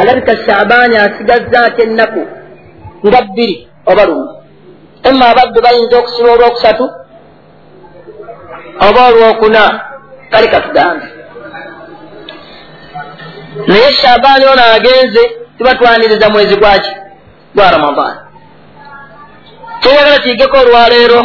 alabika 0.00 0.36
shabaani 0.46 0.96
asigazzaako 0.96 1.82
ennaku 1.82 2.22
nga 3.06 3.22
bbiri 3.22 3.68
oba 3.86 4.04
lumu. 4.04 4.42
Emma 5.02 5.24
abaddu 5.28 5.60
bayinza 5.62 5.98
okusiba 5.98 6.32
olwokusatu 6.32 6.84
oba 8.88 9.00
olwokuna? 9.08 9.62
Kale 10.30 10.46
katugambe. 10.48 11.06
Naye 13.66 13.92
shabaani 13.94 14.44
ono 14.46 14.62
agenze 14.76 15.22
tibatwaniriza 15.58 16.28
mwezi 16.30 16.56
gwaki 16.56 16.90
gwa 17.54 17.70
ramadaani 17.70 18.20
kyeyagala 19.80 20.18
kiyigeko 20.18 20.56
olwaleero 20.58 21.22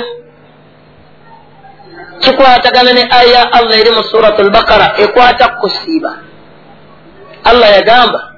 kikwatagana 2.20 2.94
ne 2.94 3.04
aya 3.20 3.54
allah 3.54 3.80
eri 3.80 3.92
mu 3.92 4.04
surat 4.04 4.40
albakara 4.40 4.94
ekwata 4.98 5.48
kusiiba 5.48 6.12
allah 7.44 7.70
yagamba 7.72 8.33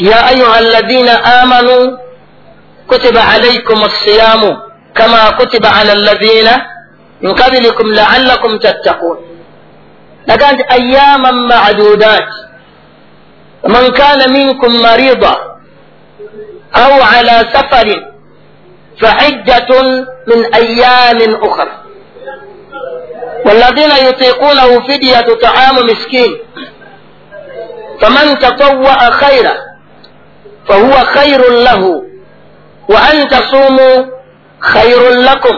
يا 0.00 0.28
أيها 0.28 0.58
الذين 0.58 1.08
آمنوا 1.08 1.96
كتب 2.88 3.18
عليكم 3.18 3.74
الصيام 3.84 4.56
كما 4.94 5.30
كتب 5.30 5.66
على 5.66 5.92
الذين 5.92 6.48
من 7.20 7.32
قبلكم 7.34 7.86
لعلكم 7.94 8.58
تتقون. 8.58 9.18
لكانت 10.28 10.60
أياما 10.60 11.30
معدودات. 11.30 12.28
من 13.68 13.88
كان 13.90 14.32
منكم 14.32 14.82
مريضا 14.82 15.36
أو 16.76 17.02
على 17.02 17.44
سفر 17.52 17.88
فعدة 19.00 19.80
من 20.26 20.54
أيام 20.54 21.34
أخرى. 21.42 21.72
والذين 23.46 23.90
يطيقونه 24.06 24.80
فدية 24.80 25.26
طعام 25.42 25.86
مسكين. 25.86 26.38
فمن 28.00 28.38
تطوع 28.38 29.10
خيرا 29.10 29.67
fahuwa 30.68 31.04
khairun 31.14 31.54
lahu 31.64 32.04
wa 32.88 32.98
an 33.10 33.28
tasumu 33.28 33.88
khairun 34.60 35.24
lakum 35.24 35.56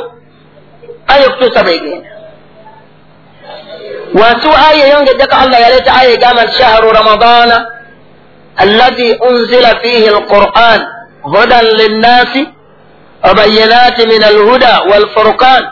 aya 1.07 1.27
okutuusa 1.27 1.63
bwegenda 1.65 2.11
wansi 4.15 4.47
wa 4.49 4.59
aya 4.69 4.87
eyongeddeko 4.87 5.37
allah 5.37 5.61
yaleeta 5.61 5.95
aya 5.95 6.11
egamba 6.11 6.45
nti 6.45 6.55
shahru 6.55 6.93
ramadaana 6.93 7.67
allazi 8.57 9.09
unzila 9.29 9.77
fiihi 9.83 10.09
alquran 10.09 10.81
hudan 11.23 11.65
linnaasi 11.67 12.49
وبينات 13.31 14.01
من 14.01 14.23
الهدى 14.25 14.75
والفرقان. 14.91 15.63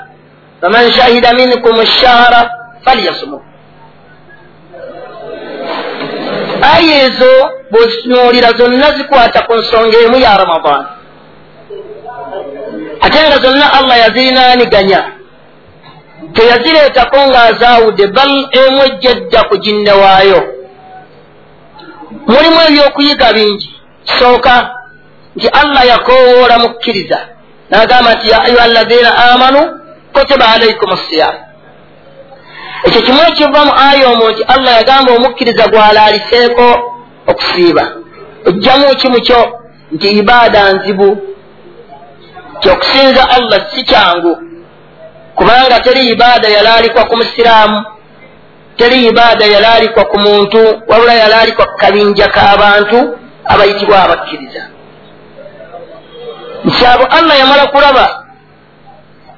فمن 0.63 0.91
شهد 0.91 1.27
منكم 1.41 1.81
الشهر 1.81 2.51
فليصمه. 2.87 3.41
Aya 6.63 7.03
ezo 7.07 7.33
bwezitunulira 7.71 8.49
zonna 8.53 8.91
zikwata 8.97 9.43
ku 9.47 9.55
nsonga 9.55 9.99
emu 9.99 10.17
ya 10.19 10.37
ramadan 10.37 10.87
ate 13.01 13.19
nga 13.29 13.39
zonna 13.39 13.73
allah 13.79 13.97
yazirinaaniganya. 13.99 15.01
Teyazireetako 16.35 17.17
ng'azaawudde 17.31 18.07
bal 18.07 18.33
emu 18.63 18.81
ejjadda 18.89 19.41
ku 19.49 19.57
ginne 19.63 19.93
waayo. 19.93 20.41
Mulimu 22.27 22.59
ebyokuyiga 22.69 23.33
bingi. 23.33 23.71
Kisooka 24.05 24.55
nti 25.37 25.49
allah 25.49 25.83
yakoowoola 25.87 26.59
mukkiriza. 26.59 27.19
N'agamba 27.71 28.15
nti 28.15 28.31
ya 28.31 28.43
ayuha 28.43 28.65
allazina 28.65 29.11
amanu 29.33 29.61
kutiba 30.13 30.47
alaikum 30.55 30.97
siyam 31.09 31.35
ekyo 32.87 33.01
kimu 33.01 33.21
ekiva 33.29 33.65
mu 33.65 33.73
aya 33.89 34.09
omwo 34.09 34.31
nti 34.31 34.43
allah 34.55 34.73
yagamba 34.79 35.13
omukkiriza 35.13 35.65
gwalaaliseeko 35.67 36.69
okusiiba. 37.31 37.85
Ojjamu 38.47 38.97
kimu 39.01 39.21
kyo 39.21 39.41
nti 39.93 40.07
ibaada 40.09 40.73
nzibu. 40.73 41.19
Kyokusinza 42.61 43.31
allah 43.31 43.61
si 43.71 43.83
kyangu. 43.85 44.39
Kubanga 45.35 45.81
teri 45.81 46.07
ibaada 46.07 46.49
yalaalikwa 46.49 47.05
ku 47.05 47.17
musiraamu 47.17 47.85
teri 48.77 49.07
ibaada 49.07 49.45
yalaalikwa 49.47 50.05
ku 50.05 50.19
muntu 50.19 50.83
wabula 50.89 51.15
yalaalikwa 51.15 51.67
ku 51.67 51.77
kabinja 51.79 52.29
k'abantu 52.29 53.19
abayitibwa 53.45 54.03
abakkiriza. 54.03 54.63
Nti 56.65 56.87
abo 56.87 57.05
allah 57.05 57.39
yamala 57.39 57.67
kulaba 57.67 58.25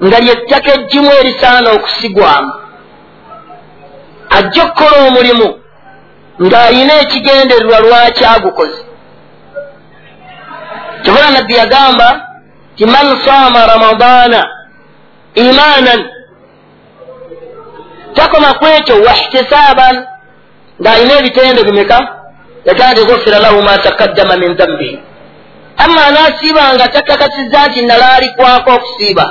nga 0.05 0.19
lyettaka 0.21 0.75
eggimu 0.75 1.11
erisaana 1.21 1.71
okusigwamu 1.71 2.60
ajja 4.31 4.63
okukola 4.65 4.97
omulimu 5.09 5.49
ng'ayina 6.43 6.95
ekigendererwa 7.03 7.79
lwaki 7.81 8.25
agukoze. 8.25 8.83
Kibula 11.03 11.31
nabbi 11.31 11.55
yagamba 11.55 12.09
ti 12.77 12.85
man 12.87 13.07
saama 13.25 13.67
ramadaana 13.67 14.41
imaanan 15.35 16.01
takoma 18.15 18.55
ku 18.59 18.65
ekyo 18.77 18.95
wahtisaaban 19.07 19.97
ng'ayina 20.81 21.13
ebitendo 21.21 21.63
bimeka? 21.65 21.99
Yagandi 22.65 23.05
gufira 23.09 23.39
lahu 23.39 23.63
ma 23.63 23.79
takaddama 23.79 24.37
min 24.37 24.55
dhambihi 24.55 24.99
amma 25.85 26.07
anaasiiba 26.07 26.75
nga 26.75 26.89
takakasizza 26.89 27.67
nti 27.67 27.81
nalaalikwako 27.83 28.71
okusiiba. 28.75 29.27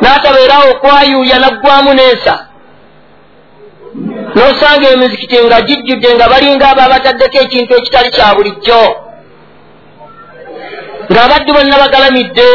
N'atabeerawo 0.00 0.70
okwayuuya 0.70 1.38
naggwamu 1.38 1.94
neesa 1.94 2.34
n'osanga 4.36 4.88
emizikiti 4.94 5.36
nga 5.44 5.60
gijjudde 5.66 6.08
nga 6.14 6.26
balinga 6.32 6.66
abo 6.70 6.80
abataddeko 6.86 7.36
ekintu 7.44 7.72
ekitali 7.74 8.10
kya 8.16 8.34
bulijjo. 8.36 8.82
Ng'abaddu 11.10 11.50
bonna 11.56 11.76
bagalamidde 11.82 12.48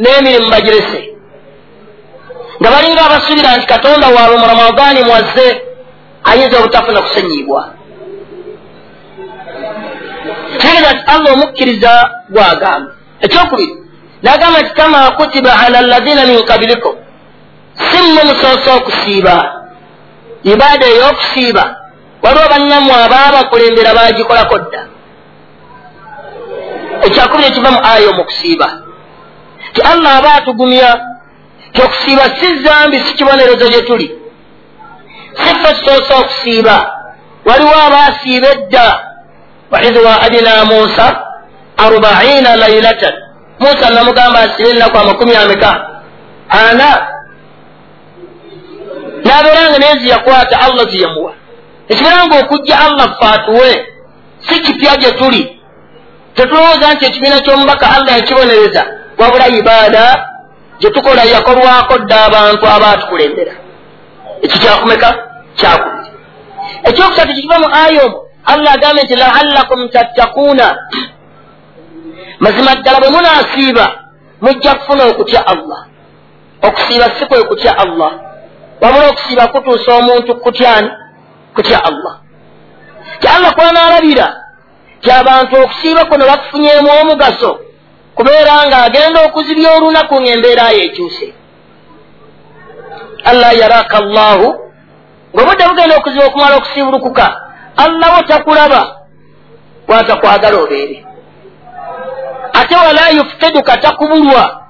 n'emirimu 0.00 0.48
bagirese. 0.54 1.00
Nga 2.60 2.68
balinga 2.74 3.02
abasuubira 3.04 3.56
nti 3.56 3.66
katonda 3.66 4.06
waabwe 4.14 4.36
mu 4.40 4.46
ramadaani 4.52 5.00
mwazze 5.08 5.46
ayinza 6.30 6.58
obutafuna 6.58 7.00
kusenyiibwa. 7.04 7.62
Tegeeza 10.60 10.90
nti 10.94 11.02
allah 11.14 11.32
omukkiriza 11.36 11.92
gwagamba 12.32 12.92
ekyokubiri 13.24 13.74
nagamba 14.22 14.60
nti 14.60 14.72
kama 14.78 15.10
kutiba 15.10 15.52
ala 15.62 15.78
allazina 15.78 16.22
min 16.26 16.42
kabilikum 16.50 16.94
simmu 17.90 18.20
musoosa 18.28 18.74
okusiiba 18.74 19.59
ibaada 20.42 20.86
ey'okusiiba 20.86 21.64
waliwo 22.22 22.46
bannammwe 22.50 22.94
abaabakulembera 23.04 23.94
bagikolako 23.94 24.58
dda. 24.58 24.80
Ekyakubiri 27.06 27.48
ekiva 27.48 27.70
mu 27.70 27.80
aya 27.92 28.08
omukusiiba. 28.10 28.68
Ti 29.74 29.80
allah 29.82 30.16
aba 30.18 30.34
atugumya 30.34 30.90
tiokusiiba 31.72 32.24
si 32.38 32.48
zambi 32.64 32.96
si 33.00 33.14
kibonerezo 33.14 33.68
gye 33.68 33.82
tuli. 33.82 34.08
Sife 35.32 35.70
tusoosa 35.74 36.14
okusiiba. 36.16 36.76
Waliwo 37.44 37.74
abaasiiba 37.86 38.48
edda 38.48 39.00
waidh 39.70 39.96
waadina 40.04 40.64
musa 40.64 41.06
arbaina 41.76 42.56
lailatan 42.56 43.14
musa 43.58 43.90
namugamba 43.90 44.38
asibe 44.40 44.70
ennaku 44.70 44.98
amakumi 44.98 45.36
ameka? 45.36 45.86
Ana 46.48 47.06
nabeeranga 49.24 49.78
naye 49.78 49.98
ziyakwata 49.98 50.60
allah 50.60 50.88
ziyamuwa 50.90 51.32
ekibeeranga 51.88 52.38
okujja 52.38 52.78
allah 52.80 53.16
faatuwe 53.20 53.86
si 54.38 54.60
kipya 54.60 54.96
gye 54.96 55.12
tuli 55.12 55.60
tetulowooza 56.34 56.94
nti 56.94 57.04
ekibiina 57.06 57.40
ky'omubaka 57.40 57.86
allah 57.96 58.12
yakibonereza 58.16 58.86
wabula 59.18 59.48
ibaada 59.48 60.26
gye 60.80 60.90
tukola 60.90 61.22
yakolwako 61.24 61.98
dda 61.98 62.24
abantu 62.24 62.66
abaatukulembera 62.66 63.52
ekyo 64.42 64.58
kyakumeka 64.62 65.08
kyakubiri 65.58 66.10
ekyokusatu 66.88 67.32
kikiva 67.34 67.58
mu 67.58 67.68
aya 67.82 68.02
omwo 68.06 68.20
allah 68.52 68.72
agambe 68.72 69.02
nti 69.02 69.16
laallakum 69.16 69.88
tattakuuna 69.88 70.66
mazima 72.40 72.74
ddala 72.74 73.00
bwe 73.00 73.10
munaasiiba 73.10 73.86
mujja 74.40 74.74
kufuna 74.74 75.04
okutya 75.04 75.46
allah. 75.46 75.86
Okusiiba 76.62 77.04
si 77.10 77.26
kwe 77.26 77.44
kutya 77.44 77.78
allah 77.78 78.12
wabula 78.80 79.08
okusiiba 79.08 79.46
kutuusa 79.46 79.94
omuntu 79.94 80.34
kutyani 80.34 80.90
kutya 81.54 81.84
allah. 81.84 82.20
Ti 83.20 83.28
allah 83.28 83.54
kwanaalabira 83.54 84.44
ti 85.00 85.10
abantu 85.10 85.56
okusiiba 85.56 86.04
kuno 86.04 86.26
bakufunyemu 86.26 86.90
omugaso 87.00 87.58
kubeera 88.14 88.66
ng'agenda 88.66 89.20
okuzibya 89.26 89.72
olunaku 89.76 90.14
ng'embeera 90.20 90.70
yo 90.70 90.80
ekyuse. 90.84 91.34
Allah 93.24 93.52
yaraka 93.60 93.96
allahu 93.98 94.46
ng'obudde 95.34 95.64
bugenda 95.68 95.96
okuziba 95.96 96.26
okumala 96.26 96.56
okusiibulukuka 96.56 97.26
allah 97.76 98.08
wo 98.16 98.22
takulaba 98.22 98.82
watakwagala 99.88 100.56
obeere. 100.60 101.04
Ate 102.52 102.74
wala 102.76 103.10
yufteduka 103.10 103.76
takubulwa 103.76 104.62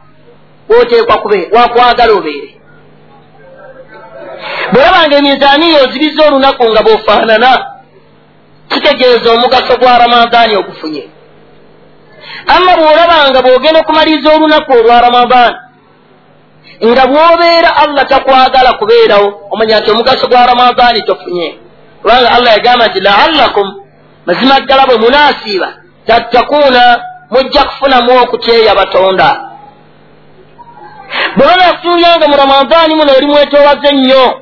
woteekwa 0.68 1.16
kubeera 1.18 1.60
wakwagala 1.60 2.12
obeere 2.12 2.59
bwerabanga 4.72 5.16
emizaaniyo 5.16 5.78
ozibiza 5.84 6.26
olunaku 6.28 6.64
nga 6.70 6.82
bwofaanana 6.82 7.50
kitegeeza 8.68 9.32
omugaso 9.32 9.76
gwa 9.76 9.98
ramadaani 9.98 10.56
ogufunye 10.56 11.04
amma 12.54 12.72
bw'olabanga 12.78 13.38
bw'ogenda 13.42 13.80
okumaliriza 13.80 14.28
olunaku 14.34 14.72
olwa 14.72 15.00
ramadaani 15.00 15.56
nga 16.88 17.04
bw'obeera 17.06 17.70
allah 17.76 18.04
takwagala 18.08 18.72
kubeerawo 18.80 19.28
omanya 19.50 19.80
nti 19.80 19.90
omugaso 19.90 20.26
gwa 20.28 20.46
ramadaani 20.46 21.02
tofunye. 21.02 21.58
Kubanga 22.02 22.32
allah 22.32 22.52
yagamba 22.52 22.86
nti 22.86 23.00
laallakum 23.00 23.66
mazima 24.26 24.60
ddala 24.60 24.86
bwe 24.86 24.96
munaasiiba 24.96 25.68
tattakuuna 26.06 26.82
mujja 27.30 27.64
kufunamu 27.64 28.12
okutyeya 28.22 28.74
batonda. 28.74 29.40
Bweba 31.36 31.56
nakutuulyanga 31.56 32.28
mu 32.28 32.36
ramadaani 32.36 32.94
muno 32.94 33.12
eri 33.16 33.26
mwetoowaze 33.26 33.88
ennyo 33.88 34.40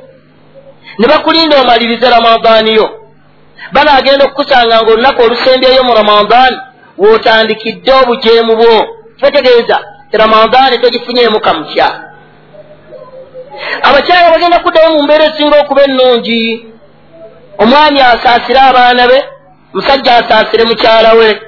ne 0.98 1.06
bakulinda 1.08 1.60
omalirize 1.60 2.10
ramadaani 2.10 2.74
yo 2.74 2.86
banaagenda 3.72 4.24
okukusanga 4.24 4.82
nga 4.82 4.92
olunaku 4.92 5.22
olusembyeyo 5.22 5.84
mu 5.84 5.94
ramadaani 5.94 6.56
wootandikidde 6.98 7.92
obujeemu 7.92 8.56
bwo. 8.56 8.76
Kitegeeza 9.16 9.78
ti 10.10 10.16
ramadaani 10.16 10.78
togifunyeemu 10.78 11.40
kamutya 11.40 11.88
abakyala 13.82 14.30
bagenda 14.30 14.58
kuddayo 14.58 14.90
mu 14.94 15.02
mbeera 15.02 15.24
esinga 15.24 15.60
okuba 15.60 15.82
ennungi. 15.82 16.66
Omwami 17.58 18.00
asaasire 18.00 18.60
abaana 18.60 19.06
be 19.10 19.18
musajja 19.74 20.16
asaasire 20.16 20.64
mukyala 20.64 21.12
we. 21.18 21.40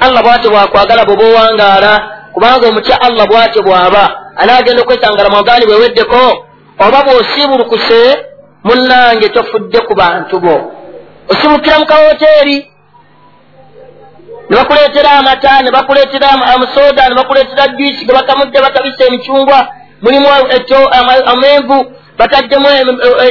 Allah 0.00 0.22
bwatyo 0.22 0.50
bwakwagala 0.50 1.04
bwe 1.04 1.16
bowangaala 1.16 1.92
kubanga 2.32 2.68
omutya 2.68 3.00
allah 3.00 3.26
bwatyo 3.26 3.62
bw'aba. 3.62 4.04
Anaagenda 4.36 4.82
okwesanga 4.82 5.22
ramadaani 5.22 5.66
bweweddeko 5.66 6.22
oba 6.78 6.98
bw'osiibulukuse 7.04 8.31
munnange 8.64 9.28
tofudde 9.28 9.78
ku 9.86 9.94
bantu 9.94 10.40
bo. 10.40 10.72
Osibukira 11.28 11.78
mu 11.78 11.86
kawoteeri 11.86 12.72
ne 14.50 14.56
bakuleetera 14.56 15.10
amata 15.10 15.62
ne 15.62 15.70
bakuleetera 15.70 16.28
amusooda 16.54 17.08
ne 17.08 17.14
bakuleetera 17.14 17.68
juisi 17.76 18.04
ge 18.04 18.12
bakamudde 18.12 18.60
batabisa 18.60 19.04
emicungwa 19.06 19.68
mulimu 20.02 20.28
amenvu 21.32 21.92
bataddemu 22.18 22.68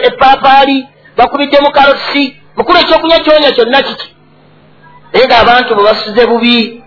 epaapaali 0.03 0.87
bakubiddemu 1.17 1.71
karosi 1.71 2.37
mukulu 2.55 2.79
ekyokunywa 2.79 3.19
kyonya 3.19 3.51
kyonna 3.51 3.81
kiki 3.81 4.15
naye 5.13 5.25
nga 5.25 5.37
abantu 5.37 5.75
bwe 5.75 5.83
basuze 5.83 6.25
bubi 6.25 6.83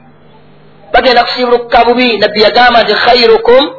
bagenda 0.93 1.25
kusiibulukuka 1.25 1.85
bubi 1.85 2.19
nabbi 2.19 2.43
yagamba 2.43 2.83
nti 2.83 2.95
khairukum 2.95 3.71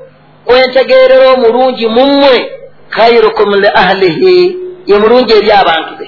kwentegeerera 0.46 1.30
omulungi 1.34 1.88
mummwe 1.88 2.52
khairukum 2.96 3.50
li 3.64 3.70
ahlihi 3.82 4.58
ye 4.86 5.00
mulungi 5.00 5.34
eri 5.34 5.52
abantu 5.52 5.94
be. 6.00 6.08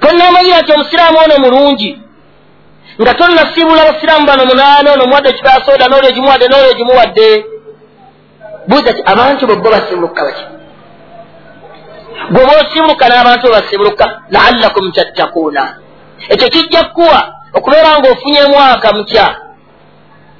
Tonamanyira 0.00 0.60
nti 0.60 0.72
omusiraamu 0.72 1.18
ono 1.24 1.34
mulungi 1.44 1.90
nga 3.00 3.14
tonnasiibula 3.14 3.82
abasiraamu 3.82 4.26
bano 4.26 4.44
munaana 4.50 4.92
ono 4.92 5.04
muwadde 5.06 5.32
kitaasooda 5.32 5.88
noolyo 5.88 6.10
egimuwadde 6.10 6.46
noolyo 6.48 6.70
egimuwadde. 6.70 7.44
Buuza 8.68 8.92
ti 8.92 9.02
abantu 9.12 9.46
be 9.46 9.54
bo 9.56 9.70
basiibuluka 9.70 10.22
baki? 10.26 10.44
Gweoba 12.32 12.52
osiibuluka 12.62 13.04
n'abantu 13.08 13.44
be 13.46 13.52
basiibuluka 13.56 14.04
laallakum 14.30 14.92
tattakuuna 14.92 15.64
ekyo 16.28 16.48
kijja 16.48 16.84
kukuwa 16.84 17.20
okubeera 17.52 17.98
ng'ofunye 17.98 18.42
mwaka 18.52 18.92
mutya 18.92 19.26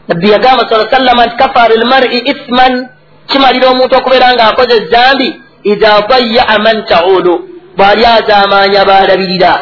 nabbi 0.08 0.30
yagamba 0.30 0.68
sa 0.68 0.90
sallama 0.90 1.26
nti 1.26 1.36
kafaara 1.36 1.74
lmari 1.74 2.18
ithman 2.18 2.88
kimalira 3.28 3.68
omuntu 3.68 3.94
okubeera 3.96 4.34
ng'akoze 4.34 4.74
ezambi 4.80 5.28
idha 5.62 6.00
dayaa 6.08 6.58
man 6.58 6.84
taulu 6.84 7.34
bw'ali 7.76 8.04
azaamaanya 8.06 8.84
baalabirira 8.84 9.52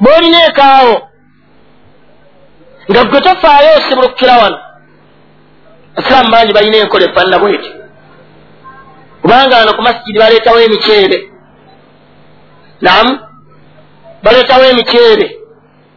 bw'olina 0.00 0.38
ekaawo 0.48 0.96
nga 2.90 3.04
gwe 3.04 3.20
tofaayo 3.20 3.70
osibulukira 3.78 4.34
wano 4.42 4.58
abasiraamu 5.96 6.30
bangi 6.30 6.52
balina 6.52 6.76
enkola 6.76 7.04
efaanana 7.04 7.38
bweti 7.38 7.70
kubanga 9.22 9.56
wano 9.56 9.72
ku 9.76 9.82
masigidi 9.82 10.18
baleetawo 10.18 10.58
emiceere 10.60 11.18
namu 12.80 13.12
baleetawo 14.22 14.64
emiceere 14.64 15.26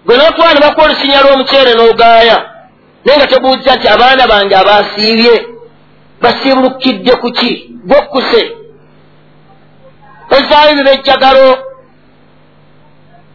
gwe 0.06 0.18
notwala 0.18 0.54
ne 0.54 0.60
bakuwa 0.60 0.86
olusinya 0.86 1.22
lw'omuceere 1.22 1.72
n'ogaaya 1.74 2.38
naye 3.06 3.18
nga 3.18 3.28
tebuuza 3.28 3.76
nti 3.76 3.88
abaana 3.88 4.28
bange 4.28 4.56
abasiibye 4.56 5.51
basiibulukidde 6.22 7.14
ku 7.22 7.32
ki 7.38 7.52
gwokkuse 7.88 8.42
ozaayo 10.36 10.72
bibejjagalo 10.78 11.48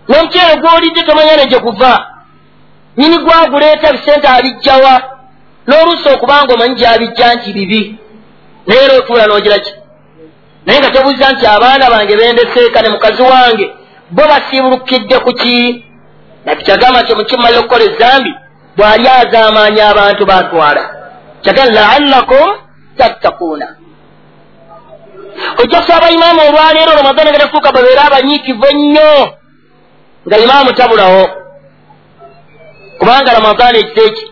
n'omuceere 0.08 0.54
gw'olidde 0.62 1.02
tomanya 1.02 1.36
ne 1.36 1.46
gye 1.50 1.58
guva 1.58 1.92
nyini 2.96 3.18
gwaguleeta 3.18 3.92
bisente 3.92 4.28
abijjawa 4.28 4.94
n'oluusi 5.66 6.08
okubanga 6.14 6.54
omanyi 6.54 6.74
gyabijja 6.80 7.34
nti 7.34 7.52
bibi 7.56 7.82
naye 8.66 8.84
era 8.84 8.94
otuula 8.98 9.26
n'ogira 9.26 9.58
ki 9.64 9.72
naye 10.66 10.78
nga 10.80 10.90
tebuuza 10.90 11.32
nti 11.32 11.44
abaana 11.46 11.90
bange 11.92 12.16
bendeseeka 12.16 12.82
ne 12.82 12.88
mukazi 12.88 13.22
wange 13.22 13.66
bo 14.10 14.22
basiibulukidde 14.30 15.16
ku 15.24 15.32
ki 15.40 15.56
nakikyagamba 16.44 17.02
nti 17.02 17.12
omukimumalira 17.12 17.60
okukola 17.60 17.84
ezambi 17.90 18.32
bw'ali 18.76 19.08
azaamaanya 19.20 19.82
abantu 19.92 20.22
batwala 20.30 20.82
kyagala 21.42 21.70
laallakum 21.78 22.48
tattakuuna 22.98 23.66
ojja 25.62 25.78
kusaba 25.80 26.10
imaamu 26.10 26.40
olwaleero 26.48 26.92
ramadaani 26.96 27.30
nga 27.30 27.38
tafuuka 27.38 27.72
babeere 27.72 28.00
abanyiikivu 28.00 28.64
ennyo 28.66 29.12
nga 30.26 30.36
imaamu 30.38 30.72
tabulawo 30.72 31.24
kubanga 32.98 33.34
ramadaani 33.34 33.78
ekiteeki 33.78 34.24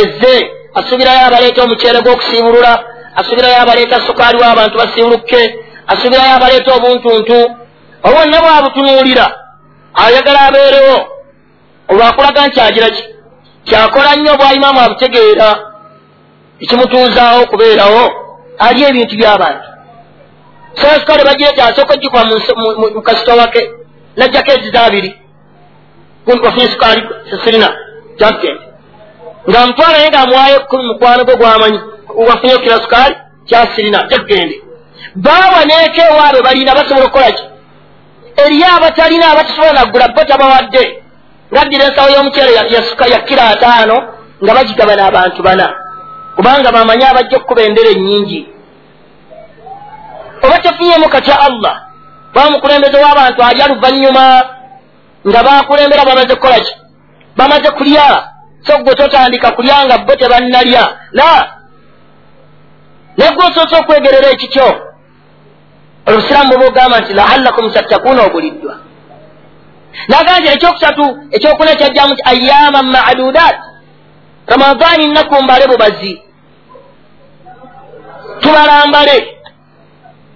ezze 0.00 0.34
asubirayo 0.78 1.26
abaleeta 1.26 1.62
omuceere 1.62 2.00
gw'okusiibulula 2.04 2.72
asubirayo 3.20 3.56
abaleeta 3.62 4.00
sukaali 4.06 4.38
w'abantu 4.42 4.78
basiibulukke 4.78 5.40
asubirayo 5.92 6.32
abaleeta 6.36 6.70
obuntuntu 6.74 7.38
obwonna 8.06 8.38
bwabutunuulira 8.44 9.26
ayagala 10.04 10.40
abeerewo 10.48 10.96
olwakulaga 11.90 12.46
nti 12.46 12.60
agira 12.60 12.90
ki 12.90 13.02
kyakola 13.66 14.16
nnyo 14.16 14.32
bwayimaamu 14.38 14.80
abutegeera 14.80 15.48
ekimutuuzaawo 16.60 17.42
okubeerawo 17.42 18.02
ali 18.58 18.84
ebintu 18.84 19.16
by'abantu. 19.16 19.66
Sasukale 20.74 21.24
bagireeta 21.24 21.64
asooka 21.64 21.94
ogikuba 21.94 22.24
mu 22.94 23.02
kasitowa 23.02 23.46
ke 23.46 23.60
najjako 24.16 24.50
eziza 24.52 24.82
abiri 24.84 25.22
wafunye 26.26 26.68
sukaali 26.68 27.02
sirina 27.44 27.76
jakgende 28.18 28.62
ng'amutwala 29.50 29.92
naye 29.92 30.08
ng'amuwayo 30.10 30.56
ekumi 30.56 30.84
mukwano 30.88 31.24
gwe 31.24 31.36
gwamanyi 31.36 31.80
wafunye 32.28 32.54
okira 32.54 32.76
sukaali 32.76 33.16
kyasirina 33.48 33.98
jakgende 34.10 34.62
baawa 35.14 35.64
neeko 35.64 36.00
ewaabwe 36.10 36.42
balina 36.42 36.74
basobola 36.74 37.06
okukola 37.06 37.32
ki? 37.32 37.44
Eriyo 38.36 38.66
abatalina 38.76 39.26
abatasobola 39.32 39.72
naggula 39.72 40.08
bo 40.08 40.24
tabawadde 40.24 41.02
ngaddira 41.52 41.84
ensawo 41.84 42.08
y'omuceere 42.10 42.52
ya 43.12 43.20
kira 43.26 43.44
ataano 43.50 43.96
nga 44.42 44.54
bagigabana 44.54 45.06
abantu 45.06 45.42
bana 45.42 45.81
kubanga 46.36 46.72
bamanyi 46.72 47.04
abajja 47.04 47.36
okukuba 47.36 47.62
endere 47.62 47.90
ennyingi 47.92 48.52
oba 50.42 50.58
tefunyemu 50.58 51.08
katya 51.08 51.40
allah. 51.40 51.74
Bamukulembeze 52.34 52.96
w'abantu 52.96 53.42
alya 53.42 53.66
luvannyuma 53.68 54.42
nga 55.28 55.42
bakulembera 55.42 56.04
bamaze 56.04 56.34
kukola 56.34 56.60
ki? 56.60 56.74
Bamaze 57.36 57.70
kulya. 57.70 58.28
So 58.66 58.78
gwe 58.78 58.94
totandika 58.94 59.50
kulya 59.50 59.84
nga 59.86 59.98
bo 59.98 60.16
tebannalya. 60.16 60.84
La! 61.12 61.48
Negwe 63.16 63.44
osoose 63.46 63.76
okwegerera 63.76 64.28
ekikyo. 64.30 64.68
Obusiraamu 66.06 66.48
bwe 66.48 66.58
bwogamba 66.58 67.00
nti 67.00 67.12
laallakum 67.12 67.70
tattakuuna 67.70 68.22
obuliddwa. 68.22 68.74
Nagaa 70.08 70.40
nti 70.40 70.48
ekyokusatu 70.48 71.04
ekyokuna 71.30 71.70
ekyajjamu 71.70 72.14
ti 72.14 72.22
ayama 72.24 72.82
madudat 72.82 73.58
ramadaani 74.46 75.06
nnaku 75.08 75.42
mbale 75.42 75.66
bubazi 75.66 76.22
tubalambale. 78.40 79.38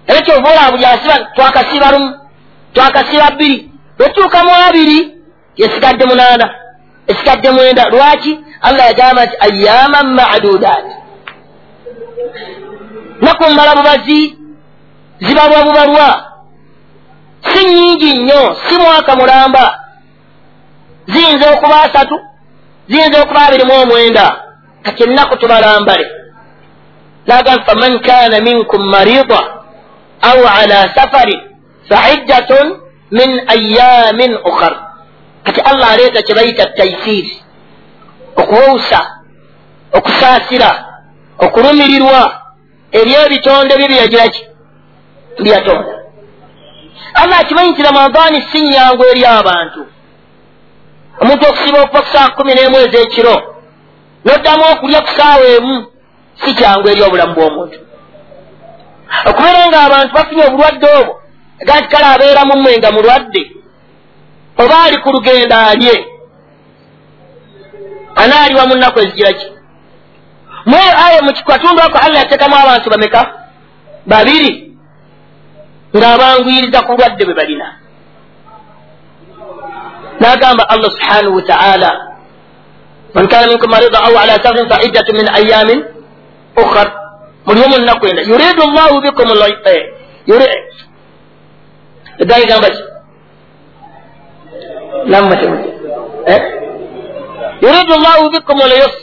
Era 0.07 0.21
kyova 0.21 0.49
olaba 0.51 0.71
buli 0.71 0.85
asiba 0.85 1.19
twakasiba 1.35 1.91
lumu 1.91 2.19
twakasiba 2.73 3.31
bbiri. 3.31 3.71
Bwetuukamu 3.97 4.49
abiri 4.67 5.17
yesigadde 5.55 6.05
munaana 6.05 6.55
esigadde 7.07 7.51
mwenda. 7.51 7.89
Lwaki? 7.89 8.39
Allah 8.61 8.85
yagamba 8.85 9.25
nti 9.25 9.35
ayama 9.39 10.03
madudat 10.03 10.85
naku 13.21 13.43
mbala 13.53 13.75
bubazi 13.75 14.37
zibalwa 15.19 15.63
bubalwa. 15.63 16.31
Si 17.41 17.65
nyingi 17.65 18.13
nnyo 18.13 18.55
si 18.69 18.75
mwaka 18.81 19.15
mulamba. 19.15 19.79
Ziyinza 21.07 21.51
okuba 21.53 21.81
asatu 21.83 22.19
ziyinza 22.89 23.21
okuba 23.21 23.41
abiri 23.47 23.65
mu 23.65 23.73
omwenda 23.83 24.25
kati 24.83 25.03
ennaku 25.03 25.35
tubalambale. 25.37 26.07
Naga 27.27 27.63
faman 27.65 27.99
kana 27.99 28.39
minkum 28.41 28.81
marida 28.91 29.41
au 30.21 30.39
ala 30.59 30.95
safarin 30.95 31.41
faiddatun 31.89 32.79
min 33.11 33.29
ayamin 33.47 34.37
ukhar. 34.45 34.73
Kati 35.43 35.61
allah 35.61 35.91
aleeta 35.91 36.21
kye 36.21 36.35
bayita 36.35 36.65
taisiri 36.65 37.47
okuwusa 38.37 38.99
okusaasira 39.93 40.71
okulumirirwa 41.45 42.21
ebyebitonde 42.99 43.73
bye 43.77 43.87
byagiraki 43.87 44.43
byatonda 45.43 45.93
allah 47.13 47.39
akimanyi 47.39 47.71
nti 47.71 47.83
ramadaani 47.83 48.39
si 48.51 48.61
nyangu 48.61 49.03
eri 49.11 49.25
abantu 49.25 49.81
omuntu 51.21 51.43
okusiba 51.49 51.79
okuva 51.81 52.01
ku 52.01 52.09
saa 52.13 52.29
kumi 52.35 52.53
n'emu 52.53 52.77
ez'ekiro 52.85 53.35
noddamu 54.25 54.63
okulya 54.73 55.01
ku 55.01 55.11
saawa 55.17 55.45
emu 55.57 55.75
si 56.41 56.53
kyangu 56.53 56.87
eri 56.89 57.01
obulamu 57.01 57.33
bw'omuntu. 57.33 57.77
Okubeera 59.29 59.67
nga 59.67 59.79
abantu 59.87 60.11
bafunye 60.13 60.43
obulwadde 60.45 60.87
obwo 60.99 61.13
gati 61.67 61.87
kale 61.91 62.07
abeera 62.13 62.41
mu 62.45 62.55
mmwe 62.57 62.77
nga 62.77 62.91
mulwadde 62.91 63.41
oba 64.61 64.83
ali 64.83 64.97
ku 64.97 65.09
lugendo 65.11 65.55
alye 65.55 65.95
anaaliwa 68.15 68.67
mu 68.67 68.75
nnaku 68.75 68.99
ezigiraki 68.99 69.47
mweyo 70.65 70.93
aya 71.05 71.21
mu 71.21 71.31
katundu 71.33 71.81
ako 71.81 71.97
allah 71.97 72.19
yateekamu 72.21 72.55
abantu 72.55 72.89
bameka? 72.89 73.21
Babiri 74.05 74.51
ng'abanguyiriza 75.95 76.81
ku 76.81 76.91
lwadde 76.93 77.25
bwe 77.25 77.33
balina 77.33 77.76
n'agamba 80.21 80.63
allah 80.73 80.89
subhanahu 80.95 81.35
wataala 81.39 81.89
man 83.15 83.27
kana 83.27 83.47
minkum 83.47 83.69
marida 83.71 83.99
au 84.07 84.13
ala 84.17 84.33
safarin 84.43 84.69
fa 84.69 84.77
iddatu 84.87 85.11
min 85.13 85.27
ayamin 85.39 85.79
ukhar 86.63 86.87
mulimu 87.45 87.67
mu 87.69 87.77
nnaku 87.81 88.03
enda 88.07 88.21
yuridu 88.21 88.63
llahu 88.75 89.01
bikum 89.01 89.27
eddali 92.19 92.45
gamba 92.47 92.67
ki 92.69 92.81
nammatemute 95.11 95.69
yuridu 97.61 97.93
llahu 98.03 98.29
bikum 98.33 98.57
lyus 98.71 98.95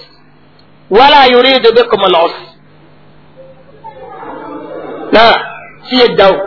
wala 0.91 1.21
yuridu 1.33 1.69
bikum 1.77 2.01
lus 2.15 2.35
na 5.13 5.25
si 5.89 5.97
yeddawo 6.01 6.39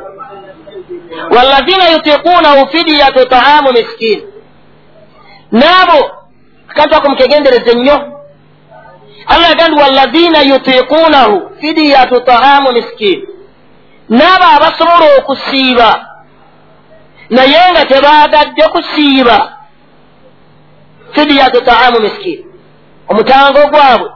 walazina 1.35 1.85
yutiqunahu 1.91 2.67
fidyatu 2.71 3.25
taamu 3.29 3.71
miskin 3.73 4.19
naabo 5.51 6.11
akantu 6.67 6.95
ako 6.95 7.09
mukegendereze 7.09 7.73
nnyo. 7.73 8.13
Allah 9.27 9.49
agandi 9.49 9.81
walazina 9.81 10.41
yutiqunahu 10.41 11.51
fidyatu 11.61 12.21
taamu 12.21 12.71
miskin. 12.71 13.27
Naabo 14.09 14.45
abasobola 14.55 15.17
okusiiba 15.17 16.07
naye 17.29 17.71
nga 17.71 17.85
tebaagadde 17.85 18.63
kusiiba 18.67 19.57
fidyatu 21.11 21.61
taamu 21.61 21.99
miskin. 21.99 22.45
Omutango 23.07 23.67
gwabwe 23.67 24.09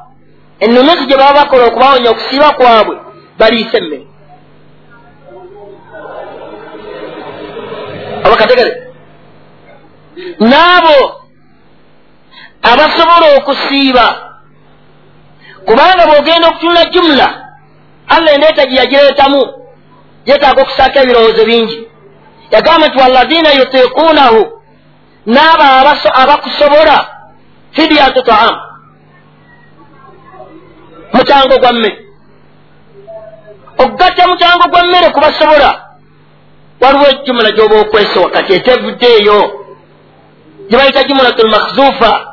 ennunuzi 0.60 1.06
gye 1.06 1.18
baba 1.18 1.34
bakola 1.34 1.66
okubawonya 1.66 2.10
okusiiba 2.10 2.54
kwabwe 2.54 2.98
baliisa 3.40 3.78
emmere. 3.78 4.08
Abakategere. 8.24 8.72
N'abo 10.40 11.21
abasobola 12.62 13.38
okusiiba. 13.38 14.08
Kubanga 15.66 16.08
bw'ogenda 16.08 16.48
okutunula 16.48 16.86
jumula 16.86 17.28
allah 18.08 18.34
endeeta 18.34 18.66
gye 18.66 18.78
yagireetamu 18.78 19.42
yeetaaga 20.26 20.62
okusaako 20.62 21.00
ebirowoozo 21.00 21.46
bingi. 21.46 21.88
Yagamba 22.52 22.88
nti 22.88 22.98
walazina 23.00 23.50
yutiquunahu 23.60 24.42
n'abo 25.26 25.64
abakusobola 26.22 27.08
fidyatu 27.72 28.22
taamu 28.24 28.62
mutango 31.14 31.58
gwa 31.58 31.74
mmere. 31.74 32.06
Okugatta 33.78 34.28
mutango 34.28 34.70
gwa 34.70 34.86
mmere 34.86 35.10
kubasobola 35.10 35.82
waliwo 36.82 37.08
ejjumula 37.10 37.52
gyoba 37.52 37.80
okwesowa 37.80 38.30
kati 38.30 38.54
etevuddeeyo 38.54 39.66
gyebayita 40.70 41.04
jumulatu 41.04 41.48
lmakhzufa 41.48 42.31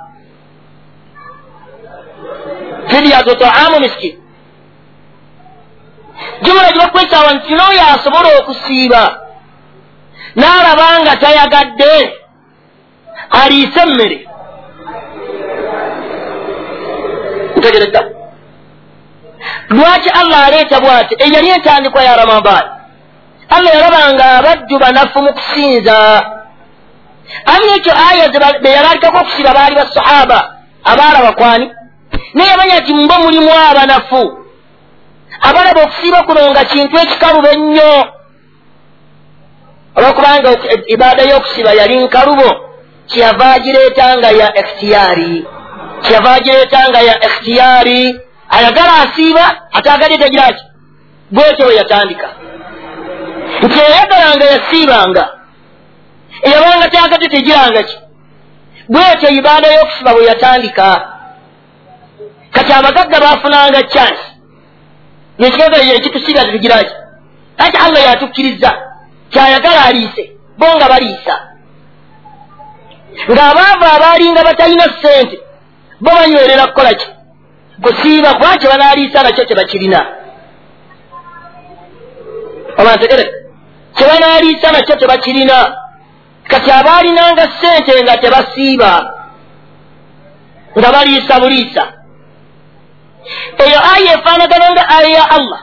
fidyatu 2.88 3.37
taamu 3.37 3.80
miskin 3.80 4.14
jumula 6.42 6.73
gyebakwesawa 6.73 7.33
nti 7.35 7.54
n'oyo 7.54 7.83
asobola 7.95 8.28
okusiiba 8.38 9.02
n'alabanga 10.37 11.16
tayagadde 11.16 11.95
aliise 13.40 13.80
emmere 13.80 14.18
ntegereza 17.57 18.00
lwaki 19.68 20.09
allah 20.21 20.47
aleeta 20.47 20.80
bwati 20.80 21.14
eyali 21.18 21.49
entandikwa 21.49 22.02
ya 22.02 22.16
ramadaani 22.16 22.68
allah 23.49 23.75
yalabanga 23.75 24.25
abajju 24.25 24.78
banafu 24.78 25.23
mu 25.23 25.33
kusinza 25.33 25.99
ani 27.52 27.66
ekyo 27.76 27.92
aya 28.09 28.59
beyalalikako 28.62 29.18
okusiba 29.18 29.54
baali 29.54 29.75
basahaba 29.75 30.38
abaalaba 30.85 31.33
kwani 31.33 31.71
naye 32.35 32.50
yamanya 32.50 32.78
nti 32.80 32.94
mbo 32.94 33.14
mulimu 33.14 33.50
abanafu. 33.70 34.44
Abalaba 35.40 35.82
okusiiba 35.82 36.23
kuno 36.23 36.50
nga 36.50 36.64
kintu 36.64 36.97
ekikalubo 36.99 37.49
ennyo. 37.49 37.92
Olwokubanga 39.97 40.50
ibaada 40.87 41.23
y'okusiba 41.23 41.73
yali 41.73 41.97
nkalubo 42.04 42.50
kyeyava 43.06 43.52
agireetanga 43.52 44.30
ya 44.30 44.49
ikhtiyari 44.61 45.47
kyeyava 46.02 46.32
agireetanga 46.32 47.00
ya 47.00 47.14
ikhtiyari 47.26 48.20
ayagala 48.49 48.92
asiiba 49.02 49.62
ataagadde 49.73 50.18
tegiraki 50.18 50.64
bwetyo 51.30 51.66
we 51.66 51.75
yatandika. 51.75 52.28
Nti 53.62 53.78
eyayagalanga 53.80 54.44
yasiibanga 54.44 55.25
eyabanga 56.42 56.88
tyagadde 56.88 57.28
tegiranga 57.28 57.82
ki? 57.82 57.97
Bwetyo 58.88 59.28
ibaada 59.28 59.68
y'okusiba 59.75 60.14
bwe 60.14 60.25
yatandika 60.25 61.18
kati 62.59 62.73
abagagga 62.73 63.21
bafunanga 63.21 63.83
chansi 63.83 64.29
nekigaga 65.38 65.79
ekitusiga 65.97 66.45
tugiraki 66.45 66.95
ati 67.59 67.77
allah 67.77 68.00
yatukkiriza. 68.09 68.71
Kyayagala 69.31 69.85
aliise 69.85 70.25
bo 70.59 70.67
nga 70.77 70.88
baliisa. 70.88 71.35
Ng'abaava 73.31 73.87
abaalinga 73.97 74.45
batalina 74.45 74.85
ssente 74.85 75.37
bo 76.00 76.11
banywerera 76.11 76.67
kukola 76.67 76.95
ki? 76.95 77.07
Kusiiba 77.83 78.35
kuba 78.35 78.57
kye 78.57 78.69
banaaliisa 78.69 79.23
nakyo 79.23 79.45
kye 79.45 79.57
bakirina. 79.57 80.00
Obantegere 82.79 83.25
kye 83.97 84.07
banaaliisa 84.07 84.73
nakyo 84.73 84.97
kye 84.97 85.07
bakirina. 85.07 85.59
Kati 86.49 86.71
abaalinanga 86.71 87.45
ssente 87.53 88.03
nga 88.03 88.17
tebasiiba. 88.17 88.93
Nga 90.79 90.93
baliisa 90.93 91.41
buliisa 91.41 91.98
eyo 93.58 93.78
aya 93.94 94.14
efaanagana 94.18 94.73
nga 94.73 94.88
aya 94.88 95.08
ya 95.08 95.30
allah 95.30 95.61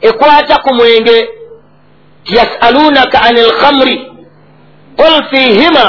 ekwata 0.00 0.58
ku 0.62 0.74
mwenge. 0.74 1.28
Yasalunaka 2.28 3.22
ani 3.22 3.40
lkhamri 3.40 4.12
qul 4.96 5.24
fihima 5.30 5.86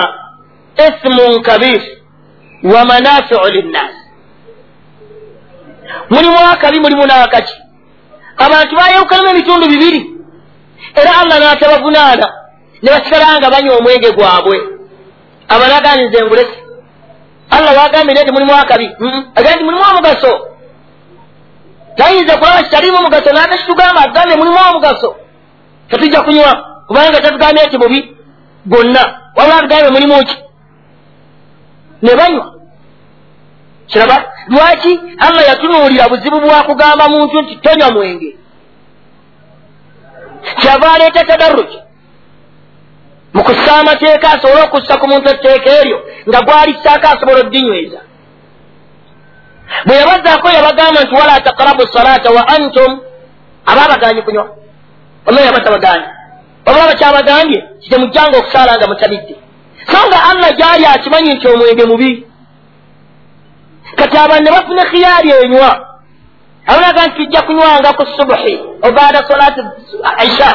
ismun 0.87 1.41
kabir 1.43 1.81
wa 2.63 2.85
manafiu 2.85 3.39
linnas 3.51 3.91
mulimu 6.09 6.37
akabi 6.51 6.79
mulimu 6.79 7.05
n'akaki. 7.05 7.53
Abantu 8.37 8.75
bayawukanamu 8.75 9.29
ebitundu 9.29 9.67
bibiri 9.67 10.01
era 10.95 11.11
allah 11.21 11.39
n'atabavunaana 11.39 12.27
ne 12.81 12.89
basigala 12.91 13.37
nga 13.39 13.49
banywa 13.49 13.77
omwenge 13.77 14.11
gwabwe. 14.11 14.57
Abanaganize 15.49 16.23
ngulesi 16.25 16.57
allah 17.49 17.77
wagambire 17.77 18.23
nti 18.23 18.31
mulimu 18.31 18.55
akabi 18.55 18.85
agambye 19.35 19.55
nti 19.55 19.63
mulimu 19.63 19.83
omugaso 19.91 20.48
tayinza 21.99 22.37
kulaba 22.37 22.63
kitalimu 22.63 22.97
omugaso 22.97 23.29
naate 23.33 23.57
kitugamba 23.57 24.01
agambye 24.01 24.35
mulimu 24.37 24.57
omugaso 24.69 25.09
tetujja 25.89 26.21
kunywa 26.21 26.51
kubanga 26.87 27.21
tatugambye 27.21 27.65
nti 27.65 27.77
bubi 27.77 27.99
gwonna 28.65 29.03
wabula 29.35 29.57
atugambye 29.57 29.89
mulimu 29.89 30.25
ki 30.25 30.37
ne 32.01 32.15
banywa 32.15 32.53
kiraba 33.87 34.17
lwaki 34.47 34.99
allah 35.19 35.47
yatunuulira 35.47 36.09
buzibu 36.09 36.39
bwakugamba 36.41 37.09
muntu 37.09 37.41
nti 37.41 37.55
tonywa 37.55 37.91
mwenge 37.91 38.35
kyava 40.61 40.91
aleeta 40.93 41.23
tadarruki. 41.23 41.79
Mu 43.33 43.43
kussa 43.43 43.75
amateeka 43.75 44.31
asobole 44.31 44.61
okussa 44.63 44.97
ku 44.97 45.07
muntu 45.07 45.29
etteeka 45.29 45.69
eryo 45.69 45.97
nga 46.27 46.41
gwalissaako 46.41 47.07
asobola 47.07 47.39
oddinyweza 47.39 47.99
bwe 49.85 49.95
yabazaako 49.95 50.47
yabagamba 50.49 51.01
nti 51.03 51.15
wala 51.15 51.41
taqrabu 51.41 51.87
salata 51.93 52.29
wa 52.31 52.47
antum? 52.47 52.99
Aba 53.65 53.81
abagaanyi 53.85 54.21
kunywa. 54.21 54.45
Onaye 55.27 55.45
yaba 55.45 55.59
tabagaanyi 55.59 56.19
obulaba 56.69 56.93
kyabagambye 56.93 57.59
kitemujjanga 57.81 58.37
okusaala 58.37 58.77
nga 58.77 58.87
mutabidde 58.87 59.35
so 59.91 59.97
nga 60.07 60.19
allah 60.29 60.49
gyali 60.57 60.85
akimanyi 60.85 61.33
nti 61.33 61.47
omwenge 61.47 61.85
mubi. 61.85 62.11
Kati 63.95 64.17
abantu 64.17 64.43
ne 64.43 64.51
bafuna 64.51 64.85
khiyaali 64.85 65.29
enywa. 65.43 65.71
Abulaga 66.67 67.05
nti 67.05 67.15
tujja 67.17 67.41
kunywanga 67.41 67.93
ku 67.93 68.03
subuhi 68.17 68.53
obaada 68.87 69.27
solati 69.27 69.61
isha 70.27 70.49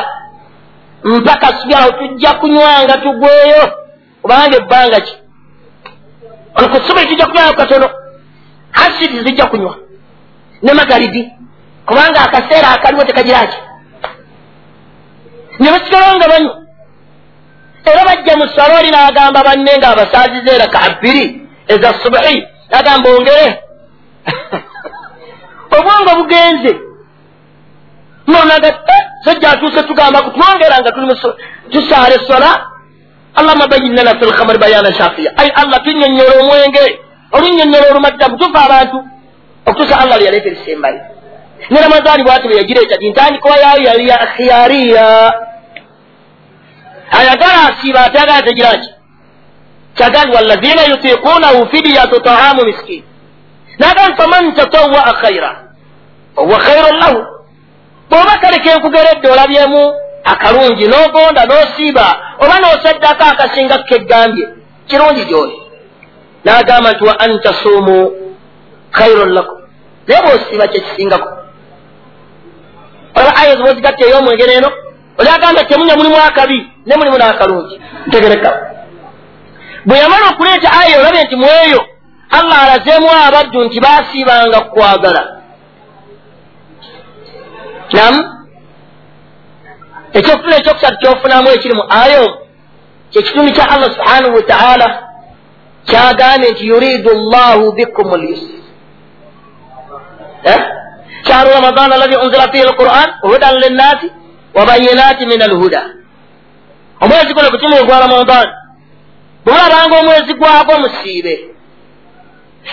mpaka 1.05 1.47
subyalawo 1.47 1.93
tujja 1.93 2.33
kunywanga 2.33 2.97
tugweyo. 2.97 3.65
Obanga 4.25 4.57
ebbanga 4.57 5.01
ki? 5.01 5.15
Ku 6.55 6.77
subuhi 6.87 7.07
tujja 7.07 7.27
kunywanga 7.27 7.57
katono 7.57 7.89
hasiri 8.79 9.25
zijja 9.25 9.47
kunywa. 9.47 9.75
Ne 10.63 10.73
magaribi 10.73 11.23
kubanga 11.87 12.21
akaseera 12.21 12.69
akaliwo 12.71 13.05
tekagiraki 13.05 13.57
ne 15.59 15.71
basigalawo 15.71 16.17
nga 16.17 16.29
banywa. 16.29 16.55
Era 17.85 18.05
bajja 18.05 18.37
mu 18.37 18.47
saloli 18.57 18.91
n'agamba 18.91 19.45
banne 19.45 19.73
nga 19.79 19.89
abasaaziza 19.93 20.51
era 20.57 20.67
ka 20.67 20.81
bbiri 20.99 21.25
eza 21.69 21.91
subuhi. 22.03 22.37
N'agamba 22.71 23.09
ongere. 23.17 23.49
Obwongo 25.77 26.11
bugenze. 26.19 26.73
Nonaga 28.27 28.69
sajja 29.25 29.51
atuuse 29.51 29.83
tugamba 29.83 30.23
kutwongera 30.23 30.81
nga 30.81 30.93
tusaala 31.71 32.15
esola 32.15 32.51
allahuma 33.35 33.67
bayin 33.67 33.95
lana 33.97 34.19
fi 34.19 34.25
lkhamari 34.25 34.59
bayana 34.59 34.93
shafiya. 34.93 35.31
Ai 35.37 35.51
allah 35.51 35.83
tunyonyola 35.85 36.41
omwenge 36.41 37.04
olunyonyola 37.37 37.87
olumadda 37.91 38.29
butufu 38.29 38.57
abantu 38.67 38.99
okutuusa 39.67 39.95
allah 40.03 40.17
lyaleeta 40.21 40.49
erisembale 40.49 41.01
ne 41.71 41.81
ramadaani 41.81 42.23
bwati 42.25 42.49
bwe 42.49 42.57
yagireeta 42.57 42.97
ti 43.01 43.11
ntandikowa 43.11 43.57
yayo 43.65 43.83
yali 43.89 44.09
ya 44.09 44.19
khiyariya 44.35 45.07
ayagala 47.19 47.59
asiiba 47.69 48.01
ate 48.07 48.19
agala 48.19 48.43
tegiraki 48.43 48.91
kyagali 49.95 50.31
walazina 50.37 50.83
yutiqunahu 50.91 51.67
fidiyatu 51.73 52.21
taamu 52.21 52.65
miskin 52.65 53.03
nagan 53.79 54.17
faman 54.17 54.55
tatawaa 54.55 55.13
khaira 55.23 55.51
owa 56.37 56.59
khairun 56.59 56.97
lahu. 56.99 57.21
Bw'oba 58.11 58.39
kale 58.39 58.59
kenkugeredde 58.59 59.29
olabyemu 59.29 59.83
akalungi 60.25 60.87
n'ogonda 60.89 61.43
n'osiiba 61.47 62.07
oba 62.43 62.57
n'osaddako 62.61 63.25
akasinga 63.33 63.79
keggambye 63.89 64.47
kirungi 64.89 65.25
gyoli 65.25 65.57
n'agamba 66.45 66.93
nti 66.93 67.05
wa 67.05 67.15
an 67.25 67.41
tasuumu 67.41 68.13
khairun 68.93 69.31
lakum 69.35 69.59
naye 70.07 70.21
bw'osiiba 70.23 70.67
kyekisingako 70.69 71.29
olaba 73.17 73.37
aya 73.41 73.57
zibozigatta 73.57 74.05
ey'omwenge 74.07 74.47
neeno 74.47 74.71
oli 75.19 75.29
agamba 75.29 75.65
temunya 75.65 75.97
mulimu 75.97 76.17
akabi 76.17 76.59
ne 76.87 76.95
mulimu 76.97 77.19
n'akalungi 77.19 77.81
ntegereka 78.07 78.51
bwe 79.87 79.99
yamala 79.99 80.25
okuleeta 80.33 80.69
aya 80.81 81.01
olabye 81.01 81.23
nti 81.25 81.37
mu 81.37 81.47
eyo 81.65 81.81
allah 82.39 82.59
alazeemu 82.63 83.09
abaddu 83.27 83.65
nti 83.65 83.81
baasiibanga 83.81 84.61
kukwagala 84.61 85.23
nam 87.93 88.15
ekyokufuna 90.13 90.57
ekyokusatu 90.57 90.99
kyofunamu 91.01 91.49
ekiri 91.49 91.75
mu 91.75 91.85
ayo 92.03 92.25
kyekitundu 93.11 93.53
kya 93.53 93.71
allah 93.71 93.91
subhanahu 93.97 94.35
wataala 94.37 94.87
kyagambye 95.87 96.51
nti 96.51 96.67
yuridu 96.67 97.11
llahu 97.31 97.73
bikum 97.73 98.09
lyusr 98.23 98.55
shahru 101.29 101.51
ramadan 101.51 101.93
alladhi 101.93 102.17
unzila 102.17 102.49
fihi 102.53 102.63
alquran? 102.65 103.09
Hudan 103.23 103.55
linnasi 103.61 104.13
wabayinati 104.55 105.27
min 105.27 105.43
alhuda. 105.43 105.83
Omwezi 107.01 107.35
guno 107.35 107.51
gutimu 107.51 107.87
gwa 107.87 107.99
ramadan. 108.01 108.49
Bwolabanga 109.45 109.99
omwezi 110.01 110.35
gwagwo 110.35 110.79
musiibe 110.79 111.35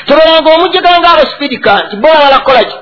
tobalanga 0.07 0.49
omujjaganga 0.55 1.09
abasipidika 1.13 1.83
nti 1.87 1.95
bola 1.95 2.19
balakolaki 2.23 2.75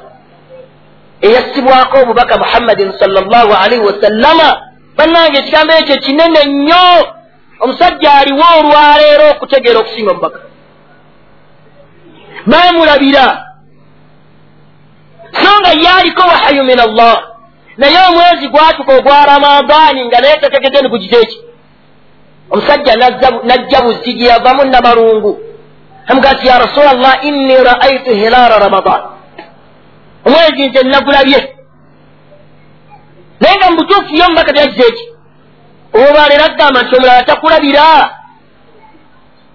eyassibwako 1.22 1.98
obubaka 2.02 2.38
muhammadin 2.38 2.94
salllahu 3.00 3.54
alaihi 3.63 3.86
wasallama. 3.86 4.50
Bannange 4.98 5.38
ekigambo 5.39 5.74
ekyo 5.74 5.98
kinene 5.98 6.46
nnyo 6.46 6.86
omusajja 7.60 8.13
aliwo 8.13 8.45
olwaleero 8.60 9.32
okutegeera 9.32 9.80
okusinga 9.80 10.12
omubaka? 10.12 10.39
Bamulabira. 12.45 13.45
So 15.41 15.60
nga 15.60 15.72
yaaliko 15.86 16.22
wahayu 16.22 16.63
min 16.63 16.80
allah. 16.80 17.24
Naye 17.78 17.98
omwezi 18.10 18.48
gwatuka 18.48 18.95
ogwa 18.98 19.26
ramadaani 19.26 20.06
nga 20.06 20.19
naye 20.19 20.38
tategedde 20.38 20.82
ni 20.82 20.89
gugiteeki 20.89 21.39
omusajja 22.50 22.95
najja 23.43 23.82
buzzi 23.82 24.13
gye 24.13 24.28
yavamu 24.28 24.63
namalungu. 24.63 25.39
Amugaa 26.08 26.34
ti 26.34 26.48
ya 26.48 26.60
rasula 26.60 26.93
llah 26.93 27.26
inni 27.26 27.58
raaitu 27.58 28.15
hilaala 28.15 28.60
ramadan. 28.60 29.02
Omwezi 30.26 30.67
nze 30.67 30.84
nagulabye. 30.84 31.56
Naye 33.39 33.56
nga 33.58 33.72
mubutuufu 33.72 34.15
yo 34.15 34.30
mubaka 34.30 34.54
teyagize 34.54 35.09
eki 35.93 36.10
obalera 36.12 36.45
agamba 36.45 36.82
nti 36.84 36.95
omulala 36.95 37.23
takulabira 37.23 38.10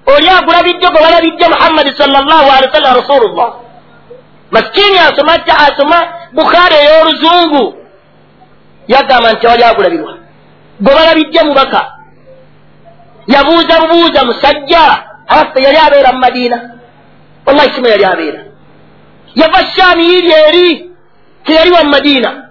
oli 0.06 0.28
agulabidde 0.28 0.86
gwe 0.90 1.00
balabidde 1.02 1.48
muhammadi 1.48 1.90
salllahu 1.98 2.50
alehi 2.50 2.68
wasallam 2.70 2.94
rasulullah. 3.00 3.50
Masikini 4.50 4.98
asoma 4.98 5.32
asoma 5.66 5.98
bukhaari 6.32 6.74
ey'oluzungu. 6.74 7.74
Yagamba 8.88 9.32
nti 9.32 9.40
tewali 9.40 9.64
agulabirwa 9.64 10.12
gwe 10.80 10.94
balabidde 10.94 11.42
mubaka 11.44 11.80
yabuuza 13.26 13.80
bubuuza 13.80 14.24
musajja 14.24 14.82
abaffe 15.28 15.62
yali 15.62 15.78
abeera 15.78 16.12
mu 16.12 16.18
madiina. 16.18 16.58
Wallahi 17.46 17.72
simu 17.74 17.88
yali 17.88 18.04
abeera. 18.04 18.40
Yava 19.34 19.66
shaami 19.76 20.04
yiri 20.04 20.30
eri 20.48 20.90
teyaliwa 21.44 21.84
mu 21.84 21.90
madiina 21.90 22.44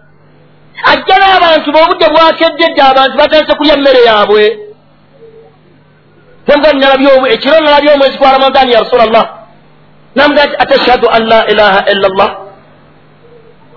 ajja 0.92 1.16
n'abantu 1.22 1.70
b'obudde 1.76 2.08
bwakeddedde 2.14 2.82
abantu 2.82 3.16
batandise 3.18 3.54
kulya 3.58 3.74
emmere 3.78 4.02
yaabwe. 4.10 4.44
Ekiro 7.34 7.58
nalabye 7.60 7.94
omwezi 7.94 8.18
gwa 8.18 8.32
ramadaani 8.32 8.72
ya 8.74 8.80
rasula 8.80 9.06
llah 9.06 9.26
namugaa 10.16 10.46
nti 10.46 10.56
atashhadu 10.64 11.08
an 11.10 11.24
la 11.32 11.48
ilaha 11.48 11.80
illa 11.92 12.08
llah 12.18 12.32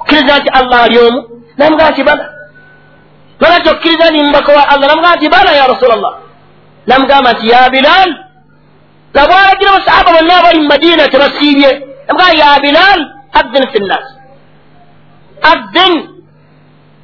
okkiriza 0.01 0.39
nti 0.39 0.49
allah 0.59 0.83
ali 0.83 0.99
omu. 0.99 1.21
Namugaa 1.59 1.91
nti 1.91 2.03
bala. 2.03 2.25
Bala 3.41 3.61
ti 3.61 3.69
okkiriza 3.69 4.11
ni 4.11 4.23
mubaka 4.23 4.53
wa 4.53 4.69
allah. 4.69 4.87
Namugaa 4.89 5.17
nti 5.17 5.29
bala 5.29 5.51
ya 5.53 5.67
rasula 5.67 5.97
llah 5.97 6.15
namugamba 6.87 7.33
nti 7.33 7.49
ya 7.49 7.71
bilal. 7.71 8.11
Nabwalagira 9.15 9.71
abasahaba 9.73 10.11
bonna 10.13 10.35
abali 10.39 10.59
mu 10.61 10.69
madiina 10.69 11.09
tebasiibye. 11.09 11.71
Namugaa 12.09 12.33
ya 12.43 12.61
bilal 12.61 13.01
addin 13.33 13.65
fi 13.73 13.79
nnas 13.79 14.07
addin 15.43 15.95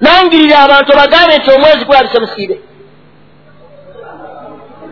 nangirira 0.02 0.56
abantu 0.64 0.90
bagambe 1.00 1.34
nti 1.38 1.48
omwezi 1.50 1.84
gwalabise 1.84 2.18
musiibe. 2.20 2.56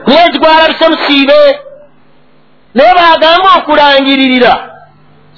Omwezi 0.07 0.39
gwalabise 0.39 0.85
musiibe. 0.93 1.41
Naye 2.75 2.93
bagamba 3.01 3.49
okulangiririra. 3.59 4.55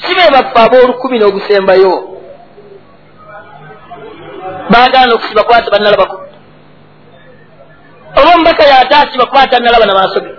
Si 0.00 0.14
be 0.16 0.24
baffe 0.34 0.58
ab'olukumi 0.64 1.18
n'ogusembayo. 1.18 1.94
Bagana 4.72 5.14
okusiba 5.14 5.42
kwata 5.44 5.70
bannalabako 5.70 6.16
oba 8.16 8.34
omubaka 8.34 8.64
yataasiba 8.64 9.26
kuba 9.26 9.46
tanalaba 9.46 9.86
na 9.86 9.94
maaso 9.94 10.20
ge 10.20 10.34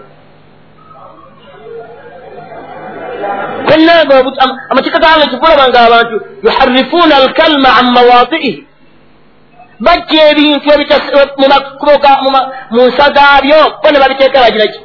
kwenanga 3.65 4.15
amateeka 4.69 4.99
gange 4.99 5.27
kikulabanga 5.27 5.79
abantu 5.79 6.21
yuharifuuna 6.43 7.15
alkalma 7.15 7.69
an 7.79 7.91
mawaadiihi 7.91 8.67
bajja 9.79 10.29
ebintu 10.31 10.69
mu 12.71 12.81
nsa 12.87 13.09
gaabyo 13.09 13.59
bo 13.81 13.91
ne 13.91 13.99
babiteeka 13.99 14.39
bagiraki 14.39 14.79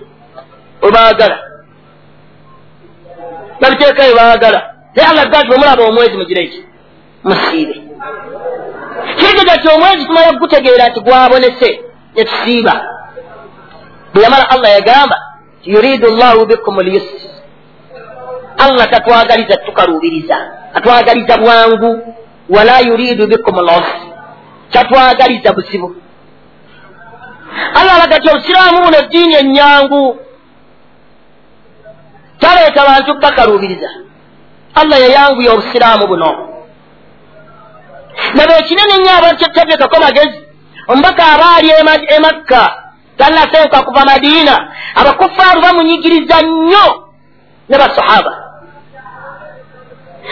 webaagala 0.82 1.38
babiteeka 3.60 4.02
webaagala 4.02 4.60
naye 4.94 5.08
allah 5.10 5.30
ga 5.30 5.38
nti 5.38 5.48
bwemulaba 5.48 5.82
omwezi 5.84 6.16
mugireki 6.16 6.64
musiibe. 7.24 7.74
Kirigeza 9.16 9.56
ti 9.62 9.68
omwezi 9.68 10.06
tumala 10.06 10.32
gutegeera 10.32 10.88
nti 10.88 11.00
gwabonese 11.00 11.80
netusiiba 12.14 12.74
bwe 14.12 14.22
yamala 14.22 14.50
allah 14.50 14.70
yagamba 14.70 15.16
yuridu 15.64 16.08
llahu 16.16 16.46
bikum 16.46 16.80
lyusr 16.80 17.20
allah 18.58 18.90
tatwagaliza 18.90 19.56
tukaluubiriza. 19.56 20.36
Atwagaliza 20.74 21.36
bwangu. 21.38 22.14
Wala 22.48 22.80
yuridu 22.80 23.26
bikum 23.26 23.56
losr 23.56 24.07
kyatwagaliza 24.70 25.52
buzibu. 25.52 25.96
Allah 27.74 27.94
alaga 27.94 28.20
ti 28.20 28.28
obusiraamu 28.30 28.78
buno 28.84 28.98
ddiini 29.02 29.34
ennyangu 29.34 30.18
taleeta 32.40 32.84
bantu 32.88 33.14
bakaluubiriza. 33.20 33.90
Allah 34.74 35.00
yayanguya 35.00 35.52
obusiraamu 35.52 36.06
buno. 36.06 36.30
Nabo 38.34 38.52
ekinene 38.60 38.98
nnyo 38.98 39.10
abantu 39.18 39.38
kyetabyekako 39.44 39.96
magezi 40.00 40.38
omubaka 40.88 41.22
aba 41.32 41.46
ali 41.56 41.70
e 41.70 42.18
makka 42.20 42.62
tannasenka 43.18 43.82
kuva 43.82 44.04
madiina 44.04 44.54
abakufaaru 44.94 45.60
bamunyigiriza 45.60 46.42
nnyo 46.42 46.86
ne 47.68 47.76
basahaba. 47.78 48.32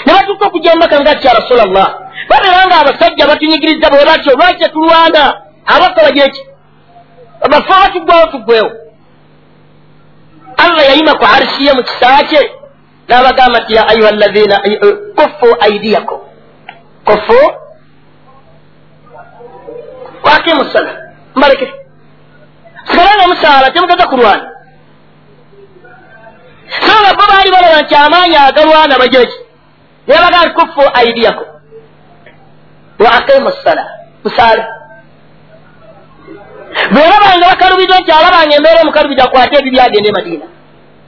Ne 0.06 0.12
batuuka 0.12 0.46
okujja 0.46 0.72
omubaka 0.72 1.00
nga 1.00 1.10
ati 1.10 1.26
ya 1.26 1.34
rasulllah 1.34 2.05
babeera 2.28 2.66
nga 2.66 2.76
abasajja 2.80 3.26
batunyigiriza 3.26 3.90
bwe 3.90 4.04
batyo 4.04 4.32
lwaki 4.36 4.58
tetulwana 4.58 5.22
abakka 5.66 6.02
bagireki 6.06 6.42
bafe 7.50 7.72
batuggwawo 7.82 8.26
tuggwewo 8.26 8.70
allah 10.56 10.84
yayima 10.88 11.14
ku 11.14 11.24
arshi 11.24 11.66
ye 11.66 11.72
mu 11.72 11.82
kisaa 11.82 12.22
kye 12.28 12.42
n'abagamba 13.08 13.58
nti 13.60 13.74
ya 13.74 13.88
ayuha 13.88 14.10
lazina 14.10 14.56
kuffu 15.16 15.56
aidiyakum 15.60 16.20
kuffu? 17.04 17.38
Wakimu 20.22 20.64
sala 20.72 20.92
mbaleke 21.34 21.74
sigala 22.86 23.14
nga 23.16 23.28
musaala 23.28 23.70
temugeza 23.70 24.06
kulwana. 24.06 24.50
So 26.80 26.92
nga 27.00 27.14
bo 27.14 27.24
baali 27.30 27.50
balaba 27.50 27.82
nti 27.82 27.94
amaanyi 27.94 28.36
agalwana 28.36 28.98
bagireki 28.98 29.38
nebaga 30.06 30.38
nti 30.42 30.54
kuffu 30.54 30.82
aidiyakum 30.94 31.55
wa 32.98 33.10
aqimu 33.12 33.50
sala 33.64 33.84
musaale 34.24 34.64
bwerabanga 36.92 37.46
bakalubiza 37.50 37.98
nti 38.00 38.10
alabanga 38.12 38.54
embeera 38.56 38.80
omukalubiza 38.82 39.24
akwate 39.24 39.54
ebibi 39.58 39.80
agende 39.80 40.08
e 40.08 40.12
madiina 40.12 40.46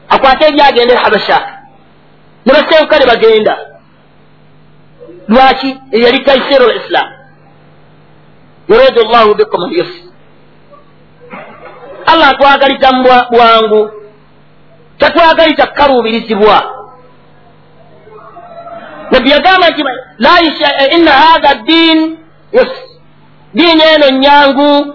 akwate 0.09 0.42
ebi 0.48 0.61
agende 0.62 0.92
e 0.94 0.96
habasha 0.96 1.38
ne 2.46 2.53
basenguka 2.53 2.98
ne 2.98 3.07
bagenda 3.07 3.55
lwaki 5.29 5.70
eyali 5.92 6.18
taisiru 6.24 6.66
lislam 6.72 7.09
yuridu 8.68 9.03
llahu 9.12 9.35
bikum 9.35 9.70
lyusr 9.70 10.05
allah 12.07 12.29
atwagaliza 12.29 12.92
mu 12.92 13.03
bwangu 13.31 13.90
tatwagaliza 14.98 15.66
kukaluubirizibwa 15.66 16.77
yagamba 19.30 19.70
nti 19.70 19.82
inna 20.96 21.12
hatha 21.12 21.50
yusr 22.52 22.88
diini 23.54 23.82
eno 23.94 24.18
nyangu 24.18 24.94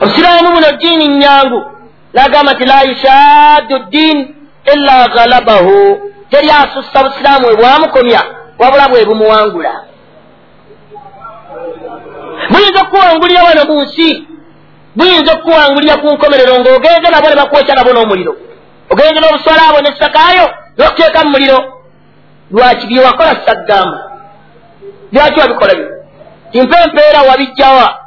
obusiraamu 0.00 0.50
buno 0.52 0.72
diini 0.72 1.08
nyangu 1.08 1.64
nagamba 2.12 2.52
nti 2.52 2.64
la 2.64 2.82
yushaddu 2.82 3.78
ddin 3.78 4.34
illa 4.74 5.08
galabahu 5.08 6.00
teri 6.30 6.50
asussa 6.50 7.04
busiraamu 7.04 7.46
bwe 7.46 7.56
bwamukomya 7.56 8.22
wabula 8.58 8.88
bwe 8.88 9.04
bumuwangula. 9.04 9.84
Buyinza 12.50 12.80
okukuwangulira 12.82 13.42
wano 13.42 13.64
mu 13.64 13.82
nsi? 13.82 14.26
Buyinza 14.96 15.32
okukuwangulira 15.32 15.96
ku 15.96 16.06
nkomerero 16.06 16.58
ng'ogenze 16.58 17.10
nabo 17.10 17.28
ne 17.28 17.36
bakwokya 17.36 17.74
nabo 17.74 17.92
n'omuliro. 17.92 18.36
Ogenze 18.90 19.20
n'obuswala 19.20 19.62
abo 19.68 19.80
nesakaayo 19.80 20.46
n'okuteeka 20.78 21.24
mu 21.24 21.30
muliro 21.30 21.71
lwaki 22.52 22.86
byewakola 22.86 23.36
saggamba 23.46 23.98
lwaki 25.12 25.40
wabikola 25.40 25.74
byo 25.74 25.88
timpe 26.52 26.76
empeera 26.84 27.20
wabijjawa. 27.28 27.98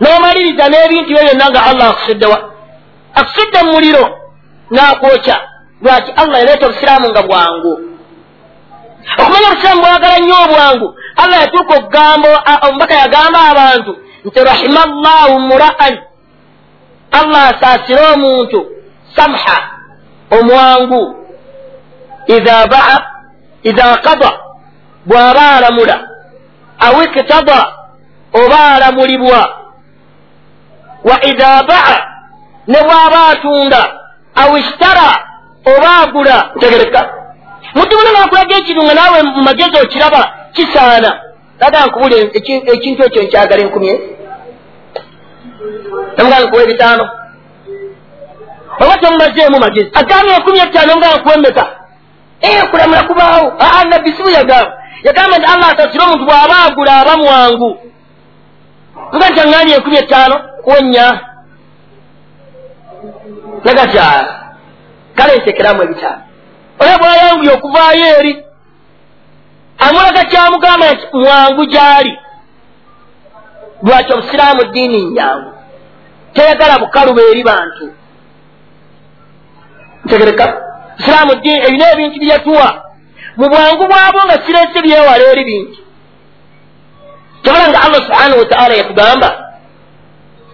N'omaliriza 0.00 0.64
n'ebintu 0.68 1.10
byo 1.10 1.22
byonna 1.24 1.46
nga 1.50 1.60
allah 1.70 1.86
akusuddewa 1.90 2.38
akusudde 3.18 3.58
mu 3.64 3.72
muliro 3.72 4.04
n'akwokya. 4.74 5.36
Lwaki 5.82 6.10
allah 6.20 6.38
yaleeta 6.38 6.66
obusiraamu 6.66 7.06
nga 7.10 7.22
bwangu? 7.22 7.72
Okumanya 9.18 9.48
obusiraamu 9.50 9.80
bwagala 9.82 10.18
nnyo 10.18 10.36
obwangu. 10.44 10.88
Allah 11.20 11.36
yatuuka 11.42 11.74
okugamba 11.78 12.28
omubaka 12.66 12.94
yagamba 13.02 13.38
abantu 13.50 13.92
nti 14.24 14.38
rahima 14.48 14.82
llahu 15.02 15.34
mura'an. 15.50 15.94
Allah 17.18 17.42
asaasire 17.52 18.02
omuntu 18.14 18.58
samha 19.16 19.56
omwangu 20.36 21.02
idha 22.28 23.96
kada 24.04 24.30
bw'aba 25.06 25.56
alamula 25.56 25.96
aw 26.86 27.02
iktada 27.02 27.58
oba 28.32 28.60
alamulibwa 28.74 29.40
wa 31.04 31.16
idha 31.30 31.62
baa 31.68 31.96
ne 32.66 32.78
bw'aba 32.86 33.20
atunda 33.32 33.82
aw 34.34 34.56
ishtara 34.56 35.08
oba 35.66 35.90
agula 36.02 36.36
ntegereka 36.56 37.00
mutumuna 37.74 38.10
nakulaga 38.12 38.54
ekintu 38.56 38.82
nga 38.82 38.94
naawe 38.94 39.22
mu 39.22 39.42
magezi 39.42 39.76
okiraba 39.84 40.20
kisaana 40.54 41.10
laga 41.60 41.86
nkubuli 41.86 42.16
ekintu 42.74 43.00
ekyo 43.06 43.22
nkyagala 43.22 43.62
enkumi 43.62 43.88
namugaa 46.16 46.40
nkuwa 46.44 46.62
ebitaano 46.62 47.04
oba 48.82 48.94
tomumazeemu 49.00 49.58
magezi 49.60 49.90
agambye 50.00 50.34
enkumi 50.36 50.58
etaano 50.58 50.92
nga 50.96 51.16
nkuwemeka 51.16 51.64
kulamula 52.70 53.02
kubaawo 53.02 53.52
aa 53.60 53.84
nabbi 53.84 54.12
sibu 54.16 54.30
yagamba 54.30 54.72
yagamba 55.02 55.38
nti 55.38 55.46
allah 55.52 55.68
asasire 55.72 56.04
omuntu 56.04 56.24
bw'aba 56.24 56.56
agula 56.66 56.92
aba 57.00 57.16
mwangu 57.16 57.70
nga 59.16 59.28
nti 59.30 59.40
aŋŋaanye 59.40 59.74
enkumi 59.74 59.96
etaano 59.96 60.36
kuwenya. 60.64 61.06
Laga 63.64 63.84
ti 63.92 63.98
kale 65.16 65.32
nsekeramu 65.36 65.82
ebitaano 65.82 66.22
oyo 66.82 66.94
bwayanguye 67.00 67.52
okuvaayo 67.52 68.06
eri 68.18 68.32
amulaga 69.84 70.22
kyamugamba 70.30 70.86
nti 70.92 71.04
mwangu 71.12 71.64
gyali 71.72 72.12
lwaki 73.82 74.12
obusiraamu 74.12 74.62
ddiini 74.64 75.00
nyangu. 75.16 75.52
Teyagala 76.32 76.78
bukaluba 76.78 77.22
eri 77.30 77.42
bantu. 77.42 77.84
Ntegereka 80.04 80.44
busiraamu 80.98 81.34
ddiini 81.34 81.64
erina 81.66 81.92
ebintu 81.92 82.20
byetuwa 82.20 82.68
mu 83.36 83.46
bwangu 83.48 83.84
bwabwo 83.90 84.20
nga 84.26 84.36
sirese 84.44 84.78
byewala 84.82 85.24
eri 85.32 85.44
bintu. 85.44 85.78
Tobala 87.42 87.68
nga 87.68 87.80
allah 87.86 88.00
subhanahu 88.06 88.38
wataala 88.38 88.74
yatugamba 88.74 89.30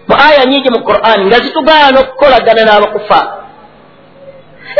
mu 0.07 0.15
aya 0.27 0.45
nyingi 0.45 0.69
mu 0.69 0.79
qur'ani 0.85 1.25
nga 1.25 1.39
zitugaana 1.43 1.99
okukolagana 1.99 2.61
n'abakufaaru 2.65 3.31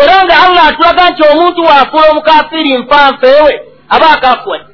era 0.04 0.16
nga 0.26 0.36
allah 0.46 0.64
atulaga 0.70 1.04
nti 1.10 1.22
omuntu 1.32 1.60
waafuula 1.70 2.10
omukafiri 2.12 2.78
nfanfeewe 2.78 3.54
aba 3.90 4.08
akafuwadi 4.16 4.72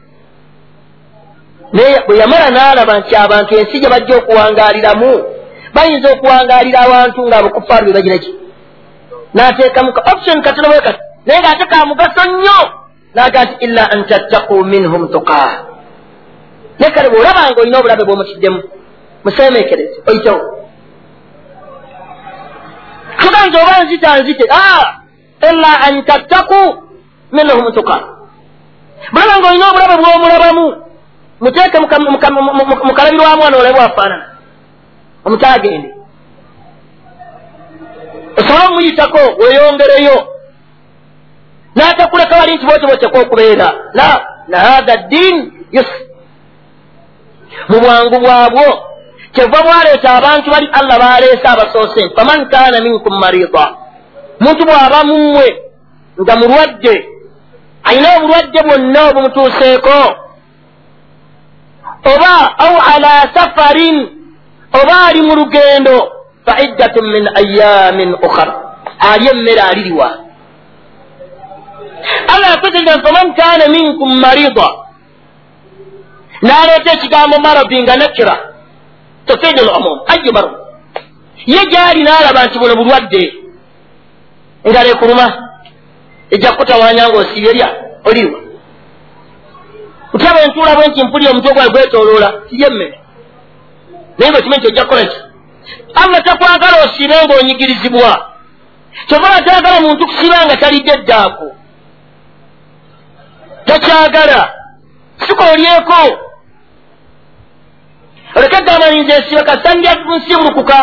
naye 1.73 2.03
bwe 2.07 2.17
yamala 2.17 2.47
n'alaba 2.51 2.99
nti 2.99 3.15
abantu 3.15 3.51
ensi 3.59 3.79
gye 3.79 3.89
bajja 3.89 4.13
okuwangaaliramu 4.17 5.11
bayinza 5.75 6.07
okuwangaalira 6.11 6.79
abantu 6.79 7.19
ng'abakufaaru 7.27 7.85
be 7.85 7.93
bagiraki 7.93 8.31
n'ateekamu 9.33 9.93
ka 9.93 10.01
option 10.11 10.41
katono 10.41 10.67
kati 10.85 10.99
naye 11.25 11.39
ng'ate 11.41 11.65
ka 11.71 11.85
mugaso 11.85 12.21
nnyo 12.29 12.59
n'aga 13.15 13.39
nti 13.45 13.55
illa 13.65 13.83
an 13.93 13.99
tattaku 14.09 14.55
minhum 14.65 15.07
tuqaa 15.11 15.51
naye 16.79 16.91
kale 16.95 17.07
bw'olabanga 17.09 17.61
olina 17.61 17.79
obulabe 17.79 18.03
bw'omutiddemu 18.07 18.59
museemeekereze 19.23 19.97
oyitewo 20.09 20.41
tuga 23.21 23.39
nti 23.47 23.57
oba 23.63 23.83
nzita 23.83 24.09
nzite 24.21 24.45
illa 25.49 25.71
an 25.87 25.95
tattaku 26.05 26.61
minhum 27.31 27.71
tuqa 27.75 27.97
bulaba 29.13 29.33
nga 29.39 29.47
olina 29.49 29.65
obulabe 29.71 29.95
bw'omulabamu 30.01 30.65
muteeke 31.41 31.77
mukalabirwamu 32.87 33.41
wano 33.43 33.57
olabe 33.59 33.75
bwafaanana 33.77 34.25
omutagende 35.25 36.00
osobole 38.41 38.67
omuyitako 38.67 39.19
weyongereyo 39.41 40.17
n'atakuleka 41.75 42.35
wali 42.37 42.55
nti 42.55 42.65
bwoti 42.65 42.85
bwoteka 42.85 43.19
okubeera 43.19 43.67
na 44.47 44.59
hatha 44.59 44.97
ddin 44.97 45.35
yusr 45.71 45.97
mu 47.69 47.79
bwangu 47.79 48.19
bwabwo. 48.19 48.67
Kyeva 49.33 49.63
bwaleeta 49.63 50.09
abantu 50.17 50.51
bali 50.51 50.67
allah 50.79 50.99
baleese 50.99 51.47
abasoose. 51.47 52.09
Faman 52.15 52.49
kaana 52.49 52.81
minkum 52.81 53.19
marida 53.19 53.65
muntu 54.39 54.65
bw'aba 54.65 55.03
mumwe 55.03 55.47
nga 56.21 56.35
mulwadde 56.35 56.95
ayina 57.83 58.17
obulwadde 58.17 58.59
bwonna 58.65 59.01
obumutuuseeko 59.09 59.97
oba 62.11 62.33
au 62.65 62.75
ala 62.93 63.13
safarin 63.33 63.97
oba 64.79 64.95
ali 65.07 65.21
mu 65.21 65.35
lugendo 65.35 65.95
fa 66.45 66.53
iddatun 66.65 67.05
min 67.11 67.23
ayamin 67.41 68.13
ukhar 68.13 68.49
ali 68.99 69.27
emmere 69.29 69.61
aliriwa 69.61 70.09
allah 72.33 72.49
yakuziga 72.49 72.91
faman 73.05 73.33
kaana 73.35 73.67
minkum 73.67 74.19
marida 74.19 74.67
n'aleeta 76.41 76.93
ekigambo 76.93 77.37
maradi 77.39 77.81
nga 77.83 77.95
nakira 77.97 78.35
tofidi 79.25 79.61
lumum 79.61 79.99
ayu 80.07 80.33
marad 80.33 80.53
ye 81.45 81.61
gyali 81.71 82.01
n'alaba 82.03 82.45
nti 82.45 82.59
buno 82.59 82.75
bulwadde 82.75 83.21
engalo 84.65 84.89
ekuluma 84.89 85.25
ejja 86.33 86.51
kukutawanya 86.51 87.07
nga 87.07 87.17
osibye 87.17 87.53
lya 87.53 87.69
oliwa 88.09 88.39
ntya 90.13 90.33
bwentuula 90.33 90.75
bwe 90.75 90.87
nti 90.87 91.03
mpulira 91.03 91.31
omutwe 91.31 91.53
gwawe 91.53 91.69
gwetoloola 91.69 92.29
kirya 92.49 92.67
emmere 92.67 92.97
naye 94.17 94.31
nga 94.31 94.41
kimanyi 94.41 94.61
kyojja 94.61 94.83
kukola 94.83 95.05
ki 95.05 95.17
allah 95.95 96.23
takwagala 96.23 96.83
osiibe 96.83 97.15
ng'onyigirizibwa 97.25 98.11
kyova 99.07 99.41
tayagala 99.45 99.81
muntu 99.81 100.07
kusiba 100.07 100.45
nga 100.45 100.55
talidde 100.57 100.91
eddaako 100.91 101.47
takyagala. 103.65 104.41
Sikoolyeko 105.27 106.01
oleke 108.35 108.63
gamba 108.65 108.89
ninze 108.91 109.13
esiba 109.13 109.43
kasanja 109.43 109.91
nsimbulukuka 109.95 110.77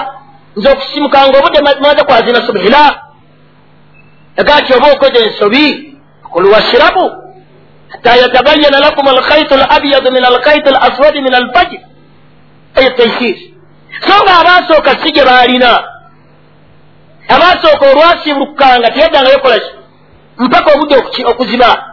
nze 0.56 0.68
okusimuka 0.72 1.18
nga 1.26 1.38
obudde 1.38 1.60
maze 1.62 2.02
kwazina 2.04 2.40
yagaa 4.38 4.62
ti 4.62 4.74
oba 4.74 4.92
okoze 4.92 5.24
ensobi 5.24 5.94
kulu 6.32 6.52
washirabu 6.52 7.04
hatta 7.88 8.16
yatabayana 8.16 8.78
lakum 8.80 9.08
alkhaitu 9.08 9.54
alabyadu 9.54 10.12
min 10.12 10.24
alkhaitu 10.24 10.68
alaswadi 10.68 11.20
min 11.20 11.34
alfajiri 11.34 11.86
eyo 12.76 12.90
taisir 12.90 13.36
so 14.06 14.24
nga 14.24 14.38
abaasooka 14.40 14.90
si 15.02 15.12
gye 15.12 15.24
baalina. 15.24 15.84
Abaasooka 17.28 17.86
olwasimbulukukanga 17.90 18.90
teyaddangayo 18.90 19.38
kolaki 19.38 19.70
mpaka 20.38 20.72
obudde 20.74 20.96
okuziba. 21.24 21.84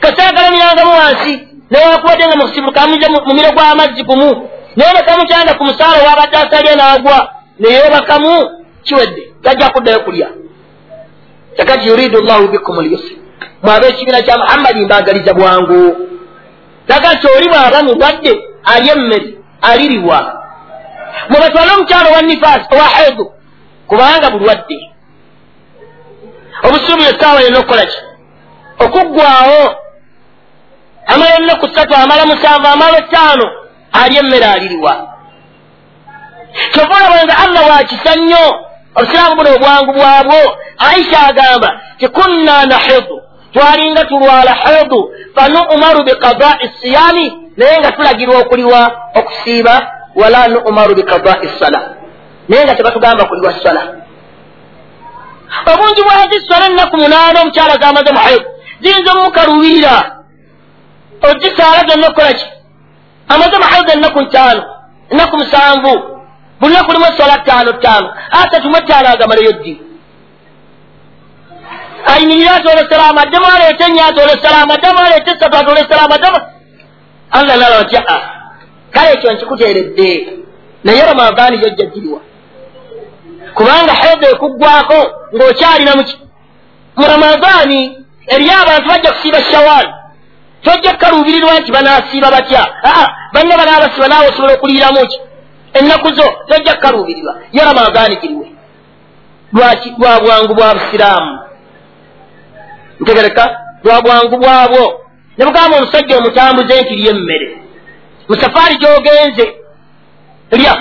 Kasaagalamiranga 0.00 0.84
wansi 0.84 1.48
newakubadde 1.70 2.26
nga 2.26 2.36
musibukamuze 2.36 3.08
mu 3.08 3.34
miro 3.34 3.50
gw'amazzi 3.52 4.02
gumu. 4.02 4.48
Naye 4.76 4.92
nekamukyanda 4.92 5.54
ku 5.54 5.64
musaala 5.64 6.02
wabadde 6.08 6.36
asalye 6.36 6.74
n'agwa 6.74 7.18
neyeebakamu 7.58 8.32
kiwedde 8.82 9.22
tajja 9.42 9.70
kuddayo 9.70 10.00
kulya. 10.00 10.28
Yakati 11.58 11.88
yuridu 11.88 12.20
llahu 12.20 12.48
bikum 12.48 12.80
lyusri 12.80 13.18
mwabe 13.62 13.88
ekibiina 13.88 14.22
kya 14.22 14.38
muhammadi 14.38 14.80
mbaagaliza 14.84 15.34
bwangu. 15.34 15.96
Laga 16.88 17.12
nti 17.14 17.26
oli 17.36 17.48
bwaba 17.48 17.82
mulwadde 17.82 18.32
ali 18.64 18.88
emmere 18.88 19.34
aliriwa 19.62 20.45
mubatwale 21.28 21.70
omukyalo 21.72 22.10
wa 22.10 22.22
nifaasi 22.22 22.66
owa 22.74 22.88
hedu 22.88 23.32
kubanga 23.88 24.30
bulwadde. 24.30 24.78
Obusuubi 26.62 27.02
esaawa 27.02 27.40
yonna 27.40 27.58
okukolaki 27.58 27.98
okuggwawo 28.78 29.76
amala 31.06 31.36
ennaku 31.36 31.68
ssatu 31.68 31.94
amala 31.94 32.26
musanvu 32.26 32.66
amala 32.66 32.98
ettaano 32.98 33.50
ali 33.92 34.16
emmere 34.16 34.46
aliriwa 34.46 35.08
kyova 36.72 36.96
olabanga 36.96 37.38
allah 37.44 37.70
wakisa 37.70 38.14
nnyo 38.16 38.44
obusiraamu 38.94 39.36
buno 39.36 39.54
obwangu 39.54 39.92
bwabwo 39.92 40.56
aisha 40.78 41.26
agamba 41.26 41.80
tikunna 41.98 42.66
nahidu 42.66 43.22
twalinga 43.52 44.04
tulwala 44.04 44.54
hidu 44.54 45.10
fanumaru 45.34 46.04
biqadai 46.04 46.70
siyami 46.80 47.50
naye 47.56 47.78
nga 47.78 47.92
tulagirwa 47.92 48.38
okuliwa 48.38 48.80
okusiiba 49.14 49.95
wala 50.16 50.48
numaru 50.48 50.94
biqadai 50.94 51.48
sala 51.60 51.80
naye 52.48 52.64
nga 52.64 52.74
tebatugamba 52.74 53.24
kuliwa 53.28 53.52
sala 53.62 53.82
obungi 55.72 56.02
bwazi 56.02 56.36
sala 56.48 56.66
ennaku 56.66 56.96
munaana 56.96 57.40
omukyala 57.42 57.74
zamaze 57.82 58.10
mu 58.16 58.20
hidu 58.26 58.46
ziyinza 58.82 59.10
omukaluubirira 59.12 59.96
ogisaala 61.28 61.80
zonna 61.88 62.06
okukolaki 62.08 62.46
amaze 63.32 63.56
mu 63.62 63.66
hidu 63.72 63.90
ennaku 63.96 64.20
ntaano 64.22 64.62
ennaku 65.10 65.34
musanvu 65.36 65.92
buli 66.60 66.74
naku 66.74 66.92
limu 66.92 67.06
eswala 67.10 67.38
ttaano 67.38 67.72
ttaano 67.72 68.08
asatu 68.38 68.68
mu 68.70 68.76
ettaano 68.76 69.08
agamaleyo 69.08 69.52
ddi? 69.52 69.74
Ayimirire 72.06 72.50
atoola 72.50 72.80
essalaamu 72.84 73.18
addemu 73.20 73.46
aleete 73.54 73.84
ennyo 73.84 74.04
atoola 74.04 74.32
essalaamu 74.36 74.72
addemu 74.72 74.98
aleete 74.98 75.30
esatu 75.30 75.56
atoola 75.56 75.80
essalaamu 75.80 76.14
addemu 76.14 76.38
allah 77.30 77.56
nalaba 77.56 77.84
ti 77.84 77.96
aa 77.96 78.35
kale 78.96 79.12
ekyo 79.12 79.32
nkikuteeredde. 79.32 80.28
Naye 80.84 81.02
ramadaani 81.06 81.56
yojja 81.62 81.84
ddiriwa 81.86 82.20
kubanga 83.54 83.92
hede 83.92 84.26
ekuggwako 84.34 84.98
ng'okyalina 85.34 85.92
mu 86.96 87.04
ramadaani 87.12 87.80
eriyo 88.34 88.52
abantu 88.62 88.88
bajja 88.88 89.12
kusiiba 89.12 89.40
shawaali 89.50 89.92
tojja 90.64 90.92
kukaluubirirwa 90.92 91.60
nti 91.60 91.72
banaasiiba 91.72 92.30
batya? 92.30 92.62
Aa 92.84 93.06
banne 93.32 93.56
banaabasiba 93.56 94.08
naawe 94.08 94.28
osobola 94.28 94.54
okuliiramu 94.54 95.06
ki? 95.10 95.18
Ennaku 95.78 96.08
zo 96.08 96.26
tojja 96.48 96.74
kukaluubirirwa. 96.74 97.34
Ye 97.52 97.64
ramadaani 97.64 98.16
giriwe. 98.16 98.46
Lwaki 99.52 99.94
lwa 99.98 100.20
bwangu 100.20 100.54
bwa 100.54 100.74
busiraamu. 100.74 101.38
Ntegereka 103.00 103.60
lwa 103.84 104.02
bwangu 104.02 104.36
bwabwo. 104.36 105.00
Ne 105.38 105.44
bugamba 105.44 105.76
omusajja 105.76 106.18
omutambuze 106.18 106.82
nti 106.82 106.96
lya 106.96 107.10
emmere 107.10 107.65
mu 108.28 108.34
safaari 108.40 108.76
gy'ogenze. 108.80 109.46
Lya. 110.50 110.74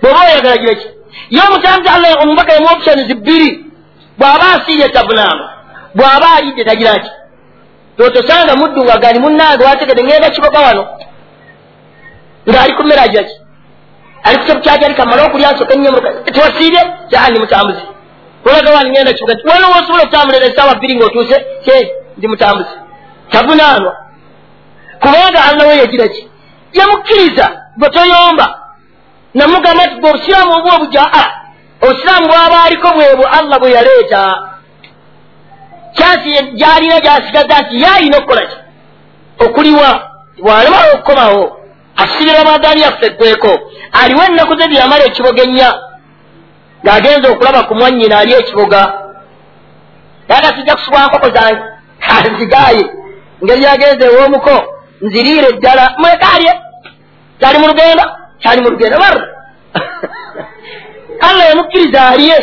Bw'oba 0.00 0.20
oyagala 0.26 0.56
gireki 0.56 0.86
ye 1.30 1.40
omutambuze 1.48 1.90
allah 1.94 2.22
omubaka 2.22 2.52
emu 2.56 2.66
options 2.74 3.14
bbiri. 3.14 3.50
Bw'aba 4.18 4.46
asiirye 4.56 4.88
tabunaama 4.88 5.46
bw'aba 5.94 6.26
alidde 6.36 6.64
tagira 6.64 6.94
ki? 7.04 7.10
Totosanga 7.96 8.56
muddu 8.56 8.84
nga 8.84 8.96
gani 8.98 9.18
munnange 9.18 9.64
wategede 9.64 10.02
ngenda 10.04 10.30
kiboga 10.30 10.58
wano 10.66 10.84
ng'ali 12.48 12.72
ku 12.76 12.82
mmere 12.82 13.00
agira 13.00 13.24
ki? 13.24 13.34
Ali 14.24 14.38
kukyabukyaki 14.38 14.84
ali 14.84 14.94
kamala 14.94 15.22
okulya 15.26 15.52
nsoka 15.52 15.74
ennyo 15.74 15.90
tewasiibye 16.34 16.82
kyandi 17.10 17.40
mutambuze. 17.40 17.82
Olaga 18.44 18.70
wani 18.76 18.90
ngenda 18.90 19.12
kibuga 19.12 19.34
nti 19.34 19.48
waliwo 19.48 19.70
osobola 19.70 20.02
okutambulira 20.02 20.46
essaawa 20.46 20.74
bbiri 20.74 20.94
ng'otuuse? 20.96 21.36
Ke 21.64 21.76
ndi 22.16 22.26
mutambuze. 22.28 22.74
Tavunaanwa 23.32 23.92
kubanga 25.00 25.44
alinawo 25.44 25.72
yagira 25.72 26.08
ki 26.08 26.30
yamukkiriza 26.72 27.46
gwe 27.76 27.88
toyomba 27.90 28.46
namugamba 29.34 29.86
nti 29.86 29.96
gwe 30.00 30.10
obusiraamu 30.10 30.52
obwo 30.56 30.70
obujja 30.76 31.02
a 31.22 31.24
obusiraamu 31.82 32.26
bwaba 32.28 32.62
aliko 32.64 32.88
bwebwo 32.96 33.26
allah 33.38 33.58
bwe 33.60 33.70
yaleeta. 33.76 34.22
Kyasi 35.96 36.30
gyalina 36.58 37.00
gyasigaza 37.00 37.62
nti 37.62 37.82
yaalina 37.82 38.16
okukola 38.18 38.46
ki? 38.50 38.56
Okuliwa 39.44 39.90
bw'alemala 40.42 40.88
okukomawo 40.94 41.44
asibira 41.96 42.40
amagaani 42.40 42.80
yaffe 42.80 43.06
eggweko 43.06 43.52
aliwo 44.00 44.22
ennaku 44.24 44.54
ze 44.58 44.68
byamala 44.68 45.04
ekibogenya 45.04 45.68
ng'agenza 46.84 47.28
okulaba 47.30 47.62
ku 47.62 47.74
mwannyina 47.74 48.18
ali 48.18 48.32
ekiboga. 48.34 48.82
Naga 50.28 50.52
kijja 50.52 50.74
kusubwa 50.74 51.06
nkoko 51.06 51.28
zange 51.30 51.62
anzigaaye 52.16 52.84
ngeri 53.44 53.62
yagenza 53.62 54.04
ew'omuko 54.06 54.77
nziriire 55.02 55.52
ddala 55.52 55.94
mwekalye 55.98 56.52
kyali 57.40 57.58
mu 57.58 57.66
lugenda 57.66 58.04
kyali 58.42 58.60
mu 58.62 58.68
lugenda 58.70 58.98
barra 58.98 59.26
allah 61.20 61.44
yamukkiriza 61.48 62.08
alye. 62.08 62.38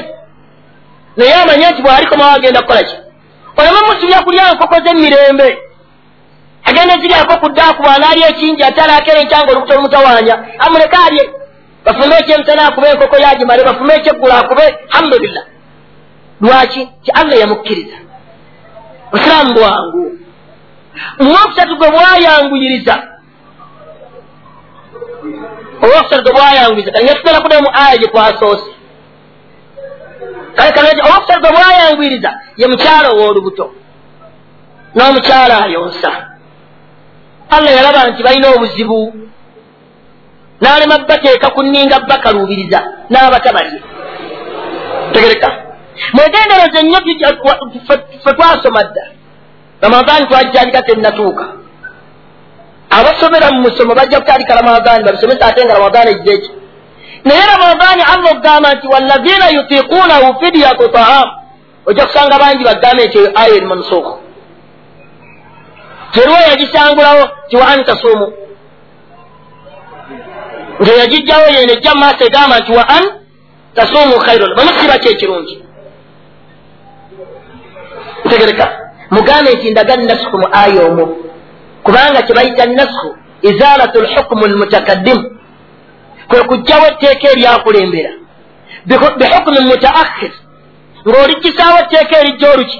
Naye 1.18 1.34
amanye 1.34 1.70
nti 1.72 1.82
bw'alikomawo 1.82 2.32
agenda 2.36 2.62
kukola 2.62 2.84
ki? 2.84 2.96
Oleme 3.58 3.80
musubya 3.88 4.20
kulya 4.24 4.54
nkoko 4.54 4.76
z'emirembe. 4.84 5.48
Agenda 6.70 6.94
ziryako 7.02 7.34
ku 7.42 7.48
ddaaku 7.50 7.84
bw'anaali 7.84 8.22
ekingi 8.30 8.64
atalaakera 8.64 9.20
enkyanga 9.20 9.52
olubuto 9.52 9.74
olumutawaanya 9.74 10.36
amuleke 10.60 10.98
alye. 11.08 11.24
Bafume 11.86 12.16
ekyemisana 12.20 12.68
akube 12.68 12.88
enkoko 12.90 13.16
yagimale 13.18 13.64
bafume 13.64 13.94
ekyeggulu 13.96 14.34
akube 14.34 14.66
alhamdulillah. 14.92 15.44
Lwaki? 16.42 16.82
Ti 17.04 17.12
allah 17.12 17.38
yamukkiriza 17.40 17.98
busiraamu 19.12 19.54
bwangu 19.54 20.12
omwokusatu 21.20 21.76
gwe 21.76 21.90
bwayanguyiriza 21.92 22.96
olwokusatu 25.84 26.24
gwe 26.24 26.34
bwayanguyiriza 26.34 26.92
kale 26.92 27.06
nyetugenda 27.06 27.42
kudayo 27.42 27.62
mu 27.62 27.72
aya 27.74 27.98
gye 27.98 28.08
twasoose 28.08 28.70
kale 30.56 30.72
kale 30.72 30.90
olwokusatu 31.06 31.42
gwe 31.42 31.52
bwayanguyiriza 31.52 32.30
ye 32.58 32.68
mukyala 32.68 33.08
ow'olubuto 33.10 33.66
n'omukyala 34.96 35.56
ayonsa 35.66 36.12
allah 37.50 37.72
yalaba 37.78 38.10
nti 38.10 38.24
balina 38.24 38.48
obuzibu. 38.56 39.14
N'alema 40.62 40.98
bateeka 40.98 41.50
ku 41.50 41.64
nninga 41.64 42.00
bakaluubiriza 42.00 42.80
n'abatabalye 43.10 43.80
tegereka. 45.14 45.50
Mwegendereze 46.14 46.80
nnyo 46.84 47.00
fe 48.24 48.32
twasoma 48.34 48.84
dda 48.84 49.04
ramadaani 49.86 50.26
twagitandika 50.28 50.82
tennatuuka 50.82 51.46
abasomera 52.90 53.48
mu 53.52 53.60
musomo 53.62 53.96
bajja 53.96 54.20
kutandika 54.20 54.56
ramadaani 54.56 55.04
babisomesa 55.04 55.46
ate 55.46 55.66
nga 55.66 55.74
ramadaani 55.74 56.12
ejjeki 56.12 56.52
naye 57.26 57.42
ramadaani 57.54 58.04
allah 58.14 58.32
okugamba 58.32 58.74
nti 58.74 58.88
wallazina 58.88 59.46
yutiikuunahu 59.50 60.28
fidyatu 60.40 60.90
taamu 60.90 61.32
ojja 61.86 62.06
kusanga 62.06 62.40
bangi 62.40 62.64
bagambe 62.64 63.06
nti 63.08 63.18
eyo 63.18 63.32
aya 63.36 63.56
eri 63.56 63.66
mansuuka 63.66 64.12
teriwo 66.12 66.38
yagisangulawo 66.50 67.24
ti 67.50 67.56
wa 67.58 67.68
an 67.68 67.84
tasuumu 67.86 68.28
ngeyagijjawo 70.82 71.46
yene 71.56 71.74
ejja 71.74 71.92
mu 71.94 72.00
maaso 72.00 72.24
egamba 72.26 72.60
nti 72.60 72.72
wa 72.72 72.86
an 72.90 73.04
tasuumu 73.76 74.16
khairun 74.26 74.56
bamusiba 74.56 74.98
ki 74.98 75.10
ekirungi 75.10 75.56
ntegereka 78.26 78.85
mugambe 79.16 79.50
nti 79.54 79.72
ndaga 79.72 79.96
nasuku 79.96 80.38
mu 80.42 80.48
aya 80.62 80.82
omwo 80.88 81.06
kubanga 81.84 82.22
kyebayita 82.26 82.66
nasuku 82.66 83.10
izalatu 83.50 84.02
lhukumu 84.02 84.48
lmutakaddimu 84.48 85.24
kwe 86.30 86.44
kugjawo 86.44 86.86
etteeka 86.88 87.28
eryakulembera. 87.32 88.12
Bihukumi 88.86 89.60
mutaakhir. 89.70 90.32
Ng'olikisaawo 91.08 91.78
etteeka 91.80 92.16
erijja 92.20 92.52
oluki. 92.54 92.80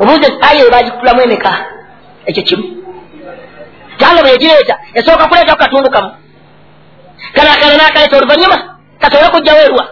Obuuze 0.00 0.28
aya 0.48 0.66
ebagikulamu 0.66 1.20
emeka? 1.22 1.52
Ekyo 2.26 2.42
kimu. 2.42 2.64
Kyanga 3.98 4.22
bwe 4.22 4.30
yagireeta 4.30 4.74
esooka 4.94 5.28
kuleeta 5.28 5.52
ku 5.52 5.58
katundu 5.58 5.90
kamu. 5.90 6.10
Kanakana 7.34 7.76
nakaleeta 7.76 8.16
oluvanyuma 8.16 8.58
kasobole 9.00 9.30
kugjawo 9.30 9.60
erwa. 9.60 9.84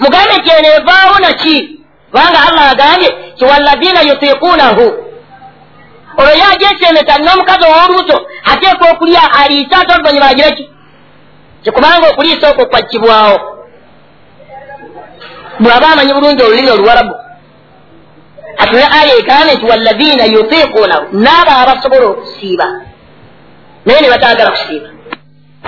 Mugambe 0.00 0.34
nti 0.38 0.50
eno 0.58 0.68
evaawo 0.78 1.18
naki 1.18 1.77
kubanga 2.10 2.38
allah 2.48 2.70
agambye 2.70 3.08
ti 3.36 3.44
walladina 3.44 4.00
yutiikuunahu 4.08 4.86
olwo 6.18 6.32
yajesemeta 6.42 7.14
n'omukazi 7.18 7.64
ow'olubuto 7.70 8.16
ateeka 8.52 8.84
okulya 8.92 9.22
aliisa 9.40 9.76
ate 9.80 9.92
oluvanyuma 9.94 10.28
agireki 10.32 10.64
kikubanga 11.62 12.08
okuliisa 12.08 12.50
okwo 12.50 12.66
kwakkibwawo 12.66 13.58
bw'aba 15.60 15.86
amanyi 15.92 16.12
bulungi 16.14 16.42
olulimi 16.42 16.70
oluwarabu. 16.70 17.14
Atule 18.58 18.86
aya 18.98 19.14
egambe 19.18 19.54
nti 19.54 19.66
walladina 19.66 20.24
yutiikuunahu 20.24 21.04
naabo 21.12 21.50
abasobola 21.50 22.06
okusiiba. 22.06 22.66
Naye 23.86 24.00
ne 24.00 24.08
batagala 24.10 24.50
kusiiba. 24.50 24.88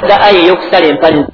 Nga 0.05 0.21
aya 0.21 0.39
ey'okusala 0.39 0.87
empani 0.87 1.25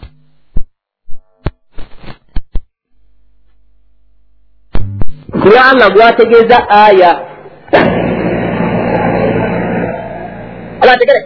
kubanga 5.46 5.90
gwategeeza 5.90 6.68
aya. 6.68 7.12
Abategere 10.82 11.20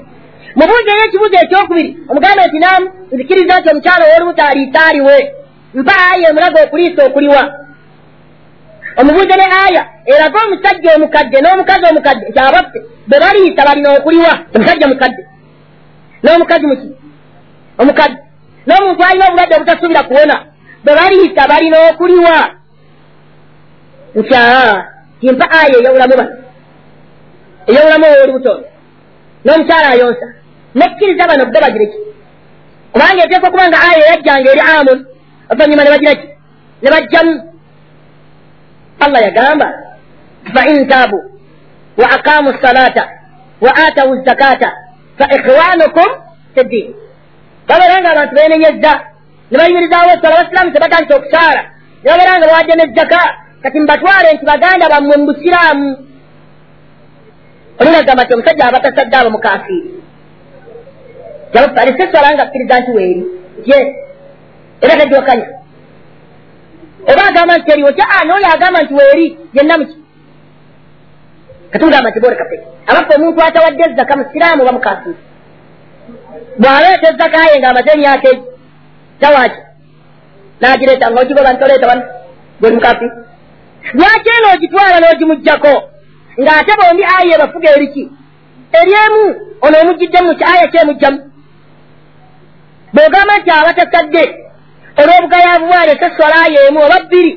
mubuuzo 0.56 0.90
eyo 0.92 1.04
ekibuuzo 1.06 1.36
ekyokubiri 1.44 1.90
omuganda 2.10 2.46
nti 2.46 2.58
namu 2.58 2.86
nzikiriza 3.12 3.54
nti 3.58 3.68
omukyalo 3.70 4.04
ow'olubuto 4.06 4.42
aliitaaliwe 4.50 5.16
mpa 5.74 5.94
aya 6.12 6.28
emulaga 6.30 6.58
okuliisa 6.64 7.00
okuliwa. 7.08 7.42
Omubuuzo 9.00 9.34
ne 9.36 9.46
aya 9.64 9.82
eraga 10.10 10.38
omusajja 10.44 10.90
omukadde 10.96 11.36
n'omukazi 11.40 11.84
omukadde 11.90 12.24
nti 12.30 12.40
abaffe 12.46 12.78
bwe 13.08 13.18
baliisa 13.22 13.66
balina 13.68 13.88
okuliwa 13.98 14.32
omusajja 14.54 14.86
mukadde. 14.92 15.22
N'omukazi 16.22 16.66
muki? 16.70 16.88
Omukadde. 17.80 18.20
N'omuntu 18.66 19.02
alina 19.04 19.24
obulwadde 19.26 19.54
obutasuubira 19.56 20.02
kuwona 20.08 20.36
bwe 20.84 20.92
baliisa 20.98 21.48
balina 21.50 21.76
okuliwa 21.90 22.59
nti 24.14 24.34
aa 24.34 24.76
timpa 25.20 25.46
aya 25.58 25.76
ey'obulamu 25.78 26.14
bano 26.20 26.34
ey'obulamu 27.68 28.06
ow'olubuto 28.12 28.52
n'omukyala 29.44 29.88
ayonsa. 29.94 30.26
Nekkiriza 30.74 31.24
bano 31.30 31.44
bbe 31.46 31.58
bagireki 31.64 31.98
kubanga 32.92 33.24
eteeka 33.24 33.48
okuba 33.48 33.68
nga 33.68 33.80
aya 33.88 33.98
eyajjanga 34.04 34.48
eri 34.52 34.62
amun 34.74 34.98
oluvanyuma 35.50 35.82
ne 35.84 35.90
bagireki 35.94 36.26
ne 36.82 36.88
bajjamu. 36.94 37.34
Allah 39.04 39.20
yagamba 39.26 39.68
fain 40.54 40.88
taabu 40.88 41.18
wa 42.00 42.06
aqaamu 42.16 42.50
salata 42.62 43.04
wa 43.60 43.72
atawu 43.86 44.24
zakata 44.24 44.68
fa 45.18 45.26
ikhwanukum 45.36 46.08
fi 46.54 46.60
ddiini 46.64 46.94
babeera 47.68 48.00
nga 48.00 48.10
abantu 48.12 48.34
beenenyezza 48.34 48.92
ne 49.50 49.56
bayimirizaawo 49.58 50.10
esala 50.14 50.34
abasiraamu 50.38 50.70
tebatandisa 50.74 51.16
okusaala. 51.16 51.62
Ne 52.02 52.08
babeera 52.10 52.38
nga 52.38 52.46
bawadde 52.46 52.74
nezaka 52.76 53.20
kati 53.62 53.80
mbatwale 53.80 54.28
nti 54.32 54.44
baganda 54.44 54.88
bammwe 54.92 55.16
mu 55.16 55.26
busiraamu 55.26 55.88
olunagamba 57.80 58.22
nti 58.24 58.34
omusajja 58.34 58.64
abatasadde 58.66 59.16
abo 59.16 59.30
mukafiiri 59.30 59.90
alise 61.80 62.02
eswala 62.04 62.34
nga 62.34 62.42
akkiriza 62.44 62.80
nti 62.80 62.90
weeri 62.96 63.22
ye 63.70 63.78
era 64.82 64.98
tegiwakanya 65.00 65.48
oba 67.10 67.22
agamba 67.28 67.58
nti 67.58 67.70
eriwo 67.72 67.92
ti 67.92 68.02
n'oyo 68.26 68.48
agamba 68.54 68.78
nti 68.82 68.94
weeri 68.98 69.26
yenna 69.56 69.78
muki 69.78 69.96
katugamba 71.72 72.10
nti 72.10 72.20
borekape 72.20 72.56
abaffe 72.90 73.12
omuntu 73.16 73.40
atawadde 73.42 73.82
ezaka 73.86 74.16
musiraamu 74.18 74.62
oba 74.62 74.76
mukafiiri 74.76 75.20
bw'aleeta 76.60 77.06
ezaka 77.12 77.38
ye 77.50 77.60
ng'amaze 77.60 77.90
emyaka 77.94 78.28
egi 78.32 78.42
tawaki. 79.20 79.60
N'agireeta 80.60 81.06
ng'ogigoba 81.10 81.52
ntoleeta 81.52 81.90
wano 81.90 82.04
gwe 82.60 82.70
mukafiiri 82.74 83.29
lwaki 83.94 84.28
eno 84.36 84.46
ogitwala 84.54 84.96
n'ogimugjako 85.00 85.74
ng'ate 86.42 86.72
bombi 86.78 87.04
aya 87.16 87.34
ebafuga 87.36 87.68
eriki 87.76 88.04
eryemu 88.78 89.22
ono 89.64 89.76
omugiddemu 89.82 90.30
aya 90.52 90.66
kyemugjamu. 90.72 91.20
Bw'ogamba 92.94 93.34
nti 93.38 93.50
abatasadde 93.50 94.22
olw'obugayaavu 95.00 95.66
bwali 95.70 95.90
eseswala 95.94 96.36
aya 96.44 96.60
emu 96.68 96.78
oba 96.86 96.98
bbiri 97.04 97.32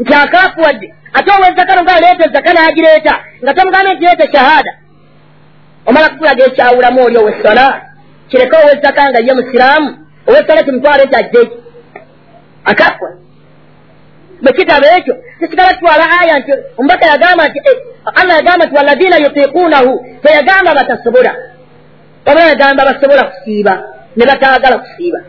nti 0.00 0.12
akaafuwadde 0.14 0.86
ate 1.16 1.30
ow'ezzaka 1.36 1.72
noga 1.76 2.00
leeta 2.02 2.24
ezzaka 2.28 2.50
n'agireeta 2.52 3.14
nga 3.42 3.54
tomugambe 3.54 3.90
nti 3.94 4.04
leeta 4.06 4.32
shahada. 4.32 4.72
Omala 5.88 6.08
kukulaga 6.08 6.42
ekyawulamu 6.48 7.00
oli 7.06 7.16
ow'essala 7.22 7.64
kireke 8.28 8.56
ow'ezzaka 8.56 9.02
nga 9.10 9.20
ye 9.26 9.32
musiraamu 9.38 9.88
ow'essala 10.28 10.62
kimutwala 10.66 11.02
eki? 11.04 11.16
Ajjeeki 11.20 11.56
akaafuwadde 12.70 13.29
bwekitabo 14.42 14.86
ekyo 14.96 15.14
kisigala 15.38 15.74
kitwala 15.74 16.04
aya 16.20 16.38
nti 16.38 16.52
omubaka 16.78 17.06
yagamba 17.12 17.48
nti 17.48 17.58
allah 18.20 18.36
yagamba 18.36 18.66
nti 18.66 18.76
walladina 18.76 19.16
yutiikuunahu 19.16 19.92
teyagamba 20.22 20.74
batasobola 20.74 21.32
oba 22.26 22.40
yagamba 22.40 22.84
basobola 22.84 23.24
kusiiba 23.24 23.74
ne 24.16 24.26
bataagala 24.26 24.78
kusiiba. 24.78 25.20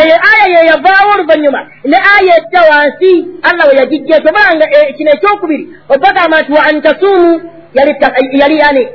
Eyo 0.00 0.16
aya 0.32 0.46
yeyavaawo 0.54 1.10
oluvanyuma 1.14 1.60
ne 1.84 1.96
aya 2.16 2.34
ejja 2.38 2.60
wansi 2.70 3.12
allah 3.42 3.68
we 3.68 3.74
yagijja 3.80 4.16
etobanga 4.16 4.66
kino 4.96 5.10
ekyokubiri 5.10 5.64
obagamba 5.88 6.42
nti 6.42 6.52
wa 6.52 6.64
antasuumu 6.64 7.50
yali 8.40 8.58
yani 8.58 8.88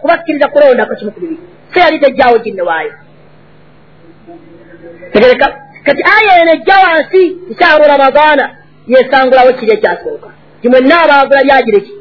kubakkiriza 0.00 0.48
kulondako 0.48 0.94
kimu 0.94 1.10
ku 1.12 1.20
bibiri 1.20 1.40
so 1.74 1.80
yali 1.80 1.98
tejjaawo 1.98 2.38
ginne 2.38 2.62
waayo. 2.62 2.92
Tegereka 5.12 5.46
kati 5.88 6.02
aya 6.16 6.32
eno 6.40 6.52
ejja 6.52 6.76
wansi 6.84 7.22
nsaaru 7.50 7.84
ramadaana 7.92 8.44
yesangulawo 8.92 9.52
kiri 9.58 9.72
ekyasooka 9.76 10.28
timwenna 10.60 10.96
abaagula 11.04 11.42
lyagireki 11.46 11.92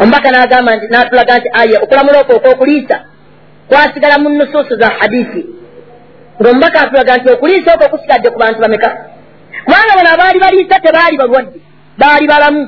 omubaka 0.00 0.28
n'agamba 0.30 0.76
nti 0.76 0.86
n'atulaga 0.92 1.38
nti 1.38 1.48
aya 1.60 1.76
okulamula 1.84 2.18
okwo 2.20 2.34
okwokuliisa 2.36 2.96
kwasigala 3.68 4.18
mu 4.22 4.28
nusuusu 4.28 4.74
za 4.80 4.88
hadisi 4.98 5.42
ng'omubaka 6.40 6.80
atulaga 6.80 7.16
nti 7.16 7.28
okuliisa 7.32 7.74
okwo 7.74 7.88
kusigadde 7.92 8.30
ku 8.30 8.38
bantu 8.38 8.58
bameka? 8.60 8.90
Kubanga 9.64 9.96
bano 9.96 10.10
abaali 10.14 10.38
baliisa 10.40 10.80
tebaali 10.80 11.16
balwadde 11.20 11.58
baali 11.98 12.26
balamu. 12.32 12.62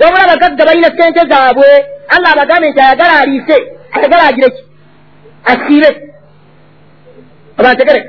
Wabula 0.00 0.22
abagagga 0.24 0.64
balina 0.64 0.90
sente 0.96 1.22
zaabwe 1.30 1.70
allah 2.14 2.32
abagambe 2.32 2.70
nti 2.70 2.80
ayagala 2.80 3.20
aliise 3.20 3.56
ayagala 3.92 4.22
agireki 4.28 4.62
asiibe 5.44 6.09
abantegere 7.60 8.00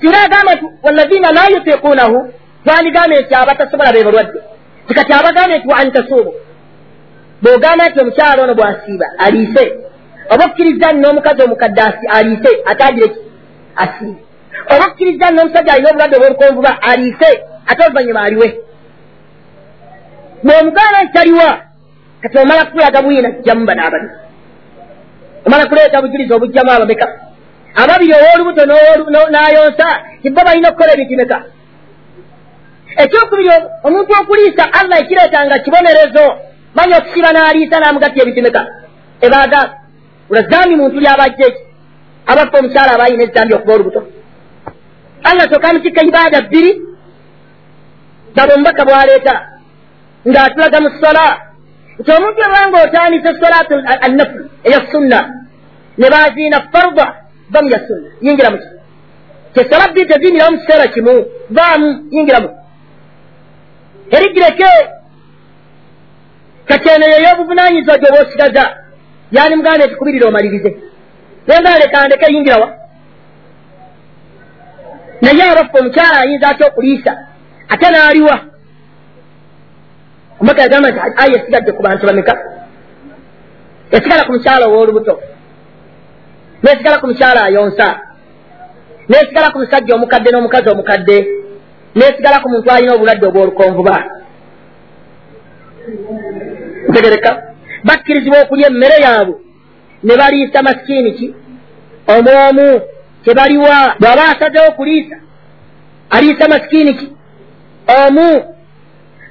singa 0.00 0.22
agamba 0.24 0.54
nti 0.54 0.66
walladina 0.82 1.32
la 1.32 1.44
yutiikuunahu 1.52 2.32
twandigambe 2.64 3.20
nti 3.20 3.34
abatasobola 3.34 3.92
be 3.92 4.04
balwadde 4.04 4.40
tikati 4.88 5.12
abagambe 5.12 5.58
nti 5.58 5.68
wa 5.68 5.76
antasuumu 5.76 6.32
bw'ogamba 7.42 7.88
nti 7.88 8.00
omukyalo 8.00 8.42
ono 8.42 8.54
bw'asiiba 8.54 9.06
aliise 9.24 9.64
oba 10.32 10.44
okkiriza 10.44 10.92
n'omukazi 10.92 11.42
omukadde 11.42 11.82
aliise 12.16 12.50
ate 12.70 12.82
agireki 12.88 13.20
asiibe 13.82 14.20
oba 14.72 14.84
okkiriza 14.86 15.26
n'omusajja 15.30 15.72
alina 15.72 15.88
obulwadde 15.90 16.16
obw'olukonvuba 16.16 16.72
aliise 16.90 17.30
ate 17.70 17.80
oluvanyuma 17.84 18.22
aliwe 18.26 18.48
bw'omugamba 20.44 20.98
nti 21.02 21.12
taliwa 21.12 21.50
kati 22.22 22.38
omala 22.38 22.64
kukulaga 22.64 23.02
bwina 23.02 23.30
kujjamu 23.30 23.66
bano 23.66 23.82
abali 23.86 24.08
omala 25.46 25.66
kuleeta 25.68 26.02
bujulizi 26.02 26.32
obujjamu 26.34 26.70
abameka 26.70 27.06
ababiri 27.82 28.12
ow'olubuto 28.18 28.62
n'ayonsa 29.32 29.86
kibba 30.22 30.46
balina 30.46 30.68
okukola 30.68 30.92
ebintu 30.94 31.14
meka 31.20 31.38
ekyokubiri 33.02 33.50
omuntu 33.86 34.12
okuliisa 34.20 34.64
allah 34.78 34.96
ekireetanga 35.02 35.62
kibonerezo 35.64 36.24
manya 36.76 36.96
okusiba 36.98 37.30
n'aliisa 37.32 37.76
n'amugatta 37.80 38.18
ebintu 38.22 38.42
meka 38.46 38.62
ebaaga 39.26 39.60
ulazambi 40.30 40.74
muntu 40.80 40.96
lyabajja 41.04 41.44
eki 41.50 41.62
abaffe 42.30 42.56
omukyala 42.58 42.90
abayina 42.94 43.22
ezambi 43.26 43.54
okuba 43.54 43.74
olubuto. 43.74 44.00
Allah 45.28 45.44
kyokka 45.50 45.74
mutikka 45.74 46.02
ibaada 46.10 46.38
bbiri 46.46 46.70
gaba 48.34 48.54
omubaka 48.54 48.82
bw'aleeta 48.88 49.34
ng'atulaga 50.28 50.78
mu 50.84 50.90
sola 51.00 51.26
nti 51.98 52.10
omuntu 52.16 52.40
obanga 52.46 52.76
otandisa 52.86 53.30
solaatu 53.40 53.74
annafu 54.06 54.38
eya 54.66 54.80
sunna 54.92 55.20
ne 55.98 56.06
baziina 56.12 56.58
farda 56.72 57.06
bamu 57.52 57.68
ya 57.70 57.80
sunna 57.86 58.10
yingira 58.20 58.50
muki 58.50 58.68
kyesala 59.54 59.88
bbiri 59.88 60.06
teziyingiramu 60.06 60.56
mu 60.56 60.60
kiseera 60.60 60.86
kimu 60.94 61.14
vaamu 61.56 61.88
yingiramu 62.10 62.48
erigireke 64.16 64.70
kakyeneyo 66.68 67.16
ey'obuvunanyizibwa 67.18 67.98
gyoba 67.98 68.18
osigaza 68.22 68.64
yani 69.32 69.56
muganda 69.56 69.84
ekikubirira 69.84 70.28
omalirize 70.28 70.70
nenga 71.46 71.78
leka 71.78 72.06
ndeke 72.06 72.32
yingirawa 72.32 72.68
naye 75.22 75.42
abaffe 75.50 75.78
omukyala 75.78 76.16
ayinza 76.20 76.48
atya 76.48 76.66
okuliisa 76.66 77.12
ate 77.72 77.86
n'aliwa 77.90 78.36
omaka 80.40 80.62
yagamba 80.62 80.88
nti 80.90 81.00
ayi 81.22 81.34
esigadde 81.36 81.72
ku 81.72 81.82
bantu 81.82 82.06
bameka 82.06 82.34
esigala 83.90 84.24
ku 84.24 84.32
mukyala 84.32 84.66
ow'olubuto 84.66 85.14
nesigala 86.66 86.98
ku 87.00 87.06
mukyala 87.06 87.40
ayonsa. 87.44 87.88
Nesigala 89.08 89.50
ku 89.52 89.58
musajja 89.58 89.94
omukadde 89.94 90.30
n'omukazi 90.30 90.68
omukadde. 90.68 91.16
Nesigala 91.94 92.42
ku 92.42 92.48
muntu 92.50 92.68
alina 92.70 92.94
obulwadde 92.94 93.26
obw'olukonvuba. 93.26 93.96
Ntegereka. 96.88 97.30
Bakkirizibwa 97.86 98.42
okulya 98.42 98.66
emmere 98.70 98.96
yaabwe. 99.04 99.36
Ne 100.02 100.14
baliisa 100.16 100.62
masikiini 100.62 101.12
ki? 101.18 101.34
Omwomu 102.14 102.68
kyebaliwa 103.24 103.76
bw'aba 104.00 104.24
asazewo 104.32 104.68
okuliisa 104.68 105.16
aliisa 106.10 106.48
masikiini 106.48 106.94
ki? 106.94 107.06
Omu 107.98 108.28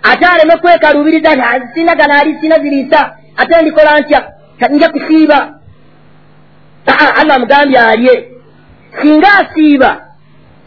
ate 0.03 0.25
aleme 0.25 0.55
kwekaluubiriza 0.61 1.35
nti 1.35 1.67
sina 1.73 1.95
gana 1.95 2.19
aliisina 2.19 2.59
ziriisa 2.59 3.17
ate 3.37 3.61
ndikola 3.61 3.99
ntya? 3.99 4.31
Nja 4.69 4.89
kusiiba 4.89 5.59
aa 6.87 7.15
allah 7.21 7.39
mugambye 7.39 7.79
alye. 7.79 8.31
Singa 9.01 9.27
asiiba 9.39 9.91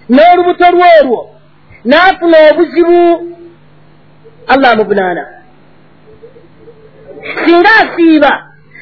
n'olubuto 0.08 0.66
lwolwo 0.74 1.20
n'afuna 1.84 2.36
obuzibu 2.50 3.00
allah 4.52 4.70
amuvunaana. 4.72 5.24
Singa 7.44 7.70
asiiba 7.82 8.32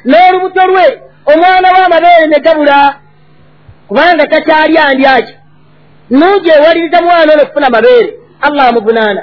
n'olubuto 0.04 0.62
lwe 0.66 0.86
omwana 1.32 1.68
w'amabeere 1.74 2.26
ne 2.26 2.38
gabula 2.40 2.78
kubanga 3.88 4.26
takyali 4.26 4.78
andyaki 4.78 5.34
nungi 6.10 6.50
ewaliriza 6.50 7.02
mwana 7.02 7.32
ono 7.32 7.42
okufuna 7.42 7.70
mabeere 7.70 8.14
allah 8.40 8.68
amuvunaana. 8.68 9.22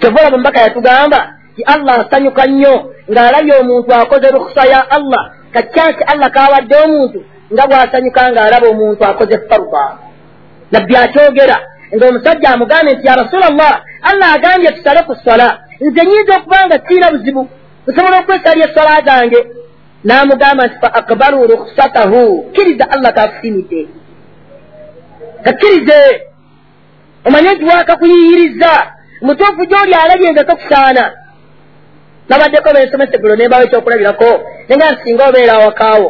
Kyova 0.00 0.30
bumubaka 0.30 0.60
yatugamba 0.60 1.32
ti 1.56 1.62
allah 1.62 1.94
asanyuka 2.06 2.46
nnyo 2.46 2.74
ng'alabye 3.10 3.54
omuntu 3.60 3.94
akoze 3.94 4.28
rukusa 4.30 4.64
ya 4.66 4.90
allah 4.90 5.32
kakyansi 5.56 6.02
allah 6.12 6.28
kawadde 6.36 6.74
omuntu 6.84 7.18
nga 7.52 7.64
bw'asanyuka 7.68 8.22
ng'alaba 8.32 8.66
omuntu 8.74 9.02
akoze 9.10 9.36
farda 9.48 9.84
nabbi 10.72 10.94
akyogera 11.04 11.56
ng'omusajja 11.94 12.48
amugambye 12.54 12.92
nti 12.94 13.06
ya 13.06 13.14
rasula 13.20 13.48
llah 13.58 13.74
allah 14.08 14.28
agambye 14.36 14.70
tusale 14.76 15.00
ku 15.08 15.14
swala. 15.22 15.48
Nze 15.80 16.02
nyinza 16.04 16.32
okuba 16.36 16.66
nga 16.66 16.76
siina 16.86 17.10
buzibu. 17.12 17.42
Nsobola 17.86 18.16
okwesalya 18.20 18.66
eswala 18.68 19.04
zange. 19.06 19.40
N'amugamba 20.06 20.66
nti 20.66 20.76
fa 20.82 20.88
akbaru 21.00 21.46
rukusatahu 21.50 22.22
kkiriza 22.50 22.84
allah 22.94 23.10
kakusimidde 23.16 23.80
kakkirize 25.44 26.00
omanye 27.26 27.50
nti 27.54 27.64
wakakuyiyiriza 27.64 28.72
mutuufu 29.26 29.62
gy'oli 29.70 29.94
alabye 29.94 30.30
nga 30.32 30.44
tokusaana 30.44 31.04
nabaddeko 32.28 32.68
bensomeseggulo 32.74 33.34
nembawo 33.36 33.62
ekyokulabirako 33.64 34.30
nenga 34.68 34.92
nsinga 34.92 35.28
obeera 35.28 35.52
awakaawo 35.56 36.08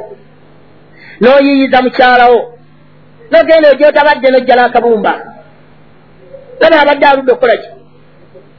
n'oyiyiza 1.21 1.79
mukyalawo 1.83 2.39
nogenda 3.31 3.71
ogyotabadde 3.71 4.29
nojjala 4.31 4.63
akabumba. 4.67 5.13
Nabe 6.61 6.77
abadde 6.77 7.07
aludde 7.07 7.33
okukola 7.33 7.57
ki? 7.63 7.69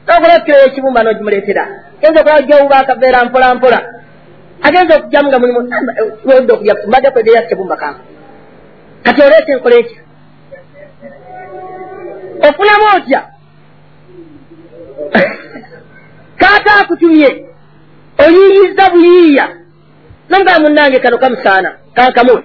Nokola 0.06 0.36
okkireyo 0.36 0.66
ekibumba 0.66 1.02
nogimuleetera. 1.02 1.64
Genza 2.00 2.20
okola 2.20 2.42
gyowuba 2.42 2.76
akaveera 2.78 3.24
mpola 3.24 3.54
mpola 3.54 3.78
agenza 4.62 4.96
okugjamu 4.96 5.28
nga 5.28 5.38
mulimu 5.38 5.60
oludde 6.28 6.52
okulya 6.52 6.74
mbadde 6.86 7.10
kwegeya 7.10 7.42
kibumba 7.48 7.76
kange. 7.76 8.00
Kati 9.04 9.22
oleeta 9.22 9.52
enkola 9.52 9.76
ekyo 9.76 10.00
ofunamu 12.46 12.84
otya? 12.96 13.20
Kaata 16.40 16.72
akutumye 16.80 17.47
oyiyiza 18.24 18.90
buyiiya. 18.92 19.46
Nonga 20.30 20.58
munange 20.60 20.98
kano 21.00 21.18
kamusaana 21.18 21.70
kankamuwe 21.94 22.42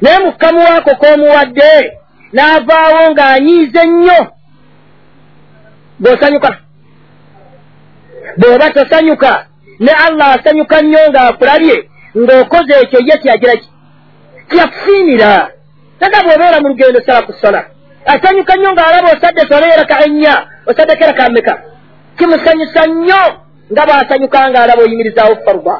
naye 0.00 0.18
mukamuwaako 0.18 0.90
k'omuwadde 1.00 1.72
n'avaawo 2.32 3.10
ng'anyiize 3.10 3.82
nnyo. 3.86 4.20
Bw'osanyuka. 6.00 6.50
Bw'oba 8.36 8.70
tosanyuka 8.70 9.46
ne 9.80 9.92
allah 10.06 10.28
asanyuka 10.34 10.76
nnyo 10.82 10.98
ng'akulabye 11.10 11.76
ng'okoze 12.16 12.74
ekyo 12.82 12.98
ye 13.08 13.16
kyagira 13.22 13.54
ki? 13.56 13.68
Kyakusiimira 14.50 15.48
naga 16.00 16.18
bw'obeera 16.24 16.60
mu 16.60 16.68
lugendo 16.68 17.00
sala 17.06 17.22
ku 17.22 17.32
sola 17.32 17.60
asanyuka 18.06 18.56
nnyo 18.56 18.70
ng'alaba 18.72 19.08
osadde 19.14 19.42
sola 19.48 19.66
eraka 19.74 20.04
ennya 20.06 20.34
osaddeko 20.66 21.02
eraka 21.04 21.30
mmeka. 21.30 21.54
Kimusanyusa 22.16 22.82
nnyo 22.86 23.22
nga 23.72 23.82
bw'asanyuka 23.86 24.38
ng'alaba 24.50 24.82
oyimirizaawo 24.82 25.34
farba 25.44 25.74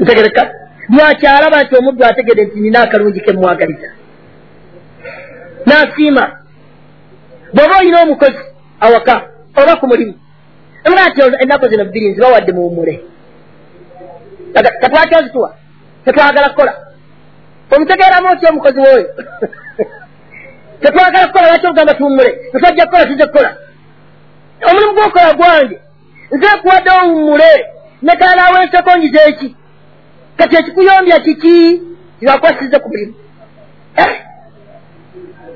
ntegereka. 0.00 0.42
Lwakyalaba 0.94 1.62
nti 1.62 1.74
omuddu 1.78 2.02
ategede 2.04 2.42
nti 2.44 2.58
nina 2.60 2.78
akalungi 2.82 3.20
kemwagaliza 3.20 3.88
n'asiima. 5.66 6.24
Bw'oba 7.54 7.74
olina 7.80 8.02
omukozi 8.02 8.42
awaka 8.84 9.14
oba 9.60 9.74
ku 9.80 9.86
mulimu 9.90 10.14
nga 10.90 11.08
nti 11.08 11.20
ennaku 11.42 11.64
zino 11.68 11.84
bbiri 11.84 12.10
nzibawadde 12.10 12.52
muwumule 12.52 12.94
katwatya 14.80 15.18
ozituwa? 15.18 15.50
Tetwagala 16.04 16.48
kukola? 16.48 16.72
Omutegeeramu 17.70 18.28
otya 18.32 18.50
omukozi 18.50 18.80
woyo? 18.80 19.08
Tetwagala 20.82 21.26
kukola? 21.26 21.48
Lwaki 21.48 21.66
ogamba 21.66 21.94
tuwumule 21.94 22.30
tusajja 22.52 22.84
kukola 22.86 23.06
tujja 23.06 23.26
kukola 23.26 23.56
omulimu 25.00 25.12
gwokola 25.12 25.34
gwange 25.34 25.78
nze 26.32 26.46
kuwadde 26.62 26.90
owummule 26.90 27.66
nekalaawenseko 28.02 28.90
ngize 28.98 29.20
eki 29.28 29.56
kati 30.36 30.56
ekikuyombya 30.56 31.18
kiki 31.20 31.82
kibakwasize 32.18 32.78
ku 32.78 32.88
mulimu? 32.88 33.14
Eh? 33.96 34.20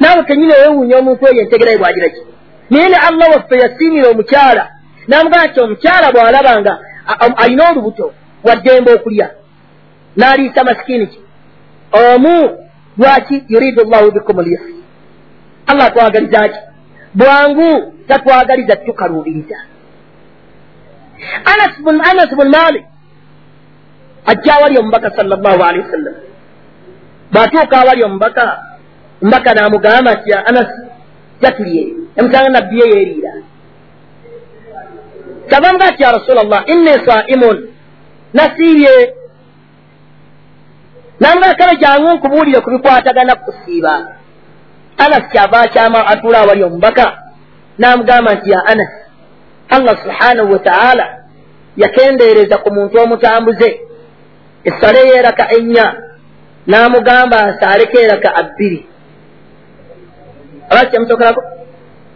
naawe 0.00 0.22
kenyini 0.24 0.52
owewuunya 0.52 0.96
omuntu 0.98 1.24
oyo 1.24 1.40
entegerayo 1.42 1.78
bwagira 1.78 2.08
ki? 2.08 2.20
Naye 2.70 2.88
ne 2.88 2.96
allah 2.96 3.28
waffe 3.34 3.56
yasiimira 3.62 4.08
omukyala 4.08 4.64
namugaa 5.08 5.46
nti 5.46 5.60
omukyala 5.60 6.12
bw'alaba 6.12 6.60
nga 6.60 6.72
alina 7.36 7.70
olubuto 7.70 8.12
waddembe 8.44 8.92
okulya 8.92 9.26
n'aliisa 10.16 10.64
masikiini 10.64 11.06
ki? 11.06 11.20
Omu 11.92 12.58
lwaki 12.98 13.44
yuridu 13.48 13.82
llahu 13.84 14.10
bikum 14.10 14.40
lyus 14.40 14.64
allah 15.66 15.92
twagaliza 15.92 16.48
ki? 16.48 16.58
Bwangu 17.14 17.93
tatwagaliza 18.08 18.76
tukaluubiriza 18.76 19.56
anas 21.44 22.30
bun 22.36 22.48
malik 22.48 22.84
ajja 24.26 24.54
awali 24.54 24.78
omubaka 24.78 25.10
sala 25.16 25.36
llahu 25.36 25.62
alehi 25.64 25.84
wasallam 25.86 26.14
bw'atuuka 27.32 27.76
awali 27.80 28.02
omubaka 28.04 28.44
omubaka 29.22 29.50
n'amugamba 29.54 30.10
nti 30.14 30.32
anas 30.32 30.70
jatulye 31.42 31.82
emusanga 32.16 32.48
nabbi 32.48 32.78
ye 32.80 32.86
yeeriira 32.92 33.32
kyavamuga 35.48 35.90
nti 35.90 36.02
ya 36.02 36.12
rasula 36.12 36.42
llah 36.44 36.62
inni 36.72 36.94
saimun 37.06 37.56
nasiibye 38.34 38.94
namugaa 41.20 41.54
kale 41.54 41.76
jangu 41.76 42.08
nkubuulire 42.16 42.60
ku 42.60 42.70
bikwatagana 42.70 43.34
kusiiba 43.36 43.94
anas 44.98 45.24
kyava 45.32 45.60
akyama 45.60 46.06
atuula 46.06 46.38
awali 46.38 46.62
omubaka 46.64 47.23
n'amugamba 47.78 48.34
nti 48.34 48.50
ya 48.50 48.60
anas 48.66 48.92
allah 49.68 49.94
subhanahu 50.02 50.52
wataala 50.52 51.06
yakendeereza 51.76 52.58
ku 52.58 52.68
muntu 52.74 52.98
omutambuze 52.98 53.80
essale 54.64 55.00
yeeraka 55.08 55.44
ennya 55.56 55.86
n'amugamba 56.66 57.36
asaaleko 57.44 57.96
eraka 58.00 58.28
abbiri. 58.40 58.86
Abasi 60.70 60.90
kyamusokerako 60.90 61.42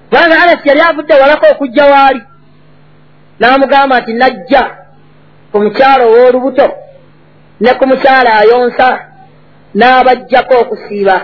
kubanga 0.08 0.36
anas 0.42 0.60
yali 0.64 0.80
avudde 0.80 1.14
walako 1.14 1.46
okujja 1.52 1.84
waali. 1.84 2.22
N'amugamba 3.40 4.00
nti 4.00 4.12
najja 4.12 4.62
ku 5.52 5.56
mukyalo 5.60 6.04
ow'olubuto 6.08 6.66
ne 7.60 7.70
ku 7.78 7.84
mukyala 7.86 8.30
ayonsa. 8.40 8.88
N'abajjako 9.74 10.54
okusiiba 10.60 11.16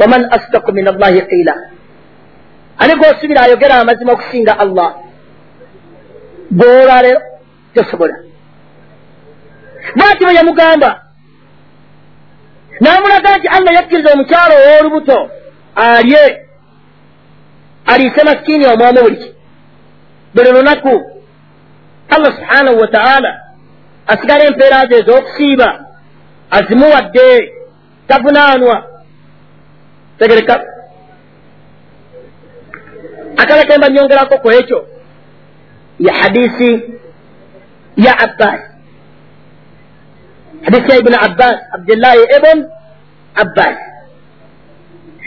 waman 0.00 0.22
asdaku 0.32 0.72
min 0.72 0.88
allahi 0.88 1.20
qiila 1.28 1.54
ani 2.80 2.94
g'osubira 2.98 3.40
ayogera 3.42 3.74
amazima 3.80 4.12
okusinga 4.12 4.52
allah. 4.64 4.90
Gwolwaleero 6.58 7.20
tosobola. 7.74 8.16
Bwati 9.96 10.24
bwe 10.24 10.34
yamugamba 10.34 10.90
n'amulaga 12.80 13.36
nti 13.36 13.48
allah 13.56 13.72
yakkiriza 13.78 14.12
omukyalo 14.14 14.54
ow'olubuto 14.58 15.18
alye 15.76 16.24
aliise 17.92 18.20
masikini 18.24 18.64
omwomu 18.66 19.00
buliki 19.02 19.30
buli 20.34 20.50
lunaku 20.52 20.94
allah 22.14 22.30
subhanahu 22.38 22.80
wataala 22.80 23.32
asigala 24.06 24.44
empeera 24.44 24.86
ze 24.88 24.96
ez'okusiiba 25.00 25.68
azimuwadde 26.50 27.52
tavunaanwa. 28.08 28.76
Tegereka 30.18 30.64
akalaka 33.40 33.74
emba 33.74 33.88
nyongerako 33.88 34.34
ku 34.42 34.48
ekyo 34.50 34.78
ya 36.06 36.12
hadisi 36.20 36.70
ya 37.96 38.12
abbas. 38.26 38.60
Hadisi 40.64 40.90
ya 40.90 40.98
ibuni 40.98 41.16
abbas 41.26 41.58
abdullahi 41.76 42.20
ibn 42.36 42.58
abbas. 43.42 43.76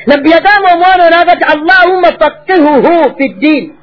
Nabbi 0.07 0.29
yagamba 0.31 0.67
omwana 0.73 1.05
onagati 1.07 1.43
allahumma 1.53 2.09
fakihuhu 2.21 2.93
fi 3.17 3.25
ddiini 3.29 3.73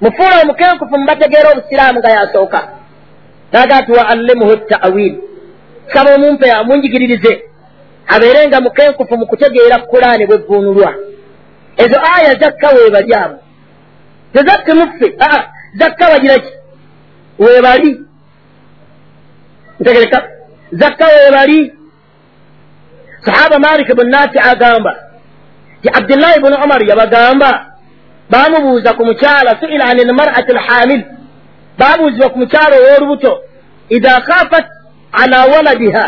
mufuula 0.00 0.42
omukenkufu 0.42 0.98
mubategeera 0.98 1.50
obusiraamu 1.52 1.98
nga 1.98 2.10
yasooka. 2.10 2.60
Naga 3.52 3.82
ti 3.86 3.92
waallimuhu 3.92 4.56
ta'wil 4.56 5.14
saba 5.92 6.14
omumpe 6.14 6.50
amunjigiririze 6.50 7.32
abeere 8.08 8.46
nga 8.48 8.60
mukenkufu 8.60 9.16
mu 9.18 9.26
kutegeera 9.26 9.78
kulaani 9.78 10.26
bwevvuunulwa 10.26 10.94
ezo 11.76 11.98
aya 12.16 12.34
zakka 12.40 12.68
weebali 12.68 13.14
abo 13.14 13.38
tezakke 14.34 14.74
muffe. 14.74 15.16
Aa 15.20 15.42
zakka 15.78 16.06
bagiraki 16.10 16.52
weebali. 17.38 18.00
Ntegereka. 19.80 20.28
Zakka 20.72 21.06
weebali. 21.06 21.72
Sahaba 23.24 23.58
malik 23.58 23.94
bun 23.96 24.08
nafi 24.10 24.38
agamba. 24.38 24.94
Ti 25.82 25.88
abdullahi 25.88 26.40
bunu 26.40 26.56
umar 26.64 26.84
yabagamba 26.88 27.66
bamubuuza 28.30 28.92
ku 28.92 29.04
mukyala 29.04 29.60
suila 29.60 29.84
an 29.84 29.98
lmarati 29.98 30.52
alhamil 30.52 31.02
babuuzibwa 31.78 32.28
ku 32.30 32.38
mukyala 32.38 32.76
ow'olubuto 32.76 33.32
idha 33.88 34.20
khafat 34.20 34.66
ala 35.12 35.46
waladiha. 35.46 36.04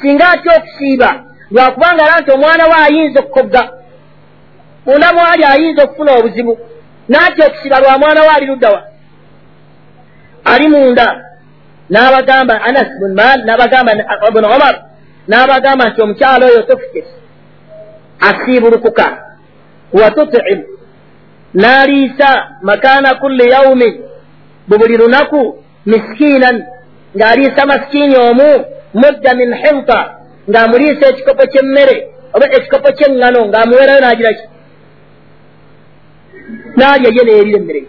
Singa 0.00 0.28
atya 0.30 0.56
okusiiba? 0.56 1.10
Lwakubanga 1.50 2.04
ala 2.04 2.20
nti 2.20 2.30
omwana 2.30 2.64
we 2.66 2.74
ayinza 2.86 3.20
okukogga. 3.20 3.62
Munda 4.86 5.12
mwali 5.12 5.44
ayinza 5.44 5.84
okufuna 5.84 6.12
obuzibu 6.12 6.58
naatya 7.08 7.46
okusiba 7.46 7.80
lwa 7.80 7.98
mwana 7.98 8.20
we 8.20 8.28
ali 8.28 8.46
luddawa. 8.46 8.82
Ali 10.44 10.68
munda 10.68 11.06
n'abagamba 11.90 12.62
anas 12.62 12.88
bun 13.00 13.14
mal 13.14 13.38
n'abagamba 13.44 13.92
bun 14.32 14.44
omar 14.44 14.74
n'abagamba 15.28 15.88
nti 15.88 16.02
omukyalo 16.02 16.46
oyo 16.46 16.62
tofukes 16.62 17.08
asiibulukuka. 18.20 19.06
Wa 19.92 20.10
tutim 20.10 20.64
n'aliisa 21.54 22.28
makaana 22.62 23.14
kulli 23.14 23.50
yaumin 23.50 23.94
bubuli 24.68 24.96
lunaku 24.96 25.62
miskiinan 25.86 26.56
ng'aliisa 27.16 27.66
masikiini 27.66 28.16
omu 28.16 28.48
mudda 28.94 29.34
min 29.34 29.54
hinta 29.54 29.98
ng'amuliisa 30.50 31.08
ekikopo 31.08 31.42
ky'emmere 31.52 31.96
oba 32.34 32.46
ekikopo 32.56 32.88
ky'eŋŋano 32.98 33.40
ng'amuweerayo 33.50 34.00
n'agiraki 34.02 34.44
n'alya 36.76 37.08
ye 37.16 37.22
neerira 37.24 37.58
emmere 37.58 37.82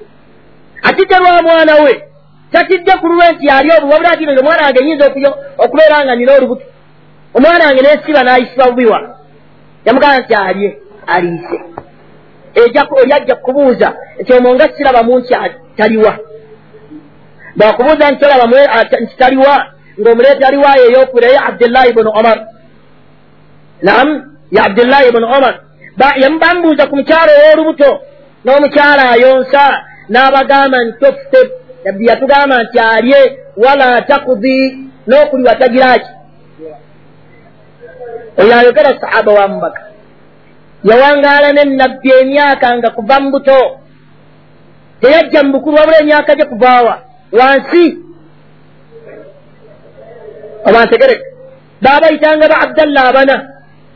atidde 0.83 1.15
lwa 1.17 1.41
mwana 1.41 1.75
we. 1.75 2.03
Tatidde 2.51 2.91
ku 2.91 3.07
lulwe 3.07 3.31
nti 3.31 3.49
ali 3.49 3.71
obu 3.77 3.89
wabula 3.91 4.15
nti 4.15 4.39
omwana 4.39 4.63
wange 4.63 4.83
yinza 4.85 5.05
okubeera 5.57 6.05
nga 6.05 6.15
nina 6.15 6.33
olubuto. 6.33 6.65
Omwana 7.33 7.65
wange 7.65 7.81
neesiba 7.81 8.23
n'ayisiba 8.23 8.65
bubiwa. 8.69 8.99
Yamugamba 9.85 10.19
nti 10.19 10.33
alye 10.35 10.77
aliise. 11.07 11.57
Olyajja 13.01 13.35
kubuuza 13.35 13.93
nti 14.19 14.33
omwo 14.33 14.55
nga 14.55 14.69
sirabamu 14.77 15.19
nti 15.19 15.33
taliwa. 15.77 16.19
Bwakubuuza 17.55 18.11
nti 18.11 18.25
olabamu 18.25 18.55
nti 19.01 19.15
taliwa 19.17 19.55
ng'omuleeta 19.99 20.47
aliwayo 20.47 20.89
eyokwireyo 20.89 21.39
abdullahi 21.47 21.93
bunu 21.93 22.09
omar. 22.09 22.47
Naam 23.81 24.09
ya 24.51 24.63
abdullahi 24.63 25.11
bunu 25.11 25.27
omar. 25.37 25.59
Bamubuuza 25.97 26.87
ku 26.87 26.95
mukyalo 26.95 27.31
ow'olubuto 27.37 28.01
n'omukyala 28.47 29.03
ayonsa 29.15 29.63
n'abagamba 30.09 30.77
nti 30.85 30.95
tofute 31.03 31.41
nabbi 31.83 32.03
yatugamba 32.09 32.55
nti 32.63 32.79
alye 32.79 33.21
wala 33.63 34.01
takudi 34.09 34.57
n'okuliwa 35.07 35.55
tagiraki 35.61 36.11
oyo 38.39 38.53
ayogera 38.59 38.99
sahaba 39.01 39.31
wa 39.33 39.47
mubaka. 39.47 39.81
Yawangaala 40.83 41.53
nenabbi 41.53 42.09
emyaka 42.21 42.77
nga 42.77 42.89
kuva 42.89 43.19
mu 43.19 43.29
buto. 43.31 43.59
Teyajja 45.01 45.43
mu 45.43 45.51
bukulu 45.51 45.77
wabula 45.77 45.97
emyaka 46.01 46.35
gye 46.37 46.45
kuvaawa 46.45 46.93
wansi. 47.31 47.85
Obantegereka 50.67 51.25
baabayitanga 51.81 52.45
ba 52.51 52.57
abdallah 52.65 53.03
abana. 53.09 53.35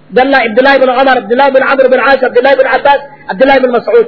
Abdallah 0.09 0.39
abdullahi 0.47 0.77
bn 0.81 0.89
umar 0.89 1.17
abdullahi 1.17 1.51
bn 1.55 1.63
amr 1.71 1.85
bn 1.87 1.99
as 2.09 2.21
abdullahi 2.23 2.55
bn 2.59 2.67
abbas 2.67 3.01
abdullahi 3.31 3.59
bn 3.63 3.71
masud 3.71 4.07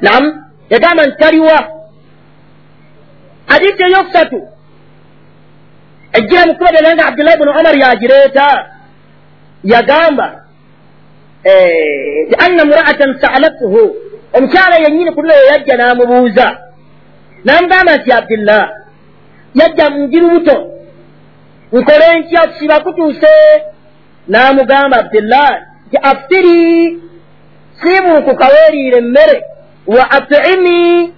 nam 0.00 0.22
yagamba 0.70 1.06
nti 1.06 1.16
taliwa 1.18 1.58
hadisi 3.46 3.82
eyokusatu 3.82 4.48
ejjira 6.12 6.46
mukubagana 6.46 6.94
nga 6.94 7.06
abdullahi 7.06 7.38
bn 7.38 7.48
umar 7.48 7.76
yagireeta 7.78 8.48
yagamba 9.64 10.46
anna 12.44 12.64
muraatan 12.64 13.20
saalathu. 13.20 13.96
Omukyala 14.36 14.76
yennyini 14.84 15.10
ku 15.14 15.22
luleyo 15.22 15.46
yajja 15.52 15.76
n'amubuuza. 15.76 16.46
N'amugamba 17.44 17.96
nti 17.96 18.12
abdullah 18.12 18.64
yajja 19.54 19.90
mungi 19.90 20.20
lubuto 20.20 20.56
nkole 21.72 22.06
ntya 22.18 22.42
okusiba 22.44 22.80
kutuuse? 22.80 23.34
N'amugamba 24.28 24.96
abdullah 24.96 25.50
nti 25.86 25.96
afutiri 26.10 26.58
siibuukuka 27.78 28.46
weeriire 28.52 28.98
emmere 28.98 29.36
wa 29.86 30.10
atimi 30.10 31.12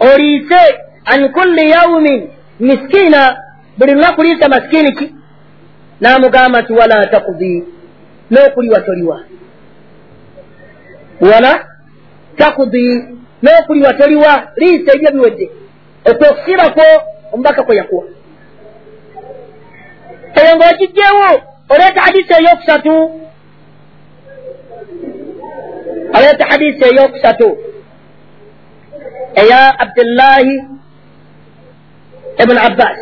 oliise 0.00 0.78
an 1.04 1.28
kulli 1.32 1.70
yaumin 1.70 2.28
miskiina 2.60 3.36
buli 3.78 3.92
lunaku 3.94 4.22
liisa 4.22 4.48
masikini 4.48 4.92
ki? 4.92 5.14
N'amugamba 6.00 6.60
nti 6.62 6.72
wala 6.72 7.06
takudi 7.06 7.64
n'okuliwa 8.30 8.80
toliwa 8.80 9.20
wala 11.20 11.66
takudi 12.36 13.04
n'okuliwa 13.42 13.94
toliwa 13.94 14.48
liisa 14.56 14.92
ebyo 14.94 15.10
biwedde. 15.12 15.50
Okwokusibako 16.10 16.82
omubaka 17.32 17.62
kwe 17.62 17.76
yakuwa. 17.76 18.04
Eyo 20.34 20.56
ng'ogijjewo 20.56 21.42
oleeta 21.68 22.00
hadisi 22.00 22.32
eyokusatu. 22.32 23.20
Oleeta 26.16 26.44
hadisi 26.48 26.84
eyokusatu 26.84 27.58
eya 29.40 29.62
abdullahi 29.84 30.54
ibn 32.44 32.56
abbas 32.68 32.98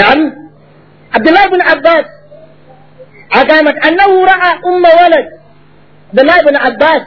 naam 0.00 0.20
abdullahi 1.16 1.46
ibn 1.50 1.62
abbas 1.74 2.06
agamat 3.40 3.76
annahu 3.88 4.16
ra'a 4.32 4.50
umma 4.70 4.90
walad 5.00 5.26
abdullahi 6.10 6.40
ibn 6.44 6.56
abbas 6.68 7.02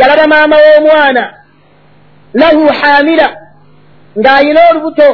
yalaba 0.00 0.24
maama 0.34 0.56
w'omwana 0.66 1.24
lahu 2.42 2.62
hamila 2.80 3.28
ng'ayina 4.20 4.60
olubuto 4.70 5.08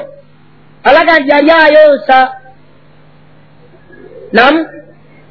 alaga 0.88 1.12
nti 1.20 1.30
yali 1.34 1.50
ayonsa 1.66 2.18
nam 4.32 4.54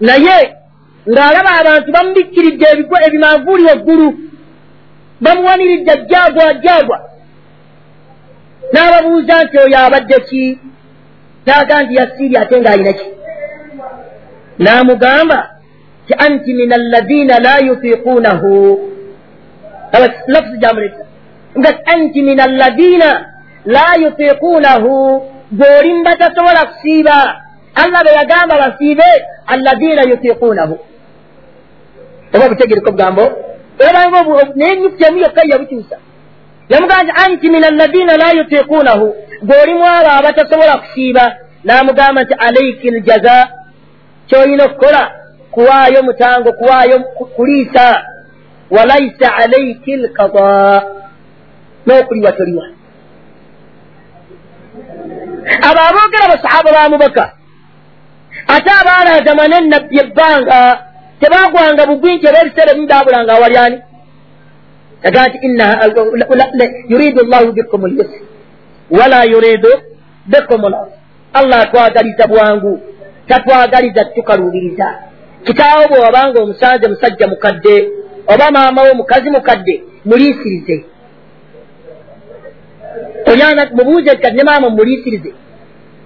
naye 0.08 0.40
ng'alaba 1.12 1.52
abantu 1.62 1.90
bamubikkiridde 1.96 2.66
ebigo 2.74 2.96
ebimanvuuli 3.08 3.64
waggulu 3.70 4.08
bamuwaniridde 5.22 5.92
ajjaagwa 5.92 6.44
ajjaagwa 6.52 6.98
n'ababuuza 8.74 9.36
nti 9.44 9.56
oyo 9.64 9.78
abadde 9.86 10.18
ki? 10.28 10.44
Naaga 11.46 11.76
nti 11.84 11.94
yasiiri 12.00 12.36
ate 12.42 12.56
ng'ayina 12.62 12.94
ki? 13.00 13.08
N'amugamba 14.64 15.40
ti 16.08 16.14
anti 16.26 16.52
min 16.54 16.72
alladina 16.80 17.36
la 17.46 17.54
yutiquunahu 17.68 18.52
lafuzi 20.34 20.58
gyamuleta 20.62 21.04
nga 21.60 21.70
anti 21.94 22.20
min 22.28 22.40
alladina 22.48 23.10
la 23.76 23.86
yutiquunahu 24.04 24.94
gw'oli 25.58 25.94
mbatasobola 26.00 26.62
kusiiba. 26.70 27.18
Allah 27.76 28.02
be 28.06 28.12
yagamba 28.20 28.56
basiibe 28.64 29.10
alladina 29.48 30.02
yutiquunahu 30.10 30.76
oba 32.34 32.46
obutegereko 32.46 32.92
bugambo 32.92 33.24
olabanga 33.90 34.44
naye 34.56 34.74
emu 35.08 35.18
yokka 35.24 35.42
yabukyusa 35.52 35.98
yamugamba 36.70 37.04
nti 37.04 37.14
anti 37.26 37.50
min 37.50 37.64
alladina 37.64 38.18
la 38.18 38.32
yutiquunahu 38.38 39.16
gw'oli 39.48 39.74
mu 39.74 39.86
abo 39.86 40.10
abatasobola 40.20 40.78
kusiiba 40.82 41.26
n'amugamba 41.66 42.22
nti 42.24 42.34
alaiki 42.46 42.92
ljaza 42.92 43.48
kyolina 44.28 44.64
okukola 44.66 45.12
kuwaayo 45.52 46.04
mutango 46.04 46.52
kuwaayo 46.54 47.00
kuliisa 47.36 48.06
walaisa 48.72 49.36
alaiki 49.36 49.96
lkada 49.96 50.84
n'okuliwa 51.86 52.32
toliwa 52.32 52.66
abo 55.68 55.80
aboogera 55.90 56.28
basahaba 56.34 56.72
ba 56.72 56.90
mubaka 56.90 57.32
ate 58.48 58.72
abaalaagama 58.82 59.48
nenabbi 59.48 60.00
ebbanga 60.00 60.60
tebagwanga 61.22 61.84
bugwi 61.90 62.16
nti 62.16 62.26
abeebiseera 62.28 62.72
ebimu 62.72 62.88
baabulanga 62.92 63.32
awalyani 63.34 63.78
agaa 65.08 65.28
nti 65.28 65.38
yuridu 66.92 67.22
llahu 67.32 67.52
bikum 67.58 67.82
lyusr 67.86 68.22
wala 68.98 69.20
yuridu 69.34 69.72
bikum 70.32 70.62
las 70.74 70.90
allah 71.34 71.60
atwagaliza 71.62 72.28
bwangu 72.28 72.74
tatwagaliza 73.28 74.06
tukaluubiriza. 74.06 74.88
Kitaawo 75.44 75.88
bwe 75.88 76.00
wabanga 76.00 76.42
omusanze 76.42 76.88
musajja 76.88 77.28
mukadde 77.28 77.90
oba 78.28 78.52
maamawo 78.52 78.94
mukazi 78.96 79.30
mukadde 79.30 79.84
muliisirize. 80.06 80.86
Mubuuze 83.74 84.16
kati 84.16 84.36
ne 84.36 84.44
maama 84.44 84.70
muliisirize 84.70 85.34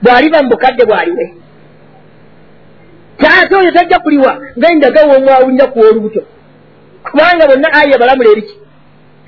bw'aliva 0.01 0.43
mu 0.43 0.49
bukadde 0.49 0.85
bw'aliwe 0.85 1.33
taate 3.17 3.55
oyo 3.55 3.71
tajja 3.71 3.99
kuliwa 3.99 4.41
nga 4.57 4.67
endagawo 4.71 5.15
omwawulira 5.17 5.67
kuwa 5.67 5.87
olubuto 5.89 6.23
kubanga 7.03 7.47
bonna 7.47 7.73
aya 7.73 7.97
balamula 7.97 8.29
eriki 8.29 8.55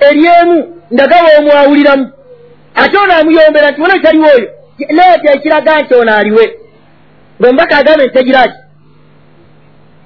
eryemu 0.07 0.57
ndagawo 0.91 1.29
omwawuliramu 1.39 2.11
ate 2.75 2.97
ono 2.97 3.13
amuyombera 3.13 3.71
nti 3.71 3.81
wona 3.81 3.99
taliwo 3.99 4.27
oyo 4.35 4.49
leeta 4.97 5.33
ekiraga 5.35 5.81
nti 5.81 5.93
ono 5.95 6.13
aliwe 6.15 6.45
ngaomubaka 7.39 7.77
agambe 7.77 8.03
nti 8.05 8.13
tegiraki 8.13 8.59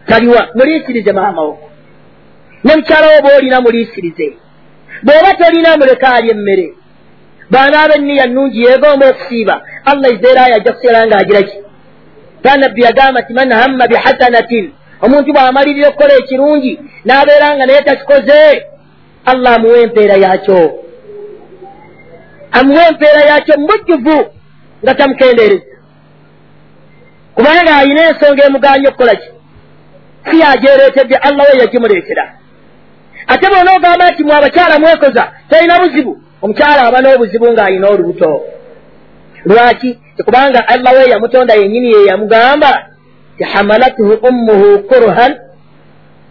taliwa 0.07 0.41
muliisirize 0.55 1.11
maamawo 1.11 1.53
ne 2.63 2.75
mukyalawo 2.75 3.21
bwolina 3.21 3.61
muliisirize 3.61 4.27
bw'oba 5.03 5.33
tolina 5.33 5.77
muleka 5.77 6.13
ali 6.13 6.29
emmere. 6.29 6.73
Baanaaba 7.49 7.95
enniya 7.95 8.25
nnungi 8.27 8.63
yeegomba 8.63 9.09
okusiiba. 9.09 9.55
Allah 9.85 10.13
izeera 10.13 10.47
yajja 10.47 10.73
kuseera 10.73 11.05
ng'agiraki 12.41 12.43
tanabbi 12.43 12.81
yagamba 12.81 13.21
nti 13.21 13.33
man 13.33 13.51
hamma 13.51 13.87
bihasanatin 13.87 14.73
omuntu 15.01 15.33
bw'amalirira 15.33 15.89
okukola 15.89 16.13
ekirungi 16.13 16.79
n'abeera 17.05 17.55
nga 17.55 17.65
naye 17.65 17.81
takikoze 17.81 18.41
allah 19.25 19.55
amuwa 19.55 19.77
empeera 19.77 20.15
yakyo 20.15 20.59
amuwa 22.51 22.87
empeera 22.89 23.21
yakyo 23.31 23.53
mubujjuvu 23.57 24.17
nga 24.83 24.95
tamukendeereza. 24.95 25.71
Kubanga 27.35 27.77
ayina 27.77 28.01
ensonga 28.09 28.45
emuganya 28.45 28.89
okukola 28.89 29.15
ki? 29.15 29.29
Si 30.29 30.39
yajereetedde 30.39 31.15
allah 31.15 31.45
we 31.49 31.59
yagimuleetera. 31.59 32.25
Ate 33.27 33.47
bona 33.49 33.71
ogamba 33.75 34.11
nti 34.11 34.23
mwe 34.23 34.35
abakyala 34.35 34.79
mwekoza 34.79 35.31
talina 35.49 35.79
buzibu. 35.79 36.21
Omukyala 36.41 36.81
aba 36.87 37.01
n'obuzibu 37.01 37.51
ng'ayina 37.51 37.87
olubuto 37.87 38.31
lwaki? 39.45 39.99
Kubanga 40.25 40.67
allah 40.67 40.93
we 40.93 41.09
yamutonda 41.09 41.53
yennyini 41.53 41.91
ye 41.91 42.05
yamugamba 42.05 42.87
ti 43.37 43.43
hamalathu 43.43 44.19
ummuhu 44.29 44.79
kurhan 44.79 45.35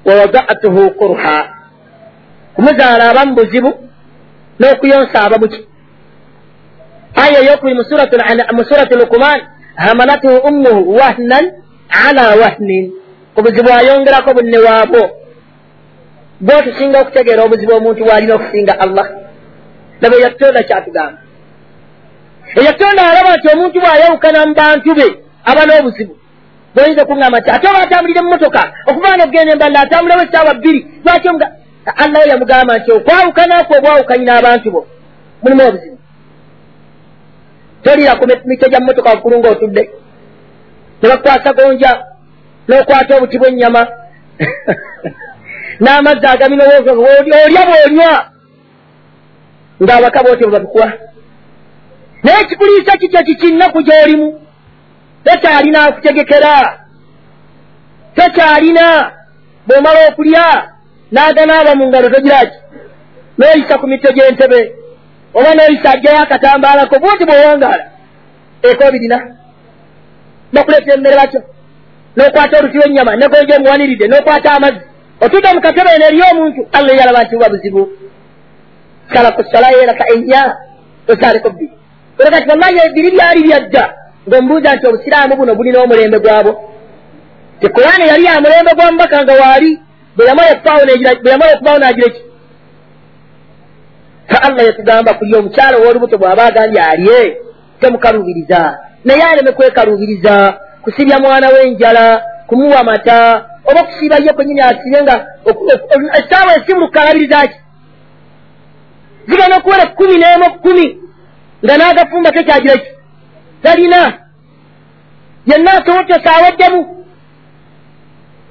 wa 0.04 0.14
wada'atuhu 0.14 0.90
kurha. 0.90 1.48
Kumuzaala 2.54 3.10
aba 3.10 3.26
mu 3.26 3.34
buzibu 3.34 3.70
n'okuyonsa 4.60 5.22
aba 5.22 5.38
muki 5.38 5.66
aya 7.14 7.38
eyokubiri 7.42 7.74
mu 8.56 8.64
surati 8.64 8.94
lukuman 8.94 9.40
hamalathu 9.76 10.28
ummuhu 10.48 10.96
wahnan 10.96 11.44
ala 12.06 12.36
wahnin. 12.36 12.92
Ku 13.34 13.42
buzibu 13.42 13.70
ayongerako 13.72 14.34
bunne 14.34 14.58
waabwo. 14.58 15.02
Bwe 16.40 16.62
tusinga 16.62 17.00
okutegeera 17.00 17.44
obuzibu 17.44 17.72
omuntu 17.74 18.04
bw'alina 18.04 18.34
okusinga 18.34 18.74
allah 18.80 19.06
nabo 20.00 20.16
eyakutonda 20.16 20.62
kyatugamba 20.62 21.19
eyakutonda 22.58 23.02
alaba 23.10 23.36
nti 23.36 23.46
omuntu 23.54 23.76
bw'ayawukana 23.80 24.46
mu 24.46 24.54
bantu 24.54 24.90
be 24.98 25.06
aba 25.50 25.62
n'obuzibu. 25.66 26.14
Bwoyinza 26.74 27.02
okuŋŋamba 27.02 27.38
nti 27.40 27.50
ate 27.50 27.66
oba 27.68 27.80
atambulire 27.84 28.20
mu 28.22 28.30
motoka 28.34 28.62
okubaana 28.88 29.22
okugenda 29.24 29.52
emballa 29.54 29.78
atambulewo 29.80 30.22
essaawa 30.24 30.54
bbiri 30.54 30.80
lwaki 31.04 31.28
allah 32.02 32.22
yamugamba 32.30 32.78
nti 32.78 32.90
okwawukanakwo 32.92 33.74
obwawukanyi 33.78 34.24
n'abantu 34.26 34.68
bo 34.74 34.80
mulimu 35.42 35.62
obuzibu. 35.68 35.98
Tolira 37.82 38.18
ku 38.18 38.24
mito 38.44 38.66
gya 38.68 38.80
mmotoka 38.80 39.10
waggulu 39.10 39.36
ng'otudde. 39.38 39.82
Ne 41.00 41.08
bakukwasa 41.08 41.52
gonja 41.56 41.90
n'okwata 42.68 43.16
obuti 43.16 43.38
bw'ennyama. 43.38 43.82
N'amazzi 45.82 46.26
agaminowooza 46.26 46.92
olya 46.92 47.62
bw'onywa. 47.68 48.14
Ng'abaka 49.82 50.22
bootyo 50.22 50.46
bwe 50.46 50.56
babikuwa 50.58 50.88
naye 52.22 52.40
ekikuliisa 52.40 52.92
kityo 53.00 53.22
kikinnaku 53.22 53.82
gy'olimu? 53.82 54.40
Tokyalina 55.24 55.84
akutegekera 55.84 56.54
tokyalina 58.16 58.86
bw'omala 59.66 60.00
okulya 60.08 60.46
n'aganaaba 61.12 61.72
mu 61.78 61.84
ngalo 61.88 62.08
togiraki. 62.14 62.58
N'oyisa 63.38 63.78
ku 63.80 63.86
mitto 63.86 64.12
gy'entebe 64.12 64.60
oba 65.34 65.50
n'oyisa 65.54 65.88
ajjayo 65.94 66.18
akatambaalako 66.22 66.94
bwoti 67.02 67.24
bw'owangaala. 67.24 67.84
Eko 68.62 68.92
birina. 68.92 69.18
Bakuleetera 70.52 70.94
emmere 70.96 71.16
bakyo. 71.16 71.40
N'okwata 72.16 72.58
oluti 72.58 72.76
lw'ennyama 72.78 73.16
negonja 73.16 73.54
emuwaniridde 73.56 74.06
n'okwata 74.08 74.52
amazzi. 74.56 74.84
Otudde 75.20 75.48
mu 75.54 75.60
katebe 75.60 75.90
eno 75.94 76.06
eri 76.06 76.20
omuntu 76.30 76.60
allah 76.72 76.94
yalaba 77.00 77.24
nti 77.24 77.34
buba 77.36 77.52
buzibu. 77.52 77.82
Sala 79.12 79.30
ku 79.36 79.42
sala 79.52 79.68
yeraka 79.76 80.04
ennya 80.14 80.42
osaaleko 81.08 81.50
bbiri 81.50 81.79
era 82.22 82.30
kati 82.30 82.48
wallahi 82.50 82.78
ebiri 82.86 83.10
byali 83.10 83.40
byadda 83.42 83.84
ng'omubuuza 84.28 84.74
nti 84.74 84.86
obusiraamu 84.86 85.36
buno 85.36 85.54
bulina 85.54 85.78
omulembe 85.80 86.18
gwabwo. 86.18 86.52
Tekulaani 87.60 88.08
yali 88.08 88.24
ya 88.24 88.40
mulembe 88.40 88.72
gwa 88.74 88.92
mubaka 88.92 89.22
nga 89.22 89.34
waali 89.42 89.70
bwe 90.16 90.26
yamala 90.26 90.52
okubaawo 91.54 91.78
n'agira 91.78 92.06
eki 92.06 92.22
fa 94.30 94.42
allah 94.42 94.66
yatugamba 94.66 95.14
kuli 95.14 95.36
omukyala 95.36 95.76
ow'olubuto 95.78 96.18
bw'aba 96.18 96.44
agambye 96.46 96.82
alye 96.82 97.36
temukaluubiriza 97.80 98.78
naye 99.04 99.22
aleme 99.22 99.52
kwekaluubiriza 99.52 100.58
kusibya 100.82 101.18
mwana 101.18 101.48
w'enjala 101.48 102.22
kumuwa 102.46 102.84
mata 102.84 103.44
oba 103.64 103.82
kusiiba 103.82 104.16
ye 104.16 104.32
kwenyini 104.32 104.60
asibe 104.60 105.02
nga 105.02 105.26
essaawa 106.18 106.56
esibuluka 106.56 107.00
alabiriza 107.00 107.46
ki? 107.46 107.58
Zigenda 109.28 109.56
okuwera 109.56 109.86
kumi 109.86 110.16
n'emu 110.18 110.50
kumi 110.62 110.99
nga 111.64 111.74
n'agafumba 111.76 112.32
tekyagira 112.32 112.76
ki 112.82 112.90
talina. 113.62 114.00
Yenna 115.46 115.70
asobotesa 115.72 116.30
aweddemu 116.36 116.80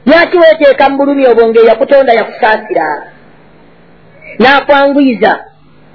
lwaki 0.06 0.38
weeteeka 0.38 0.90
mu 0.90 0.98
bulumi 0.98 1.24
obwo 1.28 1.44
ngaeyakutonda 1.50 2.14
yakusaasira? 2.14 2.86
N'akwanguyiza 4.42 5.32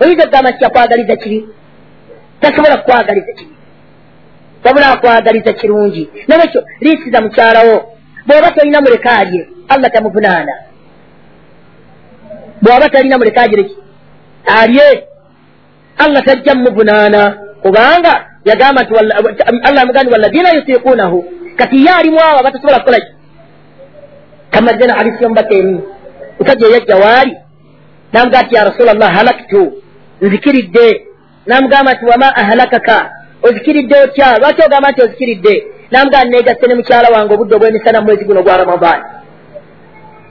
oyinza 0.00 0.22
okugamba 0.24 0.50
nti 0.50 0.64
yakwagaliza 0.64 1.16
kibi. 1.16 1.38
Tasobola 2.40 2.76
kukwagaliza 2.76 3.32
kibi. 3.38 3.54
Wabula 4.64 4.86
akwagaliza 4.92 5.52
kirungi. 5.52 6.08
Nolwekyo 6.28 6.60
liisiza 6.80 7.20
mukyalawo 7.20 7.74
bw'oba 8.26 8.50
tolina 8.50 8.80
muleka 8.80 9.10
alye 9.18 9.48
allah 9.68 9.90
tamuvunaana. 9.92 10.54
Bw'oba 12.62 12.88
talina 12.88 13.18
muleka 13.18 13.40
agireki 13.42 13.76
alye 14.60 15.08
allah 15.98 16.24
tajja 16.24 16.54
mumuvunaana 16.54 17.38
kubanga 17.62 18.26
yagamba 18.44 18.82
nti 18.82 18.94
allah 19.62 19.82
amugambi 19.82 20.12
walladina 20.12 20.54
yutiikuunahu 20.54 21.24
kati 21.56 21.84
ye 21.86 21.92
alimu 21.92 22.20
abo 22.20 22.38
abatasobola 22.38 22.78
kukola 22.78 23.00
ki 23.00 23.12
kamazze 24.50 24.86
na 24.86 24.94
hadisi 24.94 25.22
yomubaka 25.22 25.54
emu 25.54 25.82
musajja 26.38 26.66
eyajja 26.66 26.96
waali 26.96 27.36
namugamba 28.12 28.46
nti 28.46 28.54
ya 28.54 28.64
rasula 28.64 28.94
llah 28.94 29.14
halaktu 29.14 29.72
nzikiridde 30.20 31.06
namugamba 31.46 31.92
nti 31.92 32.04
wama 32.04 32.36
ahalakaka 32.36 33.10
ozikiridde 33.42 33.96
otya 34.04 34.38
lwaki 34.38 34.62
ogamba 34.66 34.90
nti 34.90 35.02
ozikiridde 35.02 35.66
namugamba 35.90 36.28
negasse 36.30 36.66
ne 36.66 36.74
mukyala 36.74 37.08
wange 37.14 37.34
obudde 37.34 37.54
obw'emisana 37.54 38.00
mwezi 38.00 38.24
guno 38.24 38.42
gwa 38.42 38.56
ramadan 38.56 39.00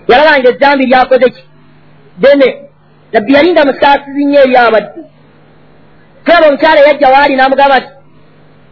yalabanga 0.07 0.49
ezambi 0.49 0.85
lyakoze 0.85 1.29
ki 1.29 1.43
dene 2.17 2.49
nabbi 3.13 3.33
yali 3.33 3.51
nga 3.51 3.65
musaasizi 3.65 4.25
nnyo 4.25 4.39
eri 4.41 4.57
abaddu 4.57 5.01
tulaba 6.23 6.47
omukyala 6.47 6.81
yajja 6.87 7.09
waali 7.09 7.35
namugamba 7.35 7.77
nti 7.79 7.89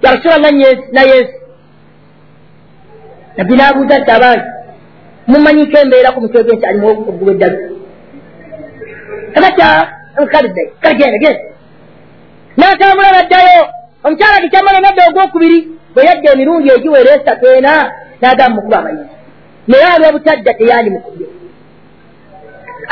ya 0.02 0.12
rasula 0.14 0.38
llah 0.38 0.52
nayensi 0.92 1.34
nabbi 3.38 3.56
nabuuza 3.56 4.00
nti 4.00 4.12
abangi 4.12 4.46
mumanyiko 5.28 5.78
embeera 5.78 6.12
ku 6.12 6.22
mutwe 6.22 6.44
gwe 6.44 6.56
nti 6.56 6.66
alimu 6.66 6.88
obugweddalu 7.10 7.58
abaca 9.38 9.68
kalidde 10.32 10.64
kale 10.82 10.96
genda 10.96 11.18
genda 11.24 11.44
n'atambula 12.58 13.12
naddayo. 13.12 13.64
Omukyala 14.04 14.42
gekyamala 14.42 14.80
nadda 14.82 15.04
ogwokubiri 15.10 15.60
bwe 15.94 16.06
yadda 16.08 16.32
emirundi 16.34 16.68
egiwera 16.76 17.12
esatu 17.18 17.46
ena 17.58 17.74
n'agamba 18.20 18.56
mukuba 18.56 18.78
amayinza 18.80 19.06
naye 19.68 19.86
ab'obutajja 19.96 20.54
teyani 20.60 20.90
mukubye 20.96 21.28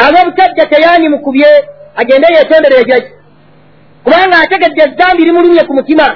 ab'obutajja 0.06 0.66
teyani 0.72 1.10
mukubye 1.14 1.50
agende 2.00 2.28
yeetonderere 2.36 2.84
gyaki 2.90 3.12
kubanga 4.10 4.38
ategedde 4.44 4.82
ezambi 4.88 5.26
limulumye 5.26 5.64
ku 5.68 5.74
mutima. 5.74 6.08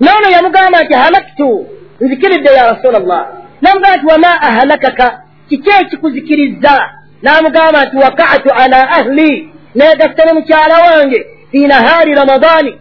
Noono 0.00 0.28
yamugamba 0.34 0.82
nti 0.82 0.94
halaktu 0.94 1.66
nzikiridde 2.00 2.50
ya 2.58 2.64
rasula 2.70 2.98
llah 2.98 3.26
namugamba 3.62 3.96
nti 3.96 4.06
wama 4.06 4.42
ahalakaka? 4.48 5.22
Kiki 5.48 5.70
ekikuzikiriza? 5.80 6.74
N'amugamba 7.22 7.84
nti 7.84 7.96
wakatu 7.96 8.48
ala 8.62 8.90
ahli 8.90 9.52
negasa 9.74 10.24
ne 10.24 10.32
mukyala 10.32 10.76
wange 10.86 11.26
fi 11.50 11.66
nahaari 11.66 12.14
ramadaani 12.14 12.72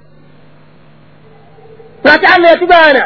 ate 2.13 2.28
allah 2.36 2.49
yatugaana? 2.49 3.03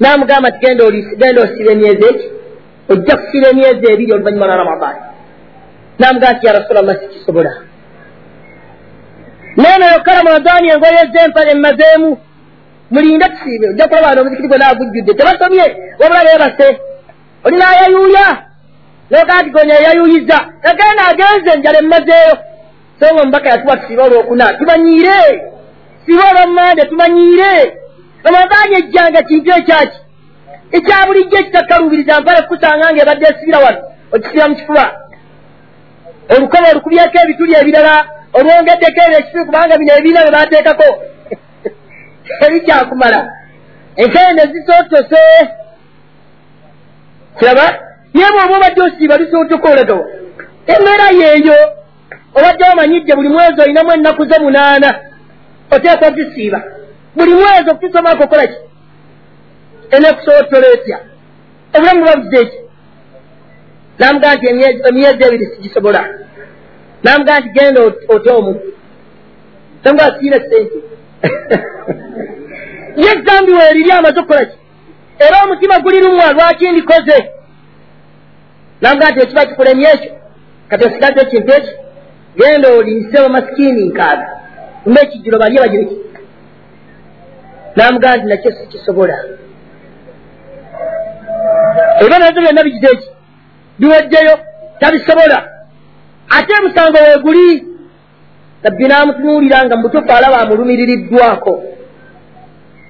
N'amugamba 0.00 0.48
nti 0.48 0.58
genda 0.66 1.42
osiba 1.42 1.72
emyezi 1.72 2.04
eki? 2.10 2.26
Ojja 2.88 3.16
kusiba 3.16 3.48
emyezi 3.48 3.92
ebiri 3.92 4.12
oluvannyuma 4.12 4.46
lwa 4.46 4.56
ramadaani 4.56 5.00
n'amugamba 5.98 6.32
nti 6.32 6.46
ya 6.46 6.52
rasula 6.52 6.82
llah 6.82 6.96
sikisobola 7.00 7.52
neno 9.56 9.84
yokka 9.92 10.12
ramadaani 10.18 10.68
engoye 10.68 10.98
ez'empale 11.04 11.50
emmazeemu 11.56 12.10
mulinde 12.90 13.26
tusiibe 13.32 13.66
ojja 13.68 13.88
kulaba 13.88 14.08
ano 14.08 14.20
omuzikiti 14.20 14.48
gwe 14.48 14.58
naagujjudde 14.58 15.12
tebasomye 15.14 15.66
wabula 16.00 16.24
beebase 16.26 16.68
oli 17.44 17.56
naayayuuya 17.56 18.26
nogaa 19.10 19.42
nti 19.42 19.50
gonya 19.50 19.74
yayuuyiza 19.86 20.38
agenda 20.70 21.02
agenze 21.10 21.50
enjala 21.54 21.78
emmazeeyo 21.78 22.34
so 23.00 23.14
nga 23.14 23.22
omubaka 23.22 23.48
yatuwa 23.48 23.76
tusiibe 23.76 24.02
olwokuna 24.02 24.52
tumanyiire. 24.52 25.20
Sibe 26.06 26.22
olwammande 26.30 26.82
tumanyiire. 26.82 27.78
Ramadaani 28.24 28.74
ejjanga 28.78 29.22
kintu 29.22 29.50
ekyaki? 29.50 29.98
Ekya 30.72 31.06
bulijjo 31.06 31.36
ekitakkalubiriza 31.38 32.20
mpale 32.20 32.42
kusanga 32.42 32.92
nga 32.92 33.02
ebadde 33.02 33.26
esibira 33.26 33.58
wano 33.58 33.78
okisibira 34.12 34.48
mu 34.48 34.56
kifuba. 34.56 34.86
Olukoba 36.28 36.70
olukubyeko 36.70 37.18
ebituli 37.24 37.54
ebirala 37.60 37.94
olwongeddeko 38.36 39.00
ebyo 39.04 39.18
ekifi 39.18 39.44
kubanga 39.46 39.78
bino 39.78 39.92
ebiina 39.98 40.20
bye 40.22 40.34
baateekako 40.36 40.88
ebikyakumala 42.44 43.20
enkende 44.02 44.42
zisootose. 44.52 45.22
Kiraba? 47.38 47.66
Naye 48.14 48.30
bwoba 48.32 48.56
obadde 48.56 48.80
osiiba 48.82 49.16
lusootokoolagawa 49.16 50.04
embeera 50.72 51.08
yeeyo 51.20 51.58
obadde 52.36 52.64
omanyidde 52.72 53.14
buli 53.14 53.28
mwezi 53.28 53.60
olinamu 53.62 53.92
ennaku 53.92 54.24
ze 54.24 54.38
munaana 54.38 54.90
oteekwa 55.70 56.10
zisiiba 56.10 56.60
buli 57.16 57.32
mwezi 57.34 57.70
okutusomako 57.70 58.24
okola 58.24 58.46
ki? 58.46 58.58
Enekusootola 59.90 60.66
etya? 60.74 60.98
Obulamu 61.74 62.00
buba 62.00 62.16
buzze 62.16 62.40
eki 62.40 62.58
namugaa 63.98 64.34
nti 64.34 64.46
emyezi 64.88 65.24
ebiri 65.24 65.46
sigisobola 65.46 66.00
namugaa 67.04 67.40
nti 67.40 67.48
genda 67.48 67.80
ote 68.08 68.30
omuntu 68.30 68.72
namugaa 69.84 70.18
siina 70.18 70.36
sente. 70.36 70.78
Ye 73.02 73.22
zambi 73.26 73.52
weeriri 73.52 73.90
amaze 73.92 74.20
okukola 74.20 74.44
ki 74.44 74.58
era 75.18 75.44
omutima 75.44 75.78
guli 75.80 76.00
lumwa 76.00 76.32
lwaki 76.32 76.70
ndikoze 76.70 77.30
namugaa 78.80 79.10
nti 79.10 79.20
ekiba 79.20 79.46
kikulemye 79.46 79.88
ekyo 79.94 80.12
kati 80.68 80.84
osigaze 80.84 81.20
ekintu 81.20 81.52
ekyo. 81.52 81.74
Genda 82.36 82.68
oliise 82.68 83.18
bamasikiini 83.22 83.88
nkaaga. 83.88 84.28
Mba 84.86 85.00
ekijjiro 85.02 85.38
balye 85.38 85.60
bagireki 85.60 85.96
namugaa 87.76 88.16
nti 88.16 88.26
nakyo 88.26 88.52
sikisobola 88.52 89.16
nazo 92.18 92.40
byonna 92.40 92.62
bigize 92.64 92.86
eki 92.92 93.08
biweddeyo. 93.78 94.38
Tabisobola 94.80 95.53
ate 96.28 96.52
emusango 96.58 96.98
weeguli 96.98 97.66
nabbi 98.62 98.84
n'amutunuulira 98.88 99.64
nga 99.64 99.76
mutufu 99.76 100.12
alaba 100.12 100.40
amulumiriddwako 100.40 101.52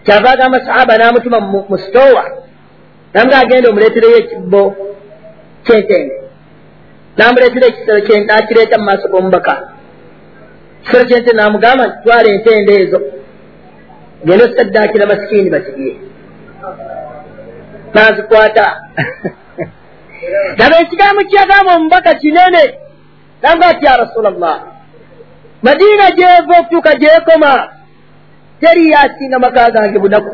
kyava 0.05 0.31
agamba 0.31 0.65
sahaba 0.65 0.99
n'amutuma 0.99 1.41
mu 1.41 1.79
sitowa 1.79 2.25
namuga 3.15 3.39
agenda 3.39 3.71
omuleetereyo 3.71 4.17
ekibbo 4.19 4.63
kyentende 5.65 6.25
n'amuleetera 7.17 7.67
ekisero 7.69 8.17
n'akireeta 8.27 8.79
mu 8.79 8.85
maaso 8.89 9.07
g'omubaka. 9.13 9.55
Kisero 10.83 11.05
kyentende 11.09 11.39
n'amugamba 11.39 11.83
nti 11.87 11.97
twala 12.03 12.29
entende 12.35 12.73
ezo 12.83 12.99
genda 14.25 14.45
osaddaakira 14.47 15.11
masikiini 15.11 15.51
bakirye. 15.55 15.93
N'azikwata. 17.95 18.67
Laba 20.59 20.77
ekigambo 20.83 21.21
kyagamba 21.31 21.71
omubaka 21.77 22.11
kinene 22.21 22.63
namuga 23.45 23.67
ati 23.67 23.85
ya 23.85 23.97
rasula 23.97 24.31
llah 24.31 24.59
madiina 25.63 26.11
gyeva 26.17 26.55
okutuuka 26.61 26.95
gyekoma 26.95 27.69
teri 28.61 28.95
asinga 28.95 29.39
maka 29.39 29.71
gange 29.71 29.99
bunaku 29.99 30.31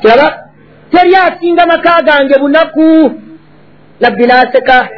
kiraba 0.00 0.28
teri 0.92 1.12
asinga 1.16 1.66
maka 1.66 2.02
gange 2.02 2.38
bunaku 2.38 3.12
nabbi 4.00 4.26
naseka. 4.26 4.88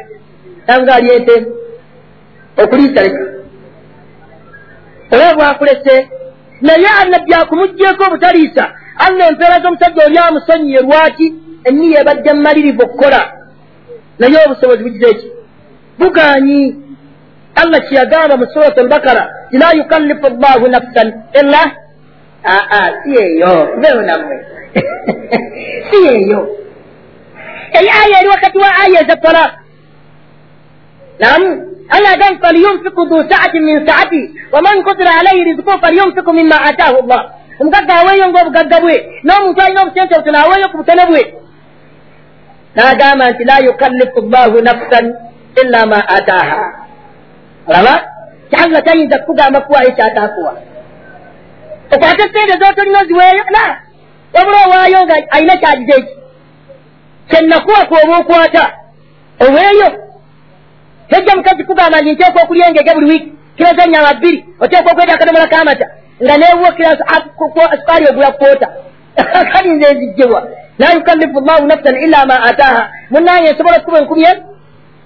Nanga 0.67 0.95
alyete 0.95 1.45
okuliisa 2.57 3.03
leka 3.03 3.23
oba 5.11 5.35
bwakulese 5.35 6.09
naye 6.61 6.87
anabbi 7.01 7.33
akumugjeeko 7.33 8.03
obutaliisa 8.03 8.71
allah 8.97 9.27
empeera 9.27 9.59
z'omusajja 9.59 10.05
oli 10.05 10.17
amusonyiye 10.17 10.81
lwaki? 10.81 11.33
Enniya 11.63 12.01
ebadde 12.01 12.33
mmalirivu 12.33 12.81
okukola 12.83 13.21
naye 14.19 14.37
obusobozi 14.45 14.83
bugize 14.83 15.09
eki 15.09 15.42
buganyi. 15.99 16.83
Allah 17.55 17.79
kyeyagamba 17.85 18.35
mu 18.37 18.45
surat 18.53 18.73
albakara 18.77 19.29
la 19.53 19.69
yukallifu 19.77 20.27
llahu 20.41 20.65
nafsan 20.73 21.07
illa 21.39 21.61
aa 22.45 22.85
si 23.03 23.11
eyo 23.25 23.77
mbeho 23.77 24.01
nammwe. 24.01 24.35
Si 25.89 25.97
eyo 26.17 26.39
eyo 27.77 27.89
aya 28.01 28.15
eri 28.19 28.29
wakati 28.29 28.57
wa 28.57 28.69
aya 28.83 29.01
eza 29.05 29.15
talak 29.21 29.51
nam 31.19 31.41
allah 31.93 32.11
agamba 32.17 32.41
falyunfiku 32.47 33.05
du 33.05 33.17
saati 33.29 33.59
min 33.59 33.85
saati 33.87 34.21
waman 34.51 34.81
kudira 34.83 35.11
alaihi 35.21 35.43
rizquhu 35.53 35.77
falyunfiku 35.81 36.33
mima 36.33 36.57
ataahu 36.69 37.05
llah 37.07 37.23
omugagga 37.61 37.93
aweeyo 38.01 38.25
ngaobugagga 38.29 38.77
bwe 38.81 38.95
n'omuntu 39.25 39.61
alina 39.61 39.81
obusente 39.85 40.15
butono 40.17 40.37
aweeyo 40.41 40.67
ku 40.71 40.77
butone 40.77 41.05
bwe. 41.09 41.23
N'agamba 42.75 43.29
nti 43.31 43.43
la 43.45 43.55
yukallifu 43.65 44.19
llahu 44.33 44.57
nafsan 44.65 45.05
illa 45.61 45.85
ma 45.85 45.99
ataaha 46.07 46.73
olaba 47.67 47.93
kyanga 48.49 48.81
tayinza 48.81 49.19
kukugamba 49.19 49.61
kuwaayo 49.61 49.91
kyataakuwa 49.91 50.57
okwate 51.93 52.21
sente 52.21 52.65
zotolina 52.65 52.99
oziweeyo 53.01 53.43
la 53.55 53.81
wabula 54.33 54.57
owaayo 54.65 55.05
nga 55.05 55.15
alina 55.29 55.57
kyagize 55.57 55.93
eki 55.93 56.15
kyenakuwa 57.29 57.85
kwoba 57.85 58.17
okwata 58.17 58.73
oweeyo 59.39 60.03
tejja 61.09 61.35
mukazi 61.35 61.63
kugamba 61.63 62.01
nti 62.01 62.11
nteekwa 62.11 62.43
okulya 62.43 62.67
engege 62.67 62.93
buli 62.93 63.05
wiiki 63.05 63.33
kiraza 63.57 63.85
nyama 63.85 64.13
bbiri 64.13 64.45
oteekwa 64.59 64.91
okweta 64.91 65.13
akadomola 65.13 65.47
kamata 65.47 65.87
nga 66.23 66.37
neewo 66.37 66.65
sukaali 67.79 68.07
ogula 68.09 68.31
kwota 68.31 68.67
kali 69.51 69.69
nze 69.69 69.85
ezijjebwa 69.91 70.47
la 70.79 70.93
yukallifu 70.93 71.39
llahu 71.39 71.67
nafsan 71.67 71.95
illa 71.95 72.25
ma 72.25 72.43
ataaha 72.43 72.91
munange 73.09 73.51
nsobola 73.51 73.77
okukuba 73.77 73.99
enkumi 73.99 74.27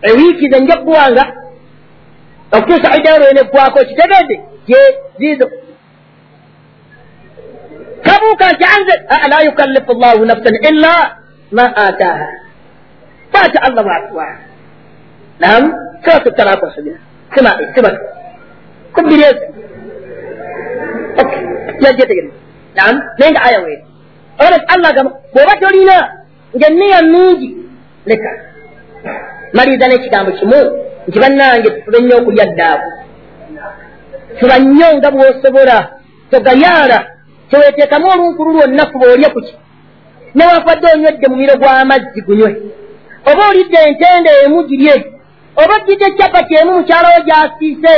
ewiiki 0.01 0.49
ze 0.51 0.59
nja 0.59 0.77
kuwanga 0.77 1.33
okutuusa 2.51 2.97
idaro 2.97 3.25
eneggwako 3.29 3.79
kitegedde 3.79 4.41
ye 4.67 4.77
ziizo 5.19 5.51
kabuuka 8.05 8.51
nti 8.51 8.65
anze 8.75 8.93
la 9.29 9.41
yukallifu 9.41 9.93
llahu 9.93 10.25
nafsan 10.25 10.55
illa 10.69 11.17
ma 11.51 11.75
ataaha. 11.75 12.27
Kwata 13.31 13.61
allah 13.61 13.83
bwatuwa 13.83 14.27
nam 15.39 15.73
suratu 16.03 16.31
talaka 16.31 16.67
osomera 16.67 16.99
sima 17.35 17.51
sima 17.75 17.89
kubbiri 18.93 19.23
ezo 19.23 19.45
yajetegere 21.79 22.31
nam 22.75 23.01
naye 23.17 23.31
nga 23.31 23.43
aya 23.43 23.59
weeri 23.59 23.83
olwaki 24.39 24.65
allah 24.73 24.93
gamba 24.95 25.11
bw'oba 25.33 25.53
tolina 25.61 25.97
ngaenniya 26.57 27.01
nungi 27.01 27.49
leka 28.05 28.31
maliriza 29.53 29.87
n'ekigambo 29.87 30.31
kimu 30.31 30.59
nti 31.07 31.19
bannange 31.19 31.69
tufube 31.69 31.97
nnyo 32.01 32.17
okulya 32.17 32.45
ddaabu. 32.45 32.87
Fuba 34.39 34.59
nnyo 34.59 34.87
nga 34.97 35.11
bw'osobola 35.11 35.77
togayaala 36.31 36.97
teweeteekamu 37.49 38.07
olunkulu 38.13 38.51
lwonna 38.53 38.85
fuba 38.91 39.05
olye 39.13 39.29
ku 39.29 39.41
ki? 39.41 39.53
Newafadde 40.35 40.87
onywedde 40.93 41.27
mumiro 41.29 41.55
gw'amazzi 41.61 42.21
gunywe. 42.27 42.49
Oba 43.31 43.43
olidde 43.49 43.77
entende 43.87 44.29
emu 44.45 44.63
girye 44.69 44.95
oba 45.61 45.73
ojjidde 45.75 46.07
capati 46.17 46.53
emu 46.55 46.71
mukyalawo 46.77 47.19
gy'asiise 47.27 47.95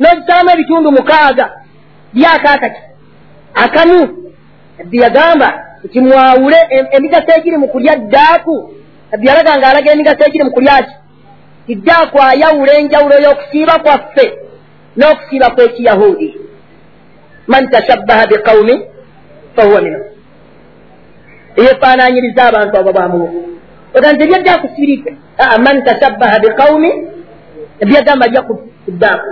n'ozisalamu 0.00 0.50
ebitundu 0.54 0.88
mukaaga 0.92 1.46
byakaakati 2.14 2.80
akamu 3.54 3.98
nabbi 4.78 4.96
yagamba 5.04 5.48
nti 5.84 6.00
mwawule 6.00 6.56
emigaso 6.96 7.30
egiri 7.36 7.56
mu 7.56 7.68
kulya 7.68 7.96
ddaaku 7.96 8.54
nabbi 9.12 9.26
yalaga 9.28 9.58
nga 9.58 9.68
alaga 9.68 9.92
emigaso 9.92 10.24
egiri 10.26 10.44
mu 10.44 10.52
kulya 10.56 10.76
ki? 10.82 10.94
Tiddaaku 11.66 12.18
ayawula 12.22 12.72
enjawulo 12.80 13.16
y'okusiiba 13.24 13.74
kwaffe 13.84 14.24
n'okusiiba 14.96 15.48
kw'ekiyahudi 15.54 16.28
man 17.46 17.70
tashabbaha 17.70 18.26
biqaumin 18.26 18.80
fahuwa 19.56 19.80
minhu 19.80 20.02
eyefaananyiriza 21.56 22.42
abantu 22.48 22.74
abo 22.78 22.92
bamubo 22.92 23.28
oga 23.96 24.12
nti 24.12 24.22
ebyaddaku 24.24 24.66
sibirike 24.74 25.10
aa 25.38 25.58
man 25.58 25.84
tashabbaha 25.86 26.36
biqaumin 26.44 26.94
ebyagamba 27.82 28.26
lya 28.32 28.42
ku 28.42 28.52
ddaaku 28.88 29.30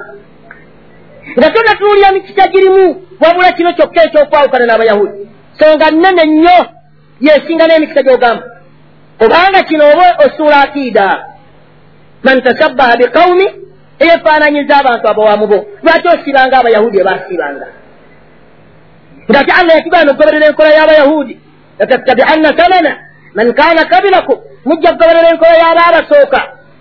nga 1.38 1.48
tonatuulira 1.50 2.12
mikisa 2.12 2.48
girimu 2.52 2.84
wabula 3.20 3.52
kino 3.52 3.72
kyokka 3.72 4.00
ekyokwawukana 4.04 4.66
n'abayahudi. 4.66 5.28
Songa 5.58 5.90
nnene 5.90 6.24
nnyo 6.26 6.58
yesinga 7.20 7.64
n'emikisa 7.66 8.02
gy'ogamba 8.02 8.59
kubanga 9.20 9.60
kino 9.68 9.84
oba 9.92 10.06
osuula 10.24 10.56
akiida 10.64 11.06
man 12.26 12.42
tashabbaha 12.46 12.96
biqaumi 13.00 13.46
eyefaananyiza 14.02 14.74
abantu 14.80 15.04
abawamubo 15.12 15.58
lwaki 15.82 16.06
osiibanga 16.14 16.56
abayahudi 16.58 16.96
ebasiibanga 17.02 17.66
nga 19.30 19.40
ti 19.44 19.50
allah 19.58 19.74
yakigana 19.76 20.04
nokugoberera 20.04 20.46
enkola 20.50 20.70
y'abayahudi 20.78 21.34
latattabianna 21.78 22.50
sanana 22.58 22.92
man 23.36 23.48
kaana 23.58 23.82
kabilakum 23.92 24.38
mujja 24.68 24.90
kugoberera 24.92 25.28
enkola 25.32 25.54
y'aba 25.62 25.82
abasooka 25.88 26.40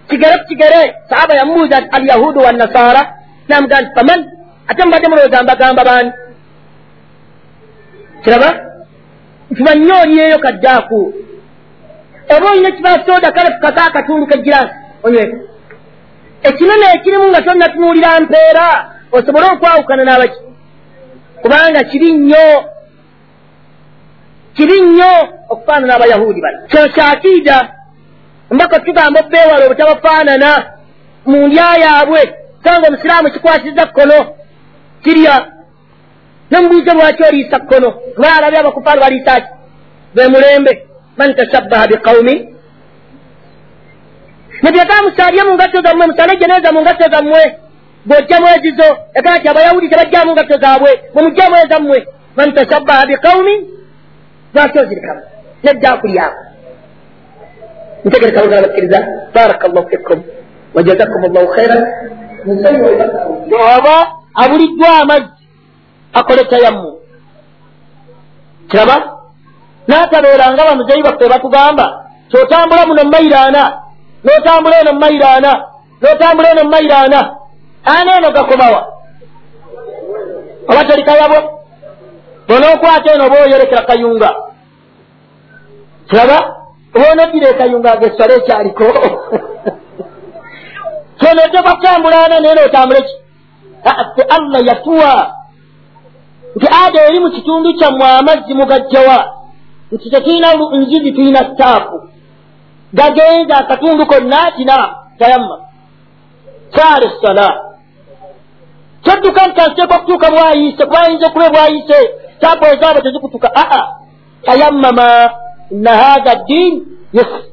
kigere 0.10 0.36
ku 0.40 0.46
kigere 0.50 0.82
saaba 1.10 1.34
yamubuuza 1.40 1.82
ti 1.82 1.88
alyahudu 1.98 2.40
wannasara 2.46 3.02
namugaa 3.50 3.82
nti 3.82 3.92
faman? 3.96 4.22
Ate 4.68 4.86
mubadde 4.86 5.08
mulowooza 5.08 5.44
mbagamba 5.44 5.84
baani? 5.84 6.12
Kiraba? 8.24 8.50
Nti 9.52 9.62
banyoolyeyo 9.64 10.38
kaddaaku 10.40 11.14
oba 12.38 12.52
olina 12.52 12.72
kibasooda 12.72 13.32
kale 13.32 13.52
kukaka 13.52 13.86
akatundu 13.86 14.28
kegiraasi 14.28 14.74
onyweko 15.04 15.38
ekinene 16.44 16.86
ekirimu 16.96 17.30
nga 17.30 17.42
tonnatunuulira 17.42 18.20
mpeera 18.20 18.68
osobole 19.12 19.46
okwawukana 19.54 20.04
n'abaki? 20.04 20.40
Kubanga 21.42 21.84
kiri 21.84 22.14
nnyo 22.14 22.46
kiri 24.56 24.82
nnyo 24.82 25.14
okufaanana 25.50 25.96
abayahudi 25.96 26.42
bano. 26.42 26.60
Kyo 26.68 26.90
kyakiida 26.90 27.58
mbaka 28.52 28.80
tugamba 28.80 29.20
obeewala 29.20 29.66
obutabafaanana 29.66 30.50
mu 31.26 31.48
ndya 31.48 31.76
yaabwe 31.84 32.22
sanga 32.64 32.88
omusiraamu 32.88 33.32
kikwasiza 33.32 33.86
kkono 33.86 34.36
kirya. 35.04 35.36
Nomubuuze 36.52 36.92
lwaki 36.94 37.24
oliisa 37.24 37.60
kkono? 37.60 37.92
Kuba 37.92 38.36
alabye 38.36 38.60
abakufaaru 38.60 39.02
baliisaki 39.02 39.48
be 40.16 40.28
mulembe 40.28 40.89
man 41.20 41.30
tashabbaha 41.40 41.86
biqaumin 41.92 42.40
nebyega 44.64 44.96
musalye 45.06 45.42
mu 45.48 45.54
ngatto 45.58 45.80
zammwe 45.86 46.06
musale 46.12 46.34
jeneza 46.42 46.70
mu 46.76 46.80
ngatto 46.86 47.06
zammwe 47.14 47.44
bw'ojjamu 48.08 48.48
ezizo 48.56 48.88
yagana 49.16 49.40
ti 49.42 49.48
abayahudi 49.52 49.90
tebajjamu 49.92 50.32
ngatto 50.36 50.56
zaabwe 50.64 50.92
bwemujjamu 51.14 51.56
ezammwe 51.64 51.98
man 52.38 52.50
tashabbaha 52.58 53.04
biqaumin 53.10 53.60
lwaki 54.54 54.78
ozirikamu 54.84 55.22
neddaaku 55.64 56.08
lyako 56.14 56.42
ntegereka 58.06 58.42
lugala 58.44 58.62
bakkiriza 58.68 59.00
baraka 59.36 59.68
llahu 59.68 59.88
fikum 59.92 60.20
wajazakum 60.76 61.22
llahu 61.34 61.48
khairan 61.56 61.84
oba 63.78 63.96
abuliddwa 64.44 64.90
amazzi 65.02 65.44
akole 66.14 66.44
tayammu 66.52 66.92
kiraba 68.70 69.19
n'atabeera 69.90 70.46
nga 70.54 70.64
bamuzeyi 70.68 71.04
baffe 71.04 71.26
batugamba. 71.30 71.86
Kyotambula 72.30 72.86
muno 72.86 73.04
mumayiro 73.04 73.38
ana 73.48 73.64
n'otambula 74.24 74.76
eno 74.82 74.92
mumayiro 74.94 75.28
ana 75.38 75.52
n'otambula 76.02 76.48
eno 76.52 76.64
mumayiro 76.64 76.96
ana 76.96 77.20
ana 77.86 78.12
eno 78.18 78.30
gakomawa 78.32 78.82
oba 80.70 80.84
teri 80.88 81.04
kayabwo 81.04 81.40
bonookwata 82.48 83.14
eno 83.14 83.26
oba 83.26 83.36
oyerekera 83.46 83.82
kayunga. 83.90 84.30
Kiraba? 86.10 86.40
Oba 86.96 87.12
onoddira 87.12 87.48
ekayunga 87.50 87.92
ageswala 87.92 88.34
ekyaliko. 88.36 88.86
Kyono 91.20 91.42
oteekwa 91.46 91.76
kutambula 91.76 92.26
ana 92.26 92.40
naye 92.40 92.56
nootambule 92.56 93.02
ki? 93.02 93.14
Ate 93.84 94.22
allah 94.36 94.62
yatuwa. 94.68 95.34
Nti 96.56 96.68
ada 96.86 97.00
eri 97.08 97.20
mu 97.20 97.30
kitundu 97.32 97.74
kyammwe 97.74 98.06
amazzi 98.20 98.54
mugajjawa 98.54 99.39
nti 99.92 100.10
tetulina 100.10 100.48
nzizi 100.72 101.12
tulina 101.12 101.40
sitaafu 101.40 102.10
gagenza 102.94 103.58
akatundu 103.58 104.06
konna 104.06 104.52
kina 104.52 104.96
tayamma. 105.20 105.58
Saala 106.76 107.06
essala 107.06 107.48
kyodduka 109.04 109.48
nti 109.48 109.56
kanseekwa 109.56 110.00
kutuuka 110.00 110.32
bwayiise 110.32 110.86
kubayinza 110.86 111.28
okuba 111.28 111.50
bwayiise 111.50 111.98
taapu 112.40 112.66
ezaabo 112.66 113.02
tezikutuka. 113.02 113.52
Aa 113.56 113.84
tayammama 114.46 115.30
inna 115.72 115.98
hatha 115.98 116.36
ddiin 116.36 116.86
yusr 117.14 117.44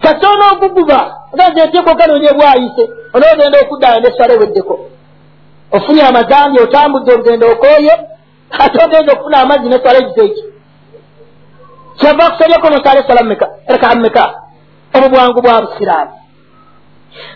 kase 0.00 0.26
onooguguba 0.26 1.16
ogaze 1.32 1.60
enteeka 1.60 1.90
oganoonya 1.90 2.32
bwayise 2.32 2.90
onoogenda 3.14 3.58
okuddayo 3.60 4.00
nessala 4.00 4.34
eweddeko. 4.34 4.74
Ofunye 5.72 6.02
amazambi 6.02 6.60
otambudde 6.62 7.12
olugendo 7.12 7.52
okooye 7.52 7.92
ate 8.50 8.84
ogenza 8.84 9.12
okufuna 9.12 9.38
amazzi 9.42 9.68
nesala 9.68 9.98
ekiteeki 9.98 10.53
kyava 11.98 12.30
kusalyeko 12.30 12.70
nosala 12.70 13.00
esala 13.00 13.22
meka 13.22 13.46
reka 13.68 13.94
meka 13.94 14.34
obwo 14.94 15.08
bwangu 15.08 15.42
bwa 15.42 15.62
busiraamu. 15.62 16.12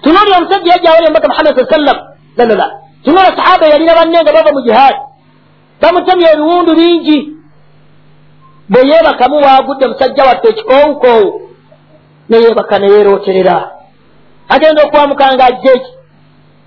Tunuulira 0.03 0.39
omusajja 0.39 0.73
yajjawali 0.73 1.07
omubaka 1.07 1.29
muhammad 1.29 1.59
saa 1.59 1.71
sallam. 1.71 1.99
Lalala 2.37 2.67
tunuula 3.05 3.37
sahaba 3.37 3.67
yalina 3.67 3.95
banne 3.95 4.23
nga 4.23 4.33
bava 4.33 4.53
mu 4.53 4.61
jihaadi 4.63 4.99
bamutemya 5.81 6.33
ebiwundu 6.33 6.75
bingi. 6.75 7.33
Bwe 8.69 8.81
yeebakamu 8.89 9.37
waagudde 9.37 9.87
musajja 9.87 10.25
wattu 10.25 10.49
ekikoowukoowu 10.49 11.51
neyeebaka 12.29 12.79
neyeerooterera 12.79 13.71
agenda 14.49 14.83
okwamuka 14.83 15.35
nga 15.35 15.45
ajja 15.45 15.73
eki 15.73 15.93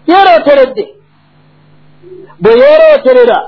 yeerooteredde. 0.08 0.96
Bwe 2.40 2.52
yeerooterera 2.52 3.40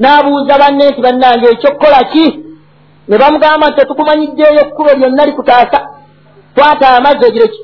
n'abuuza 0.00 0.58
banne 0.58 0.90
nti 0.90 1.00
bannange 1.00 1.46
ekyokukola 1.50 2.04
ki 2.12 2.41
ne 3.12 3.18
bamugamba 3.18 3.66
nti 3.68 3.76
tetukumanyiddeeyo 3.76 4.64
kkubo 4.64 4.90
lyonna 4.94 5.26
likutaasa 5.26 5.88
kwata 6.54 6.88
amazzi 6.88 7.26
ogire 7.26 7.48
ki? 7.48 7.60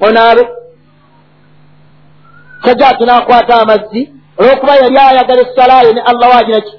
Onaabe. 0.00 0.48
Sajja 2.64 2.88
ati 2.88 3.04
n'akwata 3.04 3.60
amazzi 3.62 4.12
olw'okuba 4.38 4.76
yali 4.76 4.98
ayagala 4.98 5.40
essalaayo 5.42 5.92
ne 5.92 6.00
allah 6.00 6.30
waagira 6.30 6.60
ki? 6.60 6.74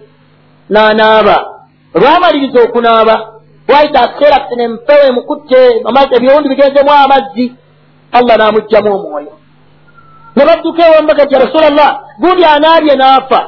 N'anaaba. 0.69 1.37
Olwamaliriza 1.95 2.61
okunaaba 2.61 3.15
bwayita 3.67 4.01
akaseera 4.01 4.39
kene 4.47 4.63
empewo 4.63 5.03
emukutte 5.09 5.59
ebiwundi 6.15 6.49
bigenzemu 6.49 6.91
amazzi 6.91 7.55
allah 8.11 8.37
n'amuggyamu 8.37 8.95
omwoyo. 8.95 9.33
Ne 10.35 10.45
badduka 10.45 10.87
ewambaga 10.87 11.25
ti 11.25 11.33
ya 11.33 11.39
rasulallah 11.39 11.99
gundi 12.19 12.45
anaabye 12.45 12.95
n'afa? 12.95 13.39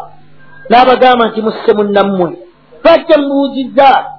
N'abagamba 0.69 1.27
nti 1.27 1.41
musse 1.41 1.73
munnammwe. 1.73 2.37
Lwaki 2.83 3.05
temubuuzizza 3.05 4.12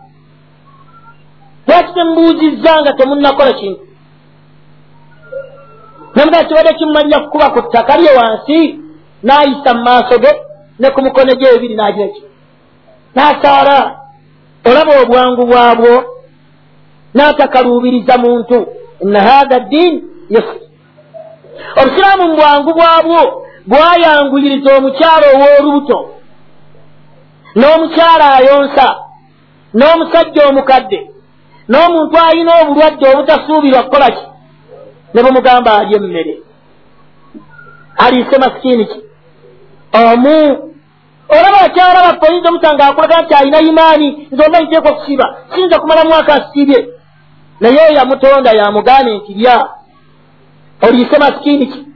lwaki 1.75 1.93
temubuuzizza 1.95 2.81
nga 2.81 2.93
temunnakola 2.93 3.53
kintu. 3.53 3.81
Namugaa 6.15 6.45
kibadde 6.45 6.75
kimumalira 6.75 7.21
kukuba 7.21 7.51
ku 7.51 7.61
ttaka 7.63 7.97
lye 7.99 8.11
wansi 8.19 8.59
n'ayisa 9.23 9.71
mu 9.75 9.83
maaso 9.85 10.19
ge 10.23 10.33
ne 10.79 10.89
ku 10.91 11.03
mikono 11.03 11.33
gye 11.35 11.49
ebiri 11.55 11.75
n'agira 11.77 12.09
ki? 12.15 12.23
N'asaala 13.15 13.79
olaba 14.69 14.93
obwangu 15.03 15.43
bwabwo 15.51 15.93
n'atakaluubiriza 17.15 18.15
muntu 18.19 18.57
inna 19.03 19.21
hatha 19.29 19.59
ddiini 19.61 19.99
yusr 20.31 20.57
obusiraamu 21.81 22.25
mu 22.29 22.37
bwangu 22.37 22.71
bwabwo 22.79 23.21
bwayanguyiriza 23.71 24.71
omukyalo 24.79 25.27
ow'olubuto 25.35 25.99
n'omukyala 27.59 28.27
ayonsa 28.39 28.87
n'omusajja 29.79 30.43
omukadde 30.51 30.99
n'omuntu 31.69 32.17
alina 32.19 32.53
obulwadde 32.63 33.07
obutasuubirwa 33.09 33.83
kukola 33.83 34.11
ki? 34.11 34.25
Ne 35.15 35.23
bumugamba 35.23 35.79
alye 35.79 35.97
emmere. 35.97 36.39
Aliise 37.97 38.39
masikiini 38.39 38.87
ki? 38.87 39.01
Omu. 39.93 40.37
Olaba 41.29 41.61
akyala 41.61 42.03
baffe 42.07 42.27
oyinza 42.33 42.49
omusanga 42.49 42.85
akulaga 42.87 43.23
nti 43.23 43.35
alina 43.35 43.61
imaani 43.61 44.29
nze 44.33 44.47
oba 44.47 44.61
nteekwa 44.61 44.91
okusiiba 44.91 45.37
siyinza 45.51 45.81
kumala 45.81 46.05
mwaka 46.05 46.35
asiibye 46.35 46.89
naye 47.61 47.81
oyo 47.89 48.01
amutonda 48.03 48.51
yamugaane 48.51 49.17
nti 49.17 49.35
lya 49.35 49.69
oliise 50.83 51.19
masikiini 51.19 51.67
ki? 51.67 51.87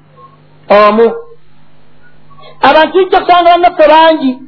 Omu. 0.68 1.12
Abantu 2.60 2.92
tujja 2.92 3.20
kusanga 3.20 3.50
bannaffe 3.50 3.88
bangi. 3.88 4.38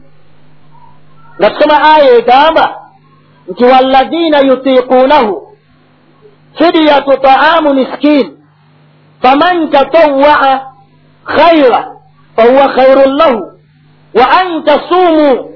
Nga 1.39 1.51
tusoma 1.51 1.95
aya 1.95 2.19
egamba 2.19 2.80
nti 3.51 3.65
wallazina 3.65 4.39
yutiquunahu 4.41 5.57
fidyatu 6.59 7.11
taamu 7.21 7.75
miskin. 7.75 8.37
Faman 9.23 9.71
tatawaa 9.71 10.61
khaira 11.25 11.81
fahuwa 12.37 12.69
khairun 12.69 13.17
lahu. 13.17 13.41
Wa 14.15 14.27
an 14.41 14.65
tasumuu 14.65 15.55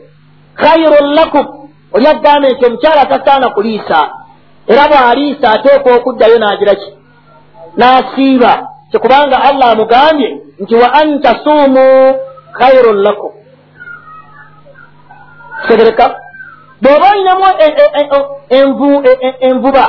khairun 0.55 1.15
lakum. 1.15 1.47
Oli 1.93 2.07
agamba 2.07 2.49
nti 2.49 2.67
omukyala 2.67 3.01
atasaana 3.01 3.49
kuliisa 3.49 4.11
era 4.67 4.89
bw'aliisa 4.89 5.51
ateekwa 5.53 5.95
okuddayo 5.97 6.39
n'agiraki 6.39 6.91
n'asiiba. 7.77 8.69
Kyekubanga 8.91 9.43
allah 9.43 9.71
amugambye 9.73 10.29
nti 10.61 10.75
wa 10.75 10.93
an 10.93 11.21
tasumuu 11.23 12.15
khairun 12.59 13.03
lakum. 13.03 13.33
Tegereka 15.69 16.24
bw'oba 16.85 17.07
olinamu 17.13 17.45
envuba 19.41 19.85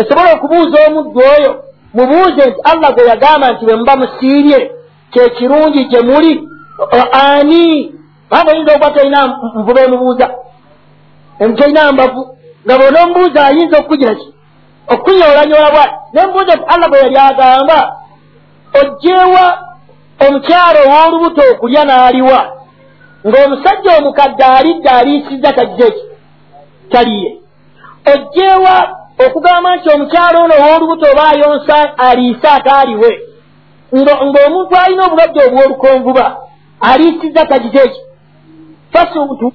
esobola 0.00 0.32
okubuuza 0.34 0.78
omuddu 0.88 1.20
oyo 1.36 1.50
mubuuze 1.94 2.42
nti 2.50 2.60
allah 2.70 2.90
gwe 2.94 3.08
yagamba 3.10 3.46
nti 3.52 3.64
bwe 3.64 3.76
muba 3.76 3.96
musiibye 3.96 4.58
kyekirungi 5.12 5.84
gye 5.90 6.00
muli 6.00 6.32
ani? 7.12 7.94
Baba 8.30 8.52
oyinza 8.52 8.72
okuba 8.72 8.90
tolina 8.90 9.20
nvuba 9.58 9.80
emubuuza. 9.84 10.26
Tolina 11.56 11.92
mbavu. 11.92 12.22
Nga 12.64 12.78
bona 12.78 13.02
omubuuza 13.02 13.46
ayinza 13.46 13.78
okukugira 13.78 14.14
ki? 14.14 14.28
Okukunyolanyola 14.92 15.70
bwati 15.74 15.94
nemubuuza 16.14 16.54
nti 16.54 16.64
allah 16.72 16.88
bwe 16.90 16.98
yali 16.98 17.18
agamba 17.18 17.78
ojjeewa 18.80 19.44
omukyalo 20.26 20.80
ow'olubuto 20.86 21.42
okulya 21.52 21.82
n'aliwa. 21.84 22.40
Ng'omusajja 23.26 23.90
omukadde 23.98 24.44
alidde 24.44 24.90
aliisiza 24.90 25.52
tajja 25.52 25.86
eki 25.86 26.09
taliye 26.92 27.30
ojjeewa 28.12 28.76
okugamba 29.26 29.76
nti 29.76 29.88
omukyalo 29.94 30.38
ono 30.44 30.54
ow'olubuto 30.62 31.06
oba 31.12 31.24
ayonsa 31.32 31.76
aliise 32.08 32.48
ataaliwe. 32.56 33.10
Ng'omuntu 33.94 34.74
alina 34.82 35.02
obulwadde 35.06 35.40
obw'olukonvuba 35.46 36.26
aliisiza 36.80 37.42
tagize 37.50 37.78
eki 37.86 38.00
fasubutu 38.92 39.52